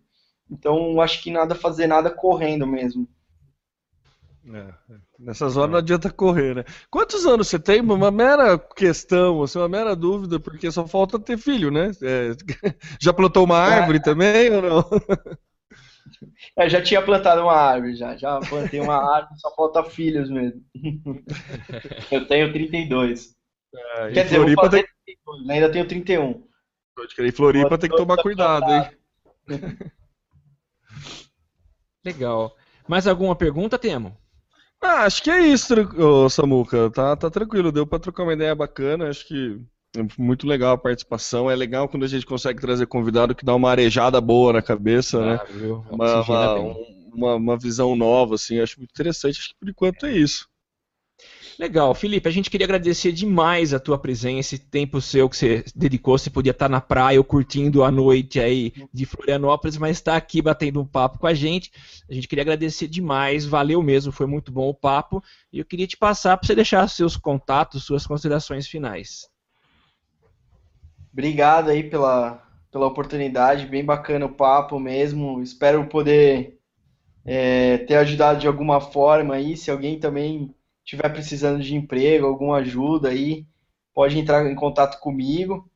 Então, 0.51 1.01
acho 1.01 1.23
que 1.23 1.31
nada 1.31 1.55
fazer 1.55 1.87
nada 1.87 2.11
correndo 2.11 2.67
mesmo. 2.67 3.09
É, 4.49 4.73
nessas 5.19 5.57
horas 5.57 5.71
não 5.71 5.79
adianta 5.79 6.11
correr, 6.11 6.55
né? 6.55 6.65
Quantos 6.91 7.27
anos 7.27 7.49
você 7.49 7.59
tem? 7.59 7.81
Uma 7.81 8.11
mera 8.11 8.59
questão, 8.59 9.43
assim, 9.43 9.59
uma 9.59 9.69
mera 9.69 9.95
dúvida, 9.95 10.41
porque 10.41 10.71
só 10.71 10.87
falta 10.87 11.19
ter 11.19 11.37
filho, 11.37 11.71
né? 11.71 11.91
É, 12.03 12.31
já 13.01 13.13
plantou 13.13 13.45
uma 13.45 13.59
árvore 13.59 14.01
também 14.01 14.51
ou 14.51 14.63
não? 14.63 14.91
Eu 16.57 16.69
já 16.71 16.83
tinha 16.83 17.03
plantado 17.03 17.43
uma 17.43 17.53
árvore, 17.55 17.95
já. 17.95 18.17
Já 18.17 18.41
plantei 18.41 18.81
uma 18.81 18.97
árvore, 18.97 19.39
só 19.39 19.55
falta 19.55 19.85
filhos 19.85 20.31
mesmo. 20.31 20.63
Eu 22.11 22.27
tenho 22.27 22.53
32. 22.53 23.35
É, 23.73 24.11
Quer 24.13 24.25
dizer, 24.25 24.37
eu 24.37 24.47
vou 24.47 24.55
Floripa, 24.55 24.63
fazer 24.63 24.83
tem, 24.83 25.17
32, 25.17 25.47
né? 25.47 25.55
ainda 25.55 25.71
tenho 25.71 25.87
31. 25.87 26.43
pode 26.97 27.15
crer, 27.15 27.29
em 27.29 27.33
Floripa 27.33 27.79
tem 27.79 27.89
que 27.89 27.97
tomar 27.97 28.17
cuidado, 28.17 28.69
hein? 28.69 28.91
Legal. 32.05 32.57
Mais 32.89 33.07
alguma 33.07 33.37
pergunta, 33.37 33.79
Temo? 33.79 34.20
Ah, 34.83 35.05
acho 35.05 35.23
que 35.23 35.31
é 35.31 35.41
isso, 35.47 35.75
ô, 35.99 36.29
Samuca. 36.31 36.91
Tá, 36.91 37.17
tá 37.17 37.31
tranquilo, 37.31 37.71
deu 37.73 37.87
pra 37.87 37.99
trocar 37.99 38.23
uma 38.23 38.33
ideia 38.33 38.55
bacana. 38.55 39.09
Acho 39.11 39.27
que 39.27 39.61
é 39.97 40.01
muito 40.19 40.47
legal 40.47 40.75
a 40.75 40.79
participação. 40.79 41.51
É 41.51 41.55
legal 41.57 41.89
quando 41.89 42.05
a 42.05 42.09
gente 42.09 42.25
consegue 42.27 42.61
trazer 42.61 42.87
convidado 42.87 43.35
que 43.35 43.45
dá 43.45 43.55
uma 43.55 43.71
arejada 43.71 44.21
boa 44.21 44.53
na 44.55 44.63
cabeça, 44.63 45.23
né? 45.25 45.41
Ah, 45.41 45.45
viu? 45.51 45.85
Uma, 45.89 46.23
uma, 46.25 46.61
um- 46.61 47.11
uma, 47.15 47.35
uma 47.37 47.59
visão 47.59 47.95
nova, 47.97 48.37
assim. 48.37 48.59
Acho 48.61 48.79
muito 48.79 48.91
interessante. 48.93 49.39
Acho 49.41 49.49
que 49.51 49.57
por 49.61 49.69
enquanto 49.69 50.07
é 50.07 50.13
isso. 50.13 50.49
Legal, 51.61 51.95
Felipe, 51.95 52.27
a 52.27 52.33
gente 52.33 52.49
queria 52.49 52.65
agradecer 52.65 53.13
demais 53.13 53.75
a 53.75 53.79
tua 53.79 53.99
presença, 53.99 54.55
esse 54.55 54.59
tempo 54.59 54.99
seu 54.99 55.29
que 55.29 55.37
você 55.37 55.63
dedicou, 55.77 56.17
você 56.17 56.31
podia 56.31 56.53
estar 56.53 56.71
na 56.71 56.81
praia 56.81 57.21
ou 57.21 57.25
curtindo 57.25 57.85
a 57.85 57.91
noite 57.91 58.41
aí 58.41 58.73
de 58.91 59.05
Florianópolis, 59.05 59.77
mas 59.77 59.99
está 59.99 60.17
aqui 60.17 60.41
batendo 60.41 60.81
um 60.81 60.87
papo 60.87 61.19
com 61.19 61.27
a 61.27 61.35
gente. 61.35 61.71
A 62.09 62.15
gente 62.15 62.27
queria 62.27 62.41
agradecer 62.41 62.89
demais, 62.89 63.45
valeu 63.45 63.83
mesmo, 63.83 64.11
foi 64.11 64.27
muito 64.27 64.51
bom 64.51 64.71
o 64.71 64.75
papo. 64.75 65.23
E 65.53 65.59
eu 65.59 65.65
queria 65.67 65.87
te 65.87 65.99
passar 65.99 66.39
para 66.39 66.47
você 66.47 66.55
deixar 66.55 66.89
seus 66.89 67.15
contatos, 67.15 67.85
suas 67.85 68.07
considerações 68.07 68.67
finais. 68.67 69.29
Obrigado 71.13 71.69
aí 71.69 71.83
pela, 71.83 72.43
pela 72.73 72.87
oportunidade, 72.87 73.67
bem 73.67 73.85
bacana 73.85 74.25
o 74.25 74.35
papo 74.35 74.81
mesmo. 74.81 75.43
Espero 75.43 75.87
poder 75.89 76.59
é, 77.23 77.77
ter 77.77 77.97
ajudado 77.97 78.41
de 78.41 78.47
alguma 78.47 78.81
forma 78.81 79.35
aí. 79.35 79.59
Se 79.59 79.71
alguém 79.71 80.01
também 80.01 80.55
estiver 80.85 81.09
precisando 81.11 81.63
de 81.63 81.75
emprego, 81.75 82.27
alguma 82.27 82.59
ajuda 82.59 83.09
aí, 83.11 83.47
pode 83.95 84.19
entrar 84.19 84.45
em 84.51 84.55
contato 84.55 85.01
comigo. 85.01 85.71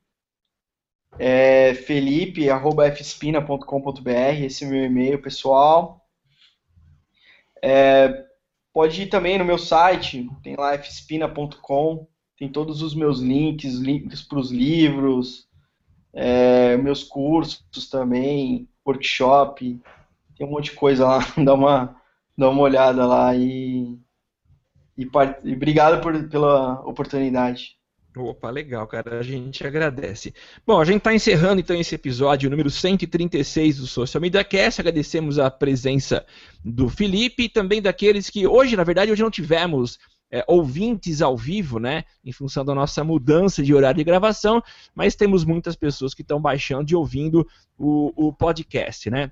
É 1.17 1.73
felipe.fspina.com.br, 1.73 4.43
esse 4.43 4.65
é 4.65 4.67
o 4.67 4.69
meu 4.69 4.85
e-mail 4.85 5.21
pessoal. 5.21 6.05
É, 7.63 8.25
pode 8.73 9.03
ir 9.03 9.07
também 9.07 9.37
no 9.37 9.45
meu 9.45 9.57
site, 9.57 10.29
tem 10.43 10.57
lá 10.57 10.77
fspina.com, 10.77 12.05
tem 12.37 12.49
todos 12.49 12.81
os 12.81 12.93
meus 12.93 13.19
links, 13.19 13.75
links 13.75 14.21
para 14.21 14.39
os 14.39 14.51
livros, 14.51 15.47
é, 16.13 16.75
meus 16.77 17.03
cursos 17.03 17.89
também, 17.89 18.67
workshop, 18.85 19.81
tem 20.37 20.45
um 20.45 20.51
monte 20.51 20.71
de 20.71 20.77
coisa 20.77 21.07
lá, 21.07 21.19
dá 21.43 21.53
uma, 21.53 21.95
dá 22.37 22.49
uma 22.49 22.61
olhada 22.61 23.05
lá 23.05 23.35
e, 23.35 23.97
e, 24.97 25.05
par- 25.05 25.39
e 25.43 25.53
obrigado 25.53 26.01
por, 26.01 26.27
pela 26.29 26.81
oportunidade. 26.81 27.75
Opa, 28.17 28.49
legal, 28.49 28.87
cara. 28.87 29.19
A 29.19 29.23
gente 29.23 29.67
agradece. 29.67 30.33
Bom, 30.65 30.79
a 30.79 30.85
gente 30.85 30.99
está 30.99 31.13
encerrando 31.13 31.59
então 31.59 31.75
esse 31.75 31.95
episódio 31.95 32.49
número 32.49 32.69
136 32.69 33.79
do 33.79 33.87
Social 33.87 34.21
Media 34.21 34.41
Cast. 34.43 34.79
Agradecemos 34.79 35.37
a 35.37 35.51
presença 35.51 36.25
do 36.63 36.87
Felipe 36.87 37.43
e 37.43 37.49
também 37.49 37.81
daqueles 37.81 38.29
que 38.29 38.47
hoje, 38.47 38.77
na 38.77 38.85
verdade, 38.85 39.11
hoje 39.11 39.21
não 39.21 39.29
tivemos 39.29 39.99
é, 40.31 40.45
ouvintes 40.47 41.21
ao 41.21 41.35
vivo, 41.35 41.77
né? 41.77 42.05
Em 42.23 42.31
função 42.31 42.63
da 42.63 42.73
nossa 42.73 43.03
mudança 43.03 43.61
de 43.61 43.73
horário 43.73 43.97
de 43.97 44.03
gravação, 44.05 44.63
mas 44.95 45.13
temos 45.13 45.43
muitas 45.43 45.75
pessoas 45.75 46.13
que 46.13 46.21
estão 46.21 46.39
baixando 46.39 46.89
e 46.89 46.95
ouvindo 46.95 47.45
o, 47.77 48.27
o 48.27 48.33
podcast, 48.33 49.09
né? 49.09 49.29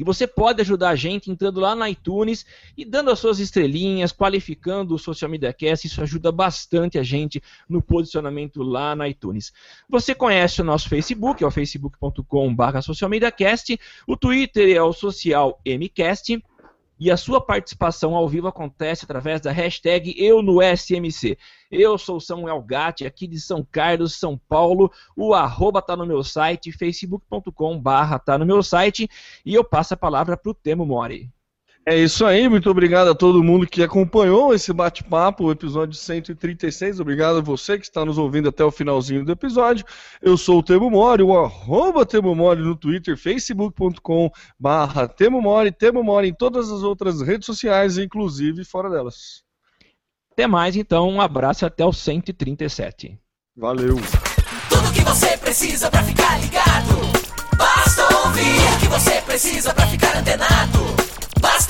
E 0.00 0.04
você 0.04 0.26
pode 0.26 0.62
ajudar 0.62 0.88
a 0.88 0.96
gente 0.96 1.30
entrando 1.30 1.60
lá 1.60 1.74
na 1.74 1.90
iTunes 1.90 2.46
e 2.74 2.86
dando 2.86 3.10
as 3.10 3.18
suas 3.18 3.38
estrelinhas, 3.38 4.12
qualificando 4.12 4.94
o 4.94 4.98
Social 4.98 5.30
Media 5.30 5.52
Cast. 5.52 5.86
Isso 5.86 6.00
ajuda 6.00 6.32
bastante 6.32 6.98
a 6.98 7.02
gente 7.02 7.42
no 7.68 7.82
posicionamento 7.82 8.62
lá 8.62 8.96
na 8.96 9.06
iTunes. 9.10 9.52
Você 9.90 10.14
conhece 10.14 10.62
o 10.62 10.64
nosso 10.64 10.88
Facebook, 10.88 11.44
é 11.44 11.46
o 11.46 11.50
facebook.com.br 11.50 12.80
socialmediacast. 12.80 13.78
O 14.06 14.16
Twitter 14.16 14.74
é 14.74 14.82
o 14.82 14.94
Social 14.94 15.60
MCast. 15.66 16.42
E 17.00 17.10
a 17.10 17.16
sua 17.16 17.40
participação 17.40 18.14
ao 18.14 18.28
vivo 18.28 18.46
acontece 18.46 19.06
através 19.06 19.40
da 19.40 19.50
hashtag 19.50 20.14
Eu 20.18 20.42
no 20.42 20.60
SMC. 20.60 21.38
Eu 21.70 21.96
sou 21.96 22.20
Samuel 22.20 22.60
Gatti, 22.60 23.06
aqui 23.06 23.26
de 23.26 23.40
São 23.40 23.66
Carlos, 23.72 24.18
São 24.18 24.36
Paulo. 24.36 24.92
O 25.16 25.32
arroba 25.32 25.80
tá 25.80 25.96
no 25.96 26.04
meu 26.04 26.22
site, 26.22 26.70
facebook.com 26.70 27.80
barra 27.80 28.18
tá 28.18 28.36
no 28.36 28.44
meu 28.44 28.62
site. 28.62 29.08
E 29.46 29.54
eu 29.54 29.64
passo 29.64 29.94
a 29.94 29.96
palavra 29.96 30.36
para 30.36 30.50
o 30.50 30.54
Temo 30.54 30.84
Mori. 30.84 31.32
É 31.86 31.96
isso 31.96 32.26
aí, 32.26 32.46
muito 32.48 32.70
obrigado 32.70 33.08
a 33.08 33.14
todo 33.14 33.42
mundo 33.42 33.66
que 33.66 33.82
acompanhou 33.82 34.54
esse 34.54 34.70
bate-papo, 34.72 35.44
o 35.44 35.50
episódio 35.50 35.94
136. 35.94 37.00
Obrigado 37.00 37.38
a 37.38 37.42
você 37.42 37.78
que 37.78 37.84
está 37.84 38.04
nos 38.04 38.18
ouvindo 38.18 38.50
até 38.50 38.62
o 38.62 38.70
finalzinho 38.70 39.24
do 39.24 39.32
episódio. 39.32 39.84
Eu 40.20 40.36
sou 40.36 40.58
o 40.58 40.62
Temo 40.62 40.90
Mori, 40.90 41.22
o 41.22 41.36
arroba 41.36 42.04
Temo 42.04 42.34
Mori 42.34 42.60
no 42.60 42.76
Twitter, 42.76 43.16
facebook.com 43.16 44.30
barra 44.58 45.08
Temo 45.08 45.40
Mori, 45.40 45.72
Temo 45.72 46.02
Mori 46.02 46.28
em 46.28 46.34
todas 46.34 46.70
as 46.70 46.82
outras 46.82 47.22
redes 47.22 47.46
sociais, 47.46 47.96
inclusive 47.96 48.62
fora 48.62 48.90
delas. 48.90 49.42
Até 50.32 50.46
mais, 50.46 50.76
então. 50.76 51.08
Um 51.08 51.20
abraço 51.20 51.64
e 51.64 51.66
até 51.66 51.84
o 51.84 51.92
137. 51.92 53.18
Valeu! 53.56 53.96
Tudo 54.68 54.92
que 54.92 55.00
você 55.02 55.36
precisa 55.38 55.90
pra 55.90 56.02
ficar 56.02 56.40
ligado. 56.40 56.94
Basta 57.56 58.26
ouvir 58.26 58.74
o 58.74 58.80
que 58.80 58.88
você 58.88 59.20
precisa 59.22 59.74
pra 59.74 59.86
ficar 59.86 60.16
antenado. 60.16 60.78
Basta 61.40 61.69